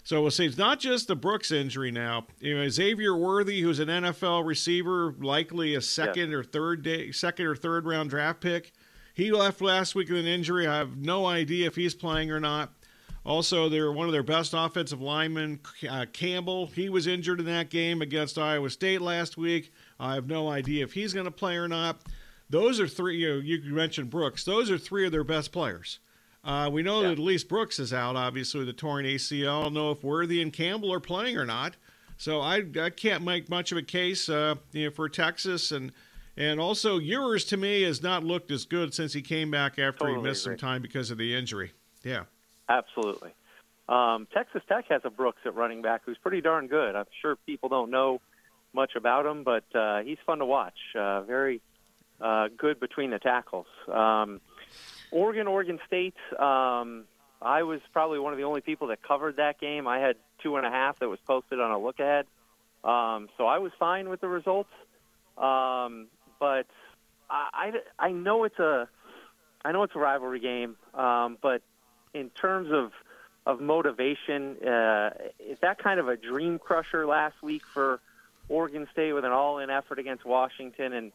So 0.03 0.21
we'll 0.21 0.31
see. 0.31 0.45
It's 0.45 0.57
not 0.57 0.79
just 0.79 1.07
the 1.07 1.15
Brooks 1.15 1.51
injury 1.51 1.91
now. 1.91 2.25
You 2.39 2.57
know, 2.57 2.69
Xavier 2.69 3.15
Worthy, 3.15 3.61
who's 3.61 3.79
an 3.79 3.89
NFL 3.89 4.45
receiver, 4.45 5.13
likely 5.19 5.75
a 5.75 5.81
second 5.81 6.33
or 6.33 6.43
third 6.43 6.81
day, 6.83 7.11
second 7.11 7.45
or 7.45 7.55
third 7.55 7.85
round 7.85 8.09
draft 8.09 8.41
pick. 8.41 8.71
He 9.13 9.31
left 9.31 9.61
last 9.61 9.95
week 9.95 10.09
with 10.09 10.19
an 10.19 10.27
injury. 10.27 10.65
I 10.65 10.77
have 10.77 10.97
no 10.97 11.25
idea 11.25 11.67
if 11.67 11.75
he's 11.75 11.93
playing 11.93 12.31
or 12.31 12.39
not. 12.39 12.73
Also, 13.25 13.67
they're 13.67 13.91
one 13.91 14.07
of 14.07 14.13
their 14.13 14.23
best 14.23 14.53
offensive 14.55 15.01
linemen, 15.01 15.59
uh, 15.87 16.05
Campbell. 16.13 16.67
He 16.67 16.89
was 16.89 17.05
injured 17.05 17.39
in 17.39 17.45
that 17.47 17.69
game 17.69 18.01
against 18.01 18.39
Iowa 18.39 18.69
State 18.69 19.01
last 19.01 19.37
week. 19.37 19.73
I 19.99 20.15
have 20.15 20.27
no 20.27 20.47
idea 20.49 20.85
if 20.85 20.93
he's 20.93 21.13
going 21.13 21.25
to 21.25 21.31
play 21.31 21.57
or 21.57 21.67
not. 21.67 22.01
Those 22.49 22.79
are 22.79 22.87
three. 22.87 23.17
You, 23.17 23.35
know, 23.35 23.39
you 23.39 23.61
mentioned 23.73 24.09
Brooks. 24.09 24.43
Those 24.43 24.71
are 24.71 24.77
three 24.77 25.05
of 25.05 25.11
their 25.11 25.23
best 25.23 25.51
players. 25.51 25.99
Uh, 26.43 26.69
we 26.71 26.81
know 26.81 27.01
that 27.03 27.11
at 27.11 27.19
least 27.19 27.49
Brooks 27.49 27.79
is 27.79 27.93
out, 27.93 28.15
obviously, 28.15 28.59
with 28.59 28.67
the 28.67 28.73
torn 28.73 29.05
ACL. 29.05 29.59
I 29.59 29.63
don't 29.63 29.73
know 29.73 29.91
if 29.91 30.03
Worthy 30.03 30.41
and 30.41 30.53
Campbell 30.53 30.93
are 30.93 30.99
playing 30.99 31.37
or 31.37 31.45
not. 31.45 31.75
So 32.17 32.41
I, 32.41 32.63
I 32.81 32.89
can't 32.89 33.23
make 33.23 33.49
much 33.49 33.71
of 33.71 33.77
a 33.77 33.81
case 33.81 34.29
uh, 34.29 34.55
you 34.71 34.85
know, 34.85 34.91
for 34.91 35.07
Texas. 35.09 35.71
And 35.71 35.91
and 36.37 36.59
also, 36.59 36.97
Ewers, 36.97 37.43
to 37.45 37.57
me, 37.57 37.81
has 37.83 38.01
not 38.01 38.23
looked 38.23 38.49
as 38.51 38.65
good 38.65 38.93
since 38.93 39.11
he 39.11 39.21
came 39.21 39.51
back 39.51 39.73
after 39.73 40.05
Totally 40.05 40.19
he 40.19 40.23
missed 40.23 40.45
agree. 40.45 40.57
some 40.57 40.69
time 40.69 40.81
because 40.81 41.11
of 41.11 41.17
the 41.17 41.35
injury. 41.35 41.73
Yeah. 42.03 42.23
Absolutely. 42.69 43.31
Um, 43.89 44.27
Texas 44.33 44.61
Tech 44.69 44.85
has 44.89 45.01
a 45.03 45.09
Brooks 45.09 45.41
at 45.45 45.55
running 45.55 45.81
back 45.81 46.01
who's 46.05 46.17
pretty 46.17 46.39
darn 46.39 46.67
good. 46.67 46.95
I'm 46.95 47.05
sure 47.21 47.35
people 47.45 47.67
don't 47.67 47.91
know 47.91 48.21
much 48.73 48.91
about 48.95 49.25
him, 49.25 49.43
but 49.43 49.63
uh, 49.75 49.99
he's 49.99 50.19
fun 50.25 50.39
to 50.39 50.45
watch. 50.45 50.77
Uh, 50.97 51.21
very 51.23 51.61
uh, 52.21 52.49
good 52.57 52.79
between 52.79 53.11
the 53.11 53.19
tackles. 53.19 53.67
Um, 53.91 54.41
Oregon, 55.11 55.47
Oregon 55.47 55.79
State. 55.87 56.15
Um, 56.37 57.05
I 57.41 57.63
was 57.63 57.79
probably 57.93 58.19
one 58.19 58.33
of 58.33 58.37
the 58.37 58.43
only 58.43 58.61
people 58.61 58.87
that 58.87 59.01
covered 59.01 59.37
that 59.37 59.59
game. 59.59 59.87
I 59.87 59.99
had 59.99 60.17
two 60.43 60.57
and 60.57 60.65
a 60.65 60.69
half 60.69 60.99
that 60.99 61.09
was 61.09 61.19
posted 61.25 61.59
on 61.59 61.71
a 61.71 61.79
look 61.79 61.99
ahead, 61.99 62.25
um, 62.83 63.29
so 63.37 63.45
I 63.45 63.59
was 63.59 63.71
fine 63.79 64.09
with 64.09 64.21
the 64.21 64.27
results. 64.27 64.71
Um, 65.37 66.07
but 66.39 66.67
I, 67.29 67.71
I, 67.99 68.07
I 68.07 68.11
know 68.11 68.43
it's 68.43 68.59
a, 68.59 68.89
I 69.63 69.71
know 69.71 69.83
it's 69.83 69.95
a 69.95 69.99
rivalry 69.99 70.39
game, 70.39 70.75
um, 70.93 71.37
but 71.41 71.61
in 72.13 72.29
terms 72.29 72.71
of 72.71 72.91
of 73.45 73.61
motivation, 73.61 74.57
uh, 74.67 75.09
is 75.39 75.57
that 75.61 75.79
kind 75.79 75.99
of 75.99 76.07
a 76.07 76.17
dream 76.17 76.59
crusher 76.59 77.07
last 77.07 77.41
week 77.41 77.63
for 77.73 77.99
Oregon 78.47 78.87
State 78.91 79.13
with 79.13 79.25
an 79.25 79.31
all-in 79.31 79.69
effort 79.69 79.97
against 79.97 80.25
Washington? 80.25 80.93
And 80.93 81.11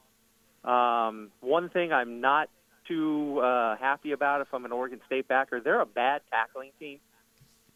um, 0.64 1.30
one 1.40 1.68
thing 1.68 1.92
I'm 1.92 2.20
not 2.20 2.48
too 2.86 3.40
uh, 3.40 3.76
happy 3.76 4.12
about 4.12 4.40
if 4.40 4.48
I'm 4.52 4.64
an 4.64 4.72
Oregon 4.72 5.00
State 5.06 5.28
backer, 5.28 5.60
they're 5.60 5.80
a 5.80 5.86
bad 5.86 6.22
tackling 6.30 6.70
team. 6.78 7.00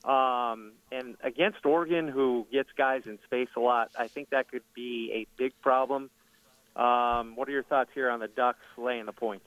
Um, 0.05 0.73
and 0.93 1.17
against 1.23 1.65
Oregon, 1.67 2.09
who 2.09 2.47
gets 2.53 2.71
guys 2.77 3.03
in 3.07 3.19
space 3.25 3.49
a 3.57 3.61
lot, 3.61 3.91
I 3.99 4.09
think 4.09 4.31
that 4.31 4.51
could 4.51 4.63
be 4.75 5.11
a 5.13 5.27
big 5.37 5.53
problem. 5.61 6.11
Um, 6.77 7.35
what 7.35 7.49
are 7.49 7.53
your 7.53 7.65
thoughts 7.65 7.91
here 7.95 8.09
on 8.09 8.21
the 8.21 8.29
Ducks 8.29 8.65
laying 8.77 9.07
the 9.07 9.13
points? 9.13 9.47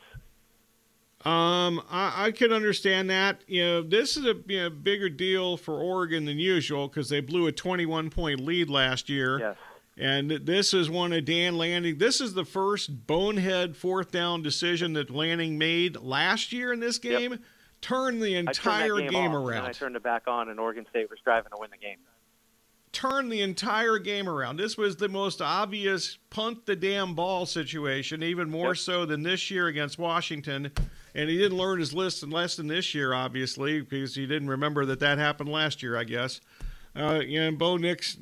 Um, 1.23 1.81
I, 1.89 2.25
I 2.25 2.31
can 2.31 2.51
understand 2.51 3.09
that. 3.11 3.41
You 3.47 3.63
know, 3.63 3.81
this 3.83 4.17
is 4.17 4.25
a 4.25 4.35
you 4.47 4.59
know, 4.59 4.69
bigger 4.69 5.07
deal 5.07 5.55
for 5.55 5.79
Oregon 5.79 6.25
than 6.25 6.39
usual 6.39 6.87
because 6.87 7.09
they 7.09 7.21
blew 7.21 7.47
a 7.47 7.51
21 7.51 8.09
point 8.09 8.39
lead 8.41 8.69
last 8.69 9.07
year. 9.07 9.39
Yes. 9.39 9.55
And 10.02 10.32
this 10.32 10.74
is 10.74 10.89
one 10.89 11.14
of 11.14 11.26
Dan 11.26 11.60
Lanning. 11.60 11.99
This 11.99 12.20
is 12.22 12.34
the 12.34 12.43
first 12.43 13.06
bonehead 13.06 13.78
fourth 13.78 14.12
down 14.12 14.41
decision 14.41 14.93
that 14.93 15.12
Lanning 15.12 15.60
made 15.60 15.95
last 15.95 16.52
year 16.52 16.74
in 16.74 16.80
this 16.80 16.97
game. 16.97 17.38
Turned 17.82 18.20
the 18.20 18.34
turned 18.34 18.49
entire 18.49 18.97
game, 18.97 19.12
game, 19.12 19.32
off, 19.32 19.45
around. 19.45 19.58
And 19.60 19.68
I 19.68 19.72
turned 19.74 19.95
it 19.95 20.02
back 20.02 20.24
on, 20.28 20.49
and 20.49 20.60
Oregon 20.60 20.88
State 20.89 21.12
was 21.12 21.20
driving 21.24 21.52
to 21.52 21.58
win 21.60 21.70
the 21.70 21.78
game. 21.78 21.97
turned 22.91 23.32
the 23.32 23.41
entire 23.41 23.99
game 23.99 24.28
around. 24.28 24.58
This 24.58 24.76
was 24.76 24.95
the 24.95 25.08
most 25.08 25.39
obvious 25.39 26.18
punt 26.32 26.66
the 26.66 26.76
damn 26.76 27.14
ball 27.14 27.45
situation, 27.45 28.24
even 28.24 28.49
more 28.49 28.76
so 28.76 29.06
than 29.06 29.22
this 29.22 29.52
year 29.52 29.68
against 29.68 29.99
Washington. 29.99 30.72
And 31.14 31.30
he 31.30 31.38
didn't 31.38 31.58
learn 31.58 31.80
his 31.80 31.93
list 31.93 32.24
lesson 32.28 32.68
this 32.68 32.95
year, 32.95 33.14
obviously, 33.14 33.82
because 33.82 34.16
he 34.16 34.26
didn't 34.26 34.49
remember 34.49 34.86
that 34.86 34.99
that 34.99 35.18
happened 35.18 35.49
last 35.49 35.84
year, 35.84 35.97
I 35.97 36.06
guess. 36.06 36.41
Uh, 36.95 37.20
know, 37.39 37.52
Bo 37.58 37.78
Nix, 37.78 38.18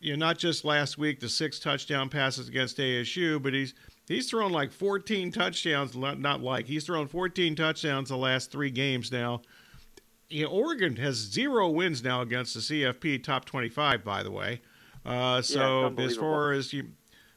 you 0.00 0.16
know, 0.16 0.26
not 0.26 0.38
just 0.38 0.64
last 0.64 0.98
week, 0.98 1.20
the 1.20 1.28
six 1.28 1.58
touchdown 1.58 2.08
passes 2.08 2.48
against 2.48 2.78
ASU, 2.78 3.42
but 3.42 3.52
he's 3.52 3.74
he's 4.06 4.30
thrown 4.30 4.52
like 4.52 4.72
14 4.72 5.32
touchdowns. 5.32 5.96
Not 5.96 6.40
like 6.40 6.66
he's 6.66 6.84
thrown 6.84 7.08
14 7.08 7.56
touchdowns 7.56 8.08
the 8.08 8.16
last 8.16 8.50
three 8.50 8.70
games 8.70 9.10
now. 9.10 9.42
You 10.28 10.44
know, 10.44 10.50
Oregon 10.50 10.96
has 10.96 11.16
zero 11.16 11.68
wins 11.70 12.04
now 12.04 12.20
against 12.20 12.54
the 12.54 12.60
CFP 12.60 13.24
top 13.24 13.44
25, 13.46 14.04
by 14.04 14.22
the 14.22 14.30
way. 14.30 14.60
Uh, 15.04 15.40
so 15.40 15.94
as 15.96 16.16
far 16.16 16.52
as 16.52 16.72
you, 16.72 16.88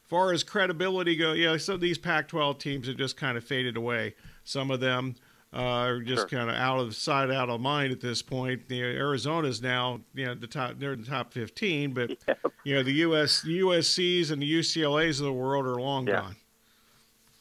far 0.04 0.34
as 0.34 0.44
credibility 0.44 1.16
go, 1.16 1.32
yeah, 1.32 1.56
some 1.56 1.76
of 1.76 1.82
these 1.82 1.98
Pac-12 1.98 2.60
teams 2.60 2.88
have 2.88 2.98
just 2.98 3.16
kind 3.16 3.38
of 3.38 3.46
faded 3.46 3.78
away. 3.78 4.14
Some 4.44 4.70
of 4.70 4.82
them 4.82 5.16
uh, 5.54 5.58
are 5.60 6.00
just 6.02 6.30
kind 6.30 6.50
of 6.50 6.56
out 6.56 6.80
of 6.80 6.96
sight, 6.96 7.30
out 7.30 7.50
of 7.50 7.60
mind 7.60 7.92
at 7.92 8.00
this 8.00 8.22
point. 8.22 8.70
Know, 8.70 8.78
Arizona's 8.78 9.62
now, 9.62 10.00
you 10.14 10.26
know, 10.26 10.34
the 10.36 10.48
top, 10.48 10.76
they're 10.80 10.94
in 10.94 11.02
the 11.02 11.08
top 11.08 11.34
15, 11.34 11.94
but 11.94 12.12
you 12.64 12.76
know, 12.76 12.84
the 12.84 12.94
US, 12.94 13.42
the 13.42 13.60
USC's 13.60 14.32
and 14.32 14.42
the 14.42 14.52
UCLA's 14.60 15.20
of 15.20 15.26
the 15.26 15.34
world 15.34 15.66
are 15.66 15.76
long 15.82 16.08
Yeah. 16.08 16.22
gone. 16.22 16.36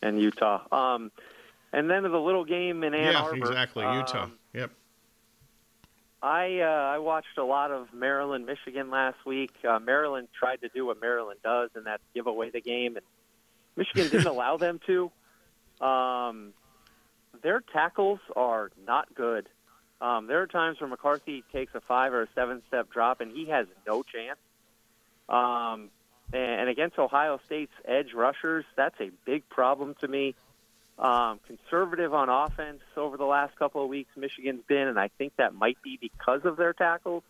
and 0.03 0.21
Utah. 0.21 0.63
Um, 0.73 1.13
and 1.73 1.89
then 1.89 2.03
the 2.03 2.19
little 2.19 2.45
game 2.45 2.83
in 2.83 2.95
Ann 2.95 3.13
yeah, 3.13 3.23
Arbor. 3.23 3.37
exactly, 3.37 3.85
Utah. 3.85 4.25
Um, 4.25 4.33
yep. 4.53 4.73
I 6.23 6.59
uh, 6.61 6.65
I 6.95 6.99
watched 6.99 7.39
a 7.39 7.45
lot 7.45 7.71
of 7.71 7.95
Maryland, 7.95 8.45
Michigan 8.45 8.91
last 8.91 9.25
week. 9.25 9.53
Uh, 9.67 9.79
Maryland 9.79 10.29
tried 10.39 10.61
to 10.63 10.69
do 10.69 10.85
what 10.85 11.01
Maryland 11.01 11.41
does, 11.43 11.71
and 11.75 11.87
that's 11.87 12.03
give 12.15 12.27
away 12.27 12.51
the 12.51 12.61
game, 12.61 12.97
and 12.97 13.05
Michigan 13.77 14.11
didn't 14.11 14.27
allow 14.35 14.57
them 14.59 14.81
to. 14.87 15.11
Um, 15.81 16.53
their 17.43 17.61
tackles 17.61 18.21
are 18.37 18.71
not 18.87 19.15
good. 19.15 19.49
Um, 20.01 20.27
there 20.27 20.41
are 20.41 20.47
times 20.47 20.81
where 20.81 20.89
McCarthy 20.89 21.45
takes 21.53 21.75
a 21.75 21.81
five 21.81 22.13
or 22.15 22.23
a 22.23 22.29
seven 22.35 22.63
step 22.69 22.91
drop, 22.91 23.21
and 23.21 23.31
he 23.33 23.47
has 23.47 23.67
no 23.87 24.03
chance. 24.03 24.39
Um, 25.29 25.91
and 26.33 26.69
against 26.69 26.99
Ohio 26.99 27.41
State's 27.47 27.73
edge 27.85 28.15
rushers, 28.15 28.65
that's 28.77 28.99
a 29.01 29.11
big 29.25 29.49
problem 29.49 29.95
to 30.01 30.09
me. 30.09 30.35
Um, 30.99 31.41
conservative 31.47 32.13
on 32.13 32.29
offense 32.29 32.83
over 32.97 33.17
the 33.17 33.25
last 33.25 33.57
couple 33.57 33.83
of 33.83 33.89
weeks, 33.89 34.11
Michigan's 34.17 34.63
been, 34.69 34.87
and 34.87 34.99
I 34.99 35.09
think 35.19 35.33
that 35.37 35.55
might 35.55 35.81
be 35.83 35.99
because 36.01 36.45
of 36.45 36.57
their 36.57 36.73
tackles. 36.73 37.23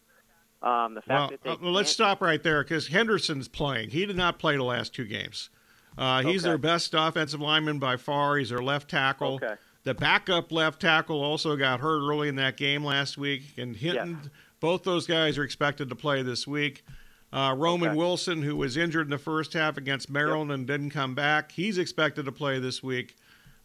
Um, 0.63 0.95
the 0.95 1.01
fact 1.03 1.09
Well, 1.09 1.29
that 1.31 1.43
they 1.43 1.51
uh, 1.51 1.57
well, 1.63 1.73
let's 1.73 1.91
stop 1.91 2.21
right 2.21 2.43
there 2.43 2.63
because 2.63 2.89
Henderson's 2.89 3.49
playing. 3.49 3.91
He 3.91 4.05
did 4.07 4.17
not 4.17 4.39
play 4.39 4.57
the 4.57 4.65
last 4.65 4.93
two 4.95 5.05
games. 5.07 5.51
Uh, 5.97 6.23
he's 6.23 6.43
Okay. 6.45 6.51
their 6.51 6.59
best 6.59 6.95
offensive 6.97 7.41
lineman 7.41 7.79
by 7.79 7.97
far. 7.97 8.37
He's 8.37 8.51
their 8.51 8.59
left 8.63 8.91
tackle. 8.91 9.35
Okay. 9.37 9.55
The 9.85 9.95
backup 9.95 10.53
left 10.53 10.81
tackle 10.81 11.23
also 11.23 11.57
got 11.57 11.81
hurt 11.81 12.01
early 12.01 12.29
in 12.29 12.37
that 12.37 12.57
game 12.57 12.85
last 12.85 13.17
week. 13.17 13.43
And 13.57 13.75
Hinton, 13.75 14.31
both 14.61 14.83
those 14.83 15.07
guys 15.07 15.39
are 15.39 15.45
expected 15.45 15.89
to 15.89 15.95
play 15.95 16.23
this 16.23 16.47
week. 16.47 16.85
Uh, 17.33 17.55
Roman 17.57 17.95
Wilson, 17.95 18.43
who 18.43 18.57
was 18.57 18.77
injured 18.77 19.07
in 19.07 19.11
the 19.11 19.19
first 19.19 19.53
half 19.53 19.77
against 19.77 20.11
Maryland 20.11 20.51
and 20.51 20.67
didn't 20.67 20.91
come 20.91 21.15
back, 21.15 21.53
he's 21.53 21.79
expected 21.79 22.25
to 22.25 22.33
play 22.33 22.59
this 22.59 22.83
week. 22.83 23.17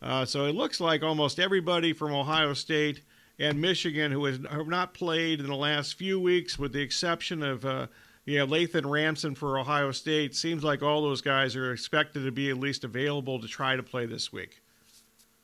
Uh, 0.01 0.23
so 0.23 0.45
it 0.45 0.55
looks 0.55 0.79
like 0.79 1.03
almost 1.03 1.39
everybody 1.39 1.91
from 1.91 2.13
Ohio 2.13 2.53
State 2.53 3.01
and 3.39 3.59
Michigan 3.59 4.11
who 4.11 4.25
has 4.25 4.39
have 4.49 4.67
not 4.67 4.93
played 4.93 5.39
in 5.39 5.47
the 5.47 5.55
last 5.55 5.95
few 5.95 6.19
weeks, 6.19 6.59
with 6.59 6.73
the 6.73 6.81
exception 6.81 7.41
of 7.41 7.65
uh, 7.65 7.87
know, 8.27 8.47
Lathan 8.47 8.89
Ransom 8.89 9.35
for 9.35 9.57
Ohio 9.57 9.91
State, 9.91 10.35
seems 10.35 10.63
like 10.63 10.81
all 10.81 11.01
those 11.01 11.21
guys 11.21 11.55
are 11.55 11.73
expected 11.73 12.23
to 12.23 12.31
be 12.31 12.49
at 12.49 12.57
least 12.57 12.83
available 12.83 13.39
to 13.39 13.47
try 13.47 13.75
to 13.75 13.83
play 13.83 14.05
this 14.05 14.31
week. 14.31 14.61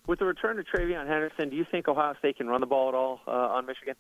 With 0.08 0.20
the 0.20 0.26
return 0.26 0.58
to 0.58 0.64
TreVeyon 0.64 1.08
Henderson, 1.08 1.50
do 1.50 1.56
you 1.56 1.66
think 1.70 1.88
Ohio 1.88 2.16
State 2.20 2.38
can 2.38 2.48
run 2.48 2.62
the 2.62 2.68
ball 2.68 2.90
at 2.90 2.96
all 2.96 3.22
uh, 3.28 3.32
on 3.32 3.66
Michigan? 3.66 3.96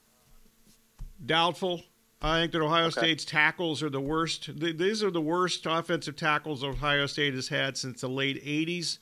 Doubtful. 1.25 1.83
I 2.21 2.41
think 2.41 2.51
that 2.51 2.61
Ohio 2.61 2.87
okay. 2.87 2.99
State's 2.99 3.25
tackles 3.25 3.81
are 3.81 3.89
the 3.89 4.01
worst. 4.01 4.49
These 4.55 5.03
are 5.03 5.09
the 5.11 5.21
worst 5.21 5.65
offensive 5.65 6.15
tackles 6.15 6.63
Ohio 6.63 7.07
State 7.07 7.33
has 7.33 7.47
had 7.47 7.77
since 7.77 8.01
the 8.01 8.09
late 8.09 8.43
80s. 8.43 8.99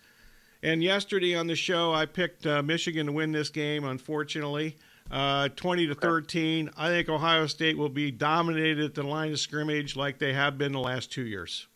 And 0.63 0.83
yesterday 0.83 1.35
on 1.35 1.47
the 1.47 1.55
show, 1.55 1.93
I 1.93 2.05
picked 2.05 2.45
uh, 2.45 2.61
Michigan 2.61 3.07
to 3.07 3.11
win 3.11 3.31
this 3.31 3.49
game, 3.49 3.85
unfortunately. 3.85 4.77
Uh, 5.09 5.49
20 5.49 5.87
to 5.87 5.95
13. 5.95 6.69
I 6.77 6.89
think 6.89 7.09
Ohio 7.09 7.47
State 7.47 7.77
will 7.77 7.89
be 7.89 8.11
dominated 8.11 8.79
at 8.79 8.93
the 8.93 9.03
line 9.03 9.31
of 9.31 9.39
scrimmage 9.39 9.95
like 9.95 10.19
they 10.19 10.33
have 10.33 10.57
been 10.57 10.71
the 10.71 10.79
last 10.79 11.11
two 11.11 11.23
years. 11.23 11.67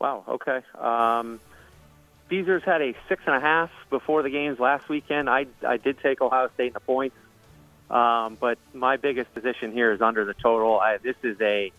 Wow. 0.00 0.24
Okay. 0.28 0.60
Um, 0.78 1.40
Caesars 2.32 2.64
had 2.64 2.80
a 2.80 2.94
six 3.10 3.22
and 3.26 3.36
a 3.36 3.40
half 3.40 3.68
before 3.90 4.22
the 4.22 4.30
games 4.30 4.58
last 4.58 4.88
weekend. 4.88 5.28
I 5.28 5.44
I 5.66 5.76
did 5.76 5.98
take 5.98 6.22
Ohio 6.22 6.48
State 6.54 6.68
in 6.68 6.72
the 6.72 6.80
points, 6.80 7.14
um, 7.90 8.38
but 8.40 8.56
my 8.72 8.96
biggest 8.96 9.34
position 9.34 9.72
here 9.72 9.92
is 9.92 10.00
under 10.00 10.24
the 10.24 10.32
total. 10.32 10.80
I, 10.80 10.96
this 10.96 11.16
is 11.22 11.38
a 11.42 11.70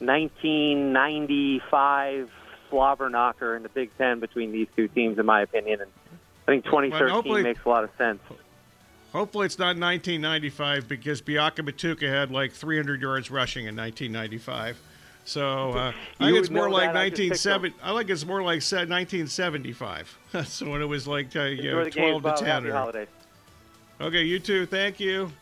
1995 0.00 2.32
slobber 2.68 3.08
knocker 3.08 3.54
in 3.54 3.62
the 3.62 3.68
Big 3.68 3.96
Ten 3.96 4.18
between 4.18 4.50
these 4.50 4.66
two 4.74 4.88
teams, 4.88 5.20
in 5.20 5.26
my 5.26 5.42
opinion. 5.42 5.82
And 5.82 5.90
I 6.48 6.50
think 6.50 6.64
2013 6.64 7.32
well, 7.32 7.42
makes 7.44 7.64
a 7.64 7.68
lot 7.68 7.84
of 7.84 7.90
sense. 7.96 8.18
Hopefully, 9.12 9.46
it's 9.46 9.60
not 9.60 9.78
1995 9.78 10.88
because 10.88 11.22
Biakabutuka 11.22 12.08
had 12.08 12.32
like 12.32 12.50
300 12.50 13.00
yards 13.00 13.30
rushing 13.30 13.66
in 13.66 13.76
1995. 13.76 14.80
So 15.26 15.72
uh, 15.72 15.92
I 16.20 16.26
think 16.26 16.38
it's 16.38 16.50
more 16.50 16.70
like 16.70 16.94
1970. 16.94 17.76
I, 17.82 17.90
like 17.90 18.08
it's 18.08 18.24
more 18.24 18.42
like 18.42 18.62
1975. 18.62 20.18
so 20.46 20.70
when 20.70 20.80
it 20.80 20.86
was 20.86 21.08
like 21.08 21.34
uh, 21.34 21.42
you 21.42 21.72
know 21.72 21.90
12 21.90 22.22
to 22.22 22.34
10. 22.38 22.66
Or, 22.68 23.06
okay, 24.00 24.22
you 24.22 24.38
too. 24.38 24.66
Thank 24.66 25.00
you. 25.00 25.32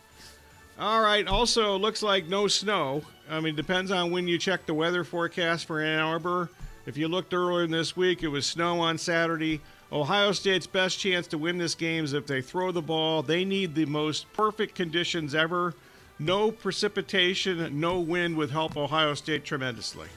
All 0.79 1.03
right. 1.03 1.27
Also, 1.29 1.79
looks 1.79 2.03
like 2.03 2.27
no 2.27 2.49
snow. 2.49 3.03
I 3.31 3.41
mean, 3.41 3.55
depends 3.55 3.91
on 3.91 4.11
when 4.11 4.27
you 4.27 4.39
check 4.39 4.65
the 4.65 4.73
weather 4.73 5.05
forecast 5.05 5.67
for 5.67 5.83
Ann 5.83 6.01
Arbor. 6.01 6.51
If 6.87 6.97
you 6.97 7.07
looked 7.07 7.35
earlier 7.35 7.65
in 7.65 7.71
this 7.71 7.95
week, 7.95 8.23
it 8.23 8.29
was 8.29 8.47
snow 8.47 8.81
on 8.81 8.97
Saturday. 8.97 9.61
Ohio 9.93 10.33
State's 10.33 10.67
best 10.67 10.99
chance 10.99 11.27
to 11.29 11.39
win 11.39 11.59
this 11.59 11.75
game 11.75 12.05
is 12.05 12.15
if 12.15 12.27
they 12.27 12.41
throw 12.41 12.73
the 12.73 12.83
ball. 12.83 13.23
They 13.23 13.45
need 13.45 13.75
the 13.75 13.85
most 13.85 14.33
perfect 14.33 14.75
conditions 14.75 15.35
ever. 15.35 15.75
No 16.19 16.53
precipitation, 16.53 17.81
no 17.81 18.01
wind 18.01 18.37
would 18.37 18.51
help 18.51 18.77
Ohio 18.77 19.15
State 19.15 19.45
tremendously. 19.45 20.09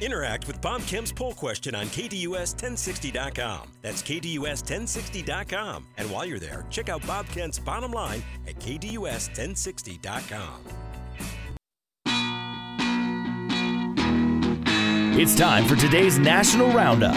Interact 0.00 0.46
with 0.46 0.60
Bob 0.60 0.82
Kemp's 0.82 1.10
poll 1.10 1.34
question 1.34 1.74
on 1.74 1.86
KDUS1060.com. 1.86 3.72
That's 3.82 4.00
KDUS1060.com. 4.02 5.86
And 5.96 6.08
while 6.10 6.24
you're 6.24 6.38
there, 6.38 6.64
check 6.70 6.88
out 6.88 7.04
Bob 7.06 7.26
Kemp's 7.26 7.58
bottom 7.58 7.92
line 7.92 8.22
at 8.46 8.54
KDUS1060.com. 8.60 10.60
It's 15.20 15.34
time 15.34 15.66
for 15.66 15.74
today's 15.74 16.16
National 16.16 16.70
Roundup. 16.70 17.16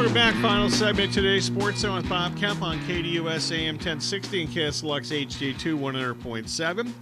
Welcome 0.00 0.14
back. 0.14 0.34
Final 0.36 0.70
segment 0.70 1.12
today. 1.12 1.40
Sports 1.40 1.80
Zone 1.80 1.96
with 1.96 2.08
Bob 2.08 2.34
Kemp 2.38 2.62
on 2.62 2.78
KDUS 2.86 3.52
AM 3.54 3.74
1060 3.74 4.44
and 4.44 4.50
KSLX 4.50 5.26
HD2 5.26 5.78
100.7. 5.78 6.92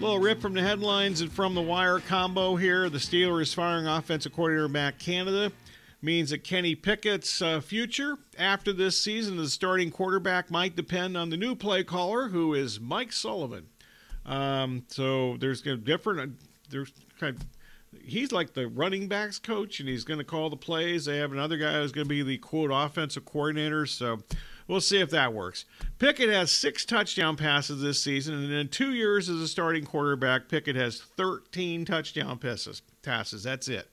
Little 0.00 0.18
rip 0.18 0.40
from 0.40 0.54
the 0.54 0.60
headlines 0.60 1.20
and 1.20 1.30
from 1.30 1.54
the 1.54 1.62
wire 1.62 2.00
combo 2.00 2.56
here. 2.56 2.90
The 2.90 2.98
Steelers 2.98 3.54
firing 3.54 3.86
offensive 3.86 4.32
coordinator 4.32 4.66
Matt 4.68 4.98
Canada 4.98 5.52
means 6.02 6.30
that 6.30 6.42
Kenny 6.42 6.74
Pickett's 6.74 7.40
uh, 7.40 7.60
future 7.60 8.18
after 8.36 8.72
this 8.72 8.98
season 8.98 9.38
as 9.38 9.52
starting 9.52 9.92
quarterback 9.92 10.50
might 10.50 10.74
depend 10.74 11.16
on 11.16 11.30
the 11.30 11.36
new 11.36 11.54
play 11.54 11.84
caller, 11.84 12.30
who 12.30 12.52
is 12.54 12.80
Mike 12.80 13.12
Sullivan. 13.12 13.68
Um, 14.26 14.82
so 14.88 15.36
there's 15.36 15.62
different. 15.62 16.34
There's 16.68 16.90
kind 17.16 17.36
of 17.36 17.46
he's 18.04 18.32
like 18.32 18.54
the 18.54 18.66
running 18.68 19.08
backs 19.08 19.38
coach, 19.38 19.80
and 19.80 19.88
he's 19.88 20.04
going 20.04 20.18
to 20.18 20.24
call 20.24 20.50
the 20.50 20.56
plays. 20.56 21.04
They 21.04 21.18
have 21.18 21.32
another 21.32 21.56
guy 21.56 21.74
who's 21.74 21.92
going 21.92 22.06
to 22.06 22.08
be 22.08 22.22
the 22.22 22.38
quote 22.38 22.70
offensive 22.72 23.24
coordinator. 23.24 23.86
So 23.86 24.20
we'll 24.66 24.80
see 24.80 25.00
if 25.00 25.10
that 25.10 25.32
works. 25.32 25.64
Pickett 25.98 26.30
has 26.30 26.50
six 26.50 26.84
touchdown 26.84 27.36
passes 27.36 27.82
this 27.82 28.02
season, 28.02 28.34
and 28.34 28.52
in 28.52 28.68
two 28.68 28.92
years 28.92 29.28
as 29.28 29.40
a 29.40 29.48
starting 29.48 29.84
quarterback, 29.84 30.48
Pickett 30.48 30.76
has 30.76 31.00
13 31.00 31.84
touchdown 31.84 32.38
passes. 32.38 32.82
Passes. 33.02 33.42
That's 33.42 33.68
it. 33.68 33.88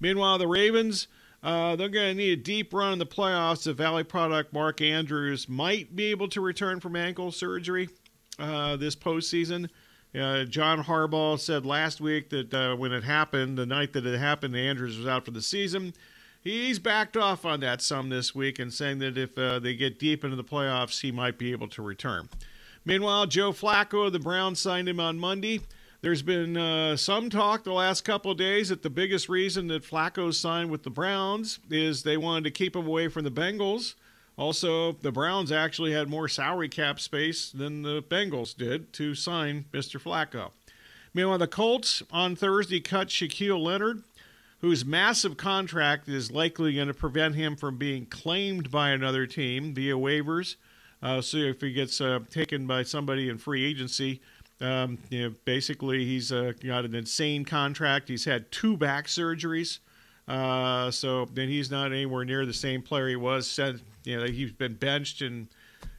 Meanwhile, 0.00 0.38
the 0.38 0.48
Ravens. 0.48 1.08
Uh, 1.42 1.76
they're 1.76 1.88
going 1.88 2.08
to 2.08 2.14
need 2.14 2.38
a 2.38 2.42
deep 2.42 2.74
run 2.74 2.94
in 2.94 2.98
the 2.98 3.06
playoffs. 3.06 3.64
The 3.64 3.72
Valley 3.72 4.02
product 4.02 4.52
Mark 4.52 4.80
Andrews 4.80 5.48
might 5.48 5.94
be 5.94 6.06
able 6.06 6.28
to 6.30 6.40
return 6.40 6.80
from 6.80 6.96
ankle 6.96 7.30
surgery 7.30 7.88
uh, 8.38 8.76
this 8.76 8.96
postseason. 8.96 9.68
Uh, 10.16 10.44
John 10.44 10.82
Harbaugh 10.82 11.38
said 11.38 11.66
last 11.66 12.00
week 12.00 12.30
that 12.30 12.54
uh, 12.54 12.74
when 12.76 12.92
it 12.92 13.04
happened, 13.04 13.58
the 13.58 13.66
night 13.66 13.92
that 13.92 14.06
it 14.06 14.18
happened, 14.18 14.56
Andrews 14.56 14.96
was 14.96 15.06
out 15.06 15.24
for 15.26 15.30
the 15.30 15.42
season. 15.42 15.92
He's 16.42 16.78
backed 16.78 17.16
off 17.16 17.44
on 17.44 17.60
that 17.60 17.82
some 17.82 18.08
this 18.08 18.34
week 18.34 18.58
and 18.58 18.72
saying 18.72 19.00
that 19.00 19.18
if 19.18 19.36
uh, 19.36 19.58
they 19.58 19.74
get 19.74 19.98
deep 19.98 20.24
into 20.24 20.36
the 20.36 20.44
playoffs, 20.44 21.00
he 21.00 21.10
might 21.12 21.38
be 21.38 21.52
able 21.52 21.68
to 21.68 21.82
return. 21.82 22.28
Meanwhile, 22.84 23.26
Joe 23.26 23.52
Flacco 23.52 24.06
of 24.06 24.12
the 24.12 24.20
Browns 24.20 24.60
signed 24.60 24.88
him 24.88 25.00
on 25.00 25.18
Monday. 25.18 25.60
There's 26.02 26.22
been 26.22 26.56
uh, 26.56 26.96
some 26.96 27.28
talk 27.28 27.64
the 27.64 27.72
last 27.72 28.04
couple 28.04 28.30
of 28.30 28.38
days 28.38 28.68
that 28.68 28.82
the 28.82 28.90
biggest 28.90 29.28
reason 29.28 29.66
that 29.68 29.82
Flacco 29.82 30.32
signed 30.32 30.70
with 30.70 30.84
the 30.84 30.90
Browns 30.90 31.58
is 31.68 32.04
they 32.04 32.16
wanted 32.16 32.44
to 32.44 32.50
keep 32.52 32.76
him 32.76 32.86
away 32.86 33.08
from 33.08 33.24
the 33.24 33.30
Bengals. 33.30 33.94
Also, 34.38 34.92
the 34.92 35.12
Browns 35.12 35.50
actually 35.50 35.92
had 35.92 36.08
more 36.08 36.28
salary 36.28 36.68
cap 36.68 37.00
space 37.00 37.50
than 37.50 37.82
the 37.82 38.02
Bengals 38.02 38.54
did 38.54 38.92
to 38.94 39.14
sign 39.14 39.64
Mr. 39.72 40.00
Flacco. 40.00 40.50
Meanwhile, 41.14 41.38
the 41.38 41.46
Colts 41.46 42.02
on 42.10 42.36
Thursday 42.36 42.80
cut 42.80 43.08
Shaquille 43.08 43.62
Leonard, 43.62 44.02
whose 44.60 44.84
massive 44.84 45.38
contract 45.38 46.08
is 46.08 46.30
likely 46.30 46.74
going 46.74 46.88
to 46.88 46.94
prevent 46.94 47.34
him 47.34 47.56
from 47.56 47.78
being 47.78 48.04
claimed 48.04 48.70
by 48.70 48.90
another 48.90 49.26
team 49.26 49.72
via 49.72 49.94
waivers. 49.94 50.56
Uh, 51.02 51.22
so 51.22 51.38
if 51.38 51.62
he 51.62 51.72
gets 51.72 52.00
uh, 52.02 52.18
taken 52.30 52.66
by 52.66 52.82
somebody 52.82 53.30
in 53.30 53.38
free 53.38 53.64
agency, 53.64 54.20
um, 54.60 54.98
you 55.08 55.22
know, 55.22 55.34
basically 55.46 56.04
he's 56.04 56.32
uh, 56.32 56.52
got 56.62 56.84
an 56.84 56.94
insane 56.94 57.44
contract. 57.44 58.08
He's 58.08 58.24
had 58.24 58.50
two 58.50 58.76
back 58.76 59.06
surgeries. 59.06 59.78
Uh, 60.28 60.90
so 60.90 61.26
then 61.32 61.48
he's 61.48 61.70
not 61.70 61.92
anywhere 61.92 62.24
near 62.24 62.44
the 62.44 62.52
same 62.52 62.82
player 62.82 63.08
he 63.08 63.16
was 63.16 63.58
you 64.06 64.18
know, 64.18 64.26
he's 64.26 64.52
been 64.52 64.74
benched 64.74 65.20
and 65.20 65.48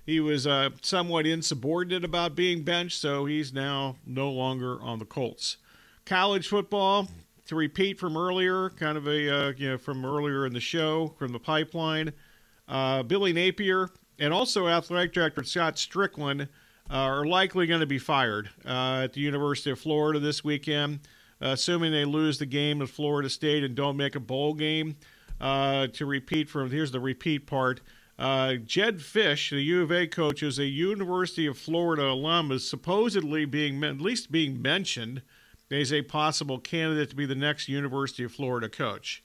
he 0.06 0.20
was 0.22 0.48
uh, 0.48 0.70
somewhat 0.82 1.28
insubordinate 1.28 2.06
about 2.06 2.34
being 2.34 2.64
benched, 2.64 3.00
so 3.00 3.26
he's 3.26 3.54
now 3.54 3.98
no 4.06 4.32
longer 4.32 4.82
on 4.82 5.00
the 5.00 5.06
Colts. 5.06 5.58
College 6.06 6.48
football, 6.48 7.10
to 7.48 7.56
repeat 7.56 8.00
from 8.00 8.16
earlier, 8.16 8.70
kind 8.72 8.98
of 8.98 9.08
a 9.08 9.50
uh, 9.50 9.54
you 9.58 9.72
know 9.72 9.78
from 9.78 10.06
earlier 10.06 10.46
in 10.46 10.54
the 10.54 10.62
show 10.62 11.14
from 11.20 11.34
the 11.34 11.40
pipeline, 11.40 12.14
uh, 12.70 13.04
Billy 13.04 13.34
Napier 13.34 13.90
and 14.20 14.34
also 14.34 14.68
athletic 14.68 15.14
director 15.14 15.44
Scott 15.44 15.76
Stricklin 15.76 16.44
uh, 16.90 16.94
are 16.94 17.26
likely 17.26 17.68
going 17.68 17.82
to 17.82 17.86
be 17.86 18.00
fired 18.00 18.50
uh, 18.66 19.02
at 19.04 19.14
the 19.14 19.20
University 19.20 19.72
of 19.72 19.80
Florida 19.80 20.20
this 20.20 20.44
weekend, 20.44 21.02
assuming 21.42 21.92
they 21.92 22.06
lose 22.06 22.40
the 22.40 22.46
game 22.46 22.82
at 22.82 22.90
Florida 22.90 23.30
State 23.30 23.64
and 23.64 23.76
don't 23.76 23.98
make 23.98 24.16
a 24.16 24.20
bowl 24.20 24.54
game. 24.54 24.96
Uh, 25.40 25.86
to 25.88 26.08
repeat 26.08 26.50
from 26.50 26.72
here's 26.72 26.92
the 26.92 27.00
repeat 27.00 27.46
part. 27.46 27.82
Uh, 28.20 28.54
Jedd 28.56 29.00
Fisch, 29.00 29.52
the 29.52 29.62
U 29.62 29.84
of 29.84 29.92
A 29.92 30.08
coach, 30.08 30.42
is 30.42 30.58
a 30.58 30.66
University 30.66 31.46
of 31.46 31.58
Florida 31.58 32.10
alum, 32.10 32.52
is 32.52 32.68
supposedly 32.68 33.46
being 33.46 33.84
at 33.84 34.02
least 34.02 34.32
being 34.32 34.60
mentioned 34.60 35.22
as 35.70 35.94
a 35.94 36.02
possible 36.02 36.58
candidate 36.58 37.12
to 37.12 37.16
be 37.16 37.28
the 37.28 37.36
next 37.36 37.68
University 37.68 38.24
of 38.24 38.32
Florida 38.32 38.70
coach. 38.70 39.24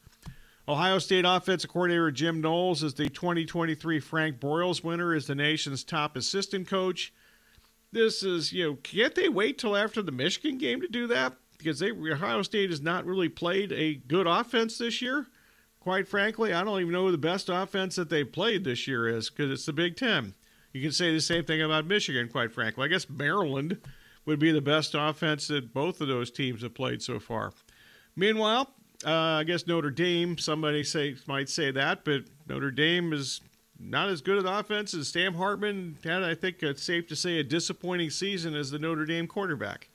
Ohio 0.69 0.99
State 0.99 1.25
offensive 1.27 1.71
coordinator 1.71 2.11
Jim 2.11 2.41
Knowles 2.41 2.83
is 2.83 2.95
the 2.95 3.09
2023 3.09 3.99
Frank 3.99 4.39
Broyles 4.39 4.85
winner 4.85 5.15
as 5.15 5.27
the 5.27 5.35
nation's 5.35 5.83
top 5.83 6.15
assistant 6.15 6.69
coach. 6.69 7.13
This 7.93 8.23
is, 8.23 8.53
you 8.53 8.65
know, 8.65 8.79
can't 8.83 9.15
they 9.15 9.29
wait 9.29 9.59
till 9.59 9.77
after 9.77 10.03
the 10.03 10.13
Michigan 10.13 10.59
game 10.59 10.81
to 10.83 10.89
do 10.89 11.07
that? 11.09 11.35
Because 11.57 11.79
they, 11.79 11.91
Ohio 11.91 12.43
State 12.43 12.71
has 12.71 12.81
not 12.81 13.07
really 13.07 13.29
played 13.29 13.73
a 13.73 13.95
good 13.95 14.27
offense 14.27 14.79
this 14.79 15.01
year 15.01 15.27
quite 15.83 16.07
frankly, 16.07 16.53
I 16.53 16.63
don't 16.63 16.81
even 16.81 16.93
know 16.93 17.07
who 17.07 17.11
the 17.11 17.19
best 17.19 17.49
offense 17.49 17.97
that 17.97 18.09
they 18.09 18.23
played 18.23 18.63
this 18.63 18.87
year 18.87 19.09
is 19.09 19.29
because 19.29 19.51
it's 19.51 19.67
the 19.67 19.73
Big 19.73 19.97
Ten. 19.97 20.35
You 20.73 20.81
can 20.81 20.93
say 20.93 21.13
the 21.13 21.21
same 21.21 21.45
thing 21.45 21.61
about 21.61 21.87
Michigan, 21.87 22.29
quite 22.29 22.53
frankly. 22.53 22.85
I 22.85 22.89
guess 22.89 23.11
Maryland 23.11 23.79
would 24.25 24.39
be 24.39 24.53
the 24.53 24.61
best 24.61 24.95
offense 24.97 25.49
that 25.49 25.75
both 25.75 26.01
of 26.01 26.07
those 26.07 26.31
teams 26.31 26.63
have 26.63 26.73
played 26.73 27.03
so 27.03 27.19
far. 27.19 27.53
Meanwhile, 28.15 28.71
uh, 29.05 29.11
I 29.11 29.45
guess 29.45 29.67
Notre 29.67 29.91
Dame. 29.91 30.39
Somebody 30.39 30.85
say 30.85 31.17
might 31.27 31.49
say 31.49 31.73
that, 31.73 32.05
but 32.05 32.23
Notre 32.49 32.71
Dame 32.71 33.13
is 33.13 33.41
not 33.81 34.09
as 34.09 34.23
good 34.23 34.39
an 34.39 34.47
offense 34.47 34.95
as 34.95 35.09
Sam 35.09 35.35
Hartman 35.35 35.99
had. 36.05 36.23
I 36.23 36.37
think 36.37 36.63
it's 36.63 36.85
safe 36.85 37.09
to 37.09 37.17
say 37.17 37.41
a 37.41 37.45
disappointing 37.45 38.11
season 38.11 38.55
as 38.55 38.71
the 38.71 38.79
Notre 38.79 39.05
Dame 39.05 39.27
quarterback. 39.27 39.89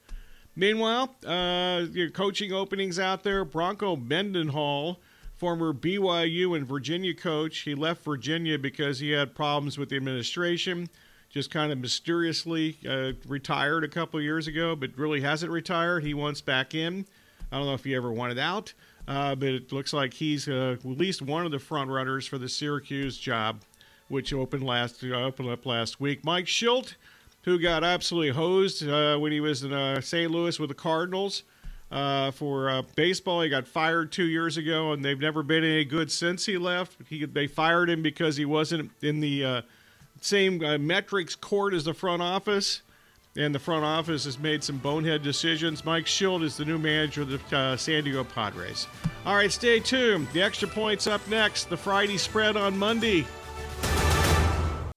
Meanwhile, 0.58 1.16
uh, 1.26 1.86
your 1.92 2.10
coaching 2.10 2.52
openings 2.52 3.00
out 3.00 3.24
there. 3.24 3.46
Bronco 3.46 3.96
Mendenhall, 3.96 5.00
former 5.38 5.74
BYU 5.74 6.56
and 6.56 6.68
Virginia 6.68 7.14
coach, 7.14 7.60
he 7.60 7.76
left 7.76 8.04
Virginia 8.04 8.58
because 8.58 9.00
he 9.00 9.12
had 9.12 9.36
problems 9.36 9.78
with 9.78 9.90
the 9.90 9.96
administration. 9.96 10.90
Just 11.30 11.52
kind 11.52 11.72
of 11.72 11.78
mysteriously 11.78 12.78
uh, 12.88 13.12
retired 13.28 13.84
a 13.84 13.88
couple 13.88 14.20
years 14.22 14.48
ago, 14.48 14.76
but 14.76 14.92
really 14.98 15.22
hasn't 15.22 15.52
retired. 15.52 16.04
He 16.04 16.14
wants 16.14 16.42
back 16.42 16.74
in. 16.74 17.06
I 17.52 17.58
don't 17.58 17.68
know 17.68 17.74
if 17.74 17.84
he 17.84 17.96
ever 17.96 18.12
wanted 18.12 18.40
out, 18.40 18.74
uh, 19.08 19.36
but 19.36 19.50
it 19.50 19.72
looks 19.72 19.94
like 19.94 20.14
he's 20.14 20.48
uh, 20.48 20.78
at 20.80 20.86
least 20.86 21.22
one 21.22 21.46
of 21.46 21.52
the 21.52 21.60
front 21.60 21.90
runners 21.90 22.26
for 22.26 22.38
the 22.38 22.50
Syracuse 22.50 23.18
job, 23.18 23.62
which 24.08 24.34
opened 24.34 24.64
last 24.64 25.04
uh, 25.04 25.14
opened 25.16 25.50
up 25.50 25.66
last 25.66 26.00
week. 26.00 26.24
Mike 26.24 26.46
Shildt 26.46 26.96
who 27.48 27.58
got 27.58 27.82
absolutely 27.82 28.30
hosed 28.30 28.86
uh, 28.86 29.18
when 29.18 29.32
he 29.32 29.40
was 29.40 29.64
in 29.64 29.72
uh, 29.72 30.02
St. 30.02 30.30
Louis 30.30 30.60
with 30.60 30.68
the 30.68 30.76
Cardinals 30.76 31.44
uh, 31.92 32.32
for 32.32 32.70
uh, 32.70 32.82
baseball. 32.96 33.42
He 33.42 33.50
got 33.50 33.68
fired 33.68 34.12
two 34.12 34.26
years 34.26 34.58
ago, 34.58 34.92
and 34.92 35.04
they've 35.04 35.20
never 35.20 35.44
been 35.44 35.64
any 35.64 35.86
good 35.86 36.12
since 36.12 36.46
he 36.46 36.58
left. 36.58 36.98
He, 37.08 37.26
they 37.26 37.48
fired 37.48 37.90
him 37.90 38.02
because 38.02 38.38
he 38.38 38.46
wasn't 38.46 38.92
in 39.02 39.20
the 39.20 39.46
uh, 39.46 39.62
same 40.22 40.64
uh, 40.64 40.78
metrics 40.78 41.36
court 41.36 41.74
as 41.74 41.86
the 41.86 41.94
front 41.94 42.22
office. 42.22 42.82
And 43.36 43.54
the 43.54 43.60
front 43.60 43.86
office 43.86 44.26
has 44.26 44.40
made 44.40 44.64
some 44.64 44.80
bonehead 44.80 45.22
decisions. 45.22 45.86
Mike 45.86 46.06
Shildt 46.06 46.44
is 46.44 46.58
the 46.58 46.66
new 46.66 46.80
manager 46.80 47.22
of 47.22 47.30
the 47.30 47.78
San 47.78 48.04
Diego 48.04 48.24
Padres. 48.24 48.88
All 49.28 49.36
right, 49.36 49.52
stay 49.52 49.80
tuned. 49.80 50.28
The 50.34 50.42
extra 50.42 50.68
points 50.68 51.06
up 51.06 51.26
next. 51.28 51.70
The 51.70 51.78
Friday 51.78 52.18
spread 52.18 52.58
on 52.58 52.76
Monday. 52.76 53.28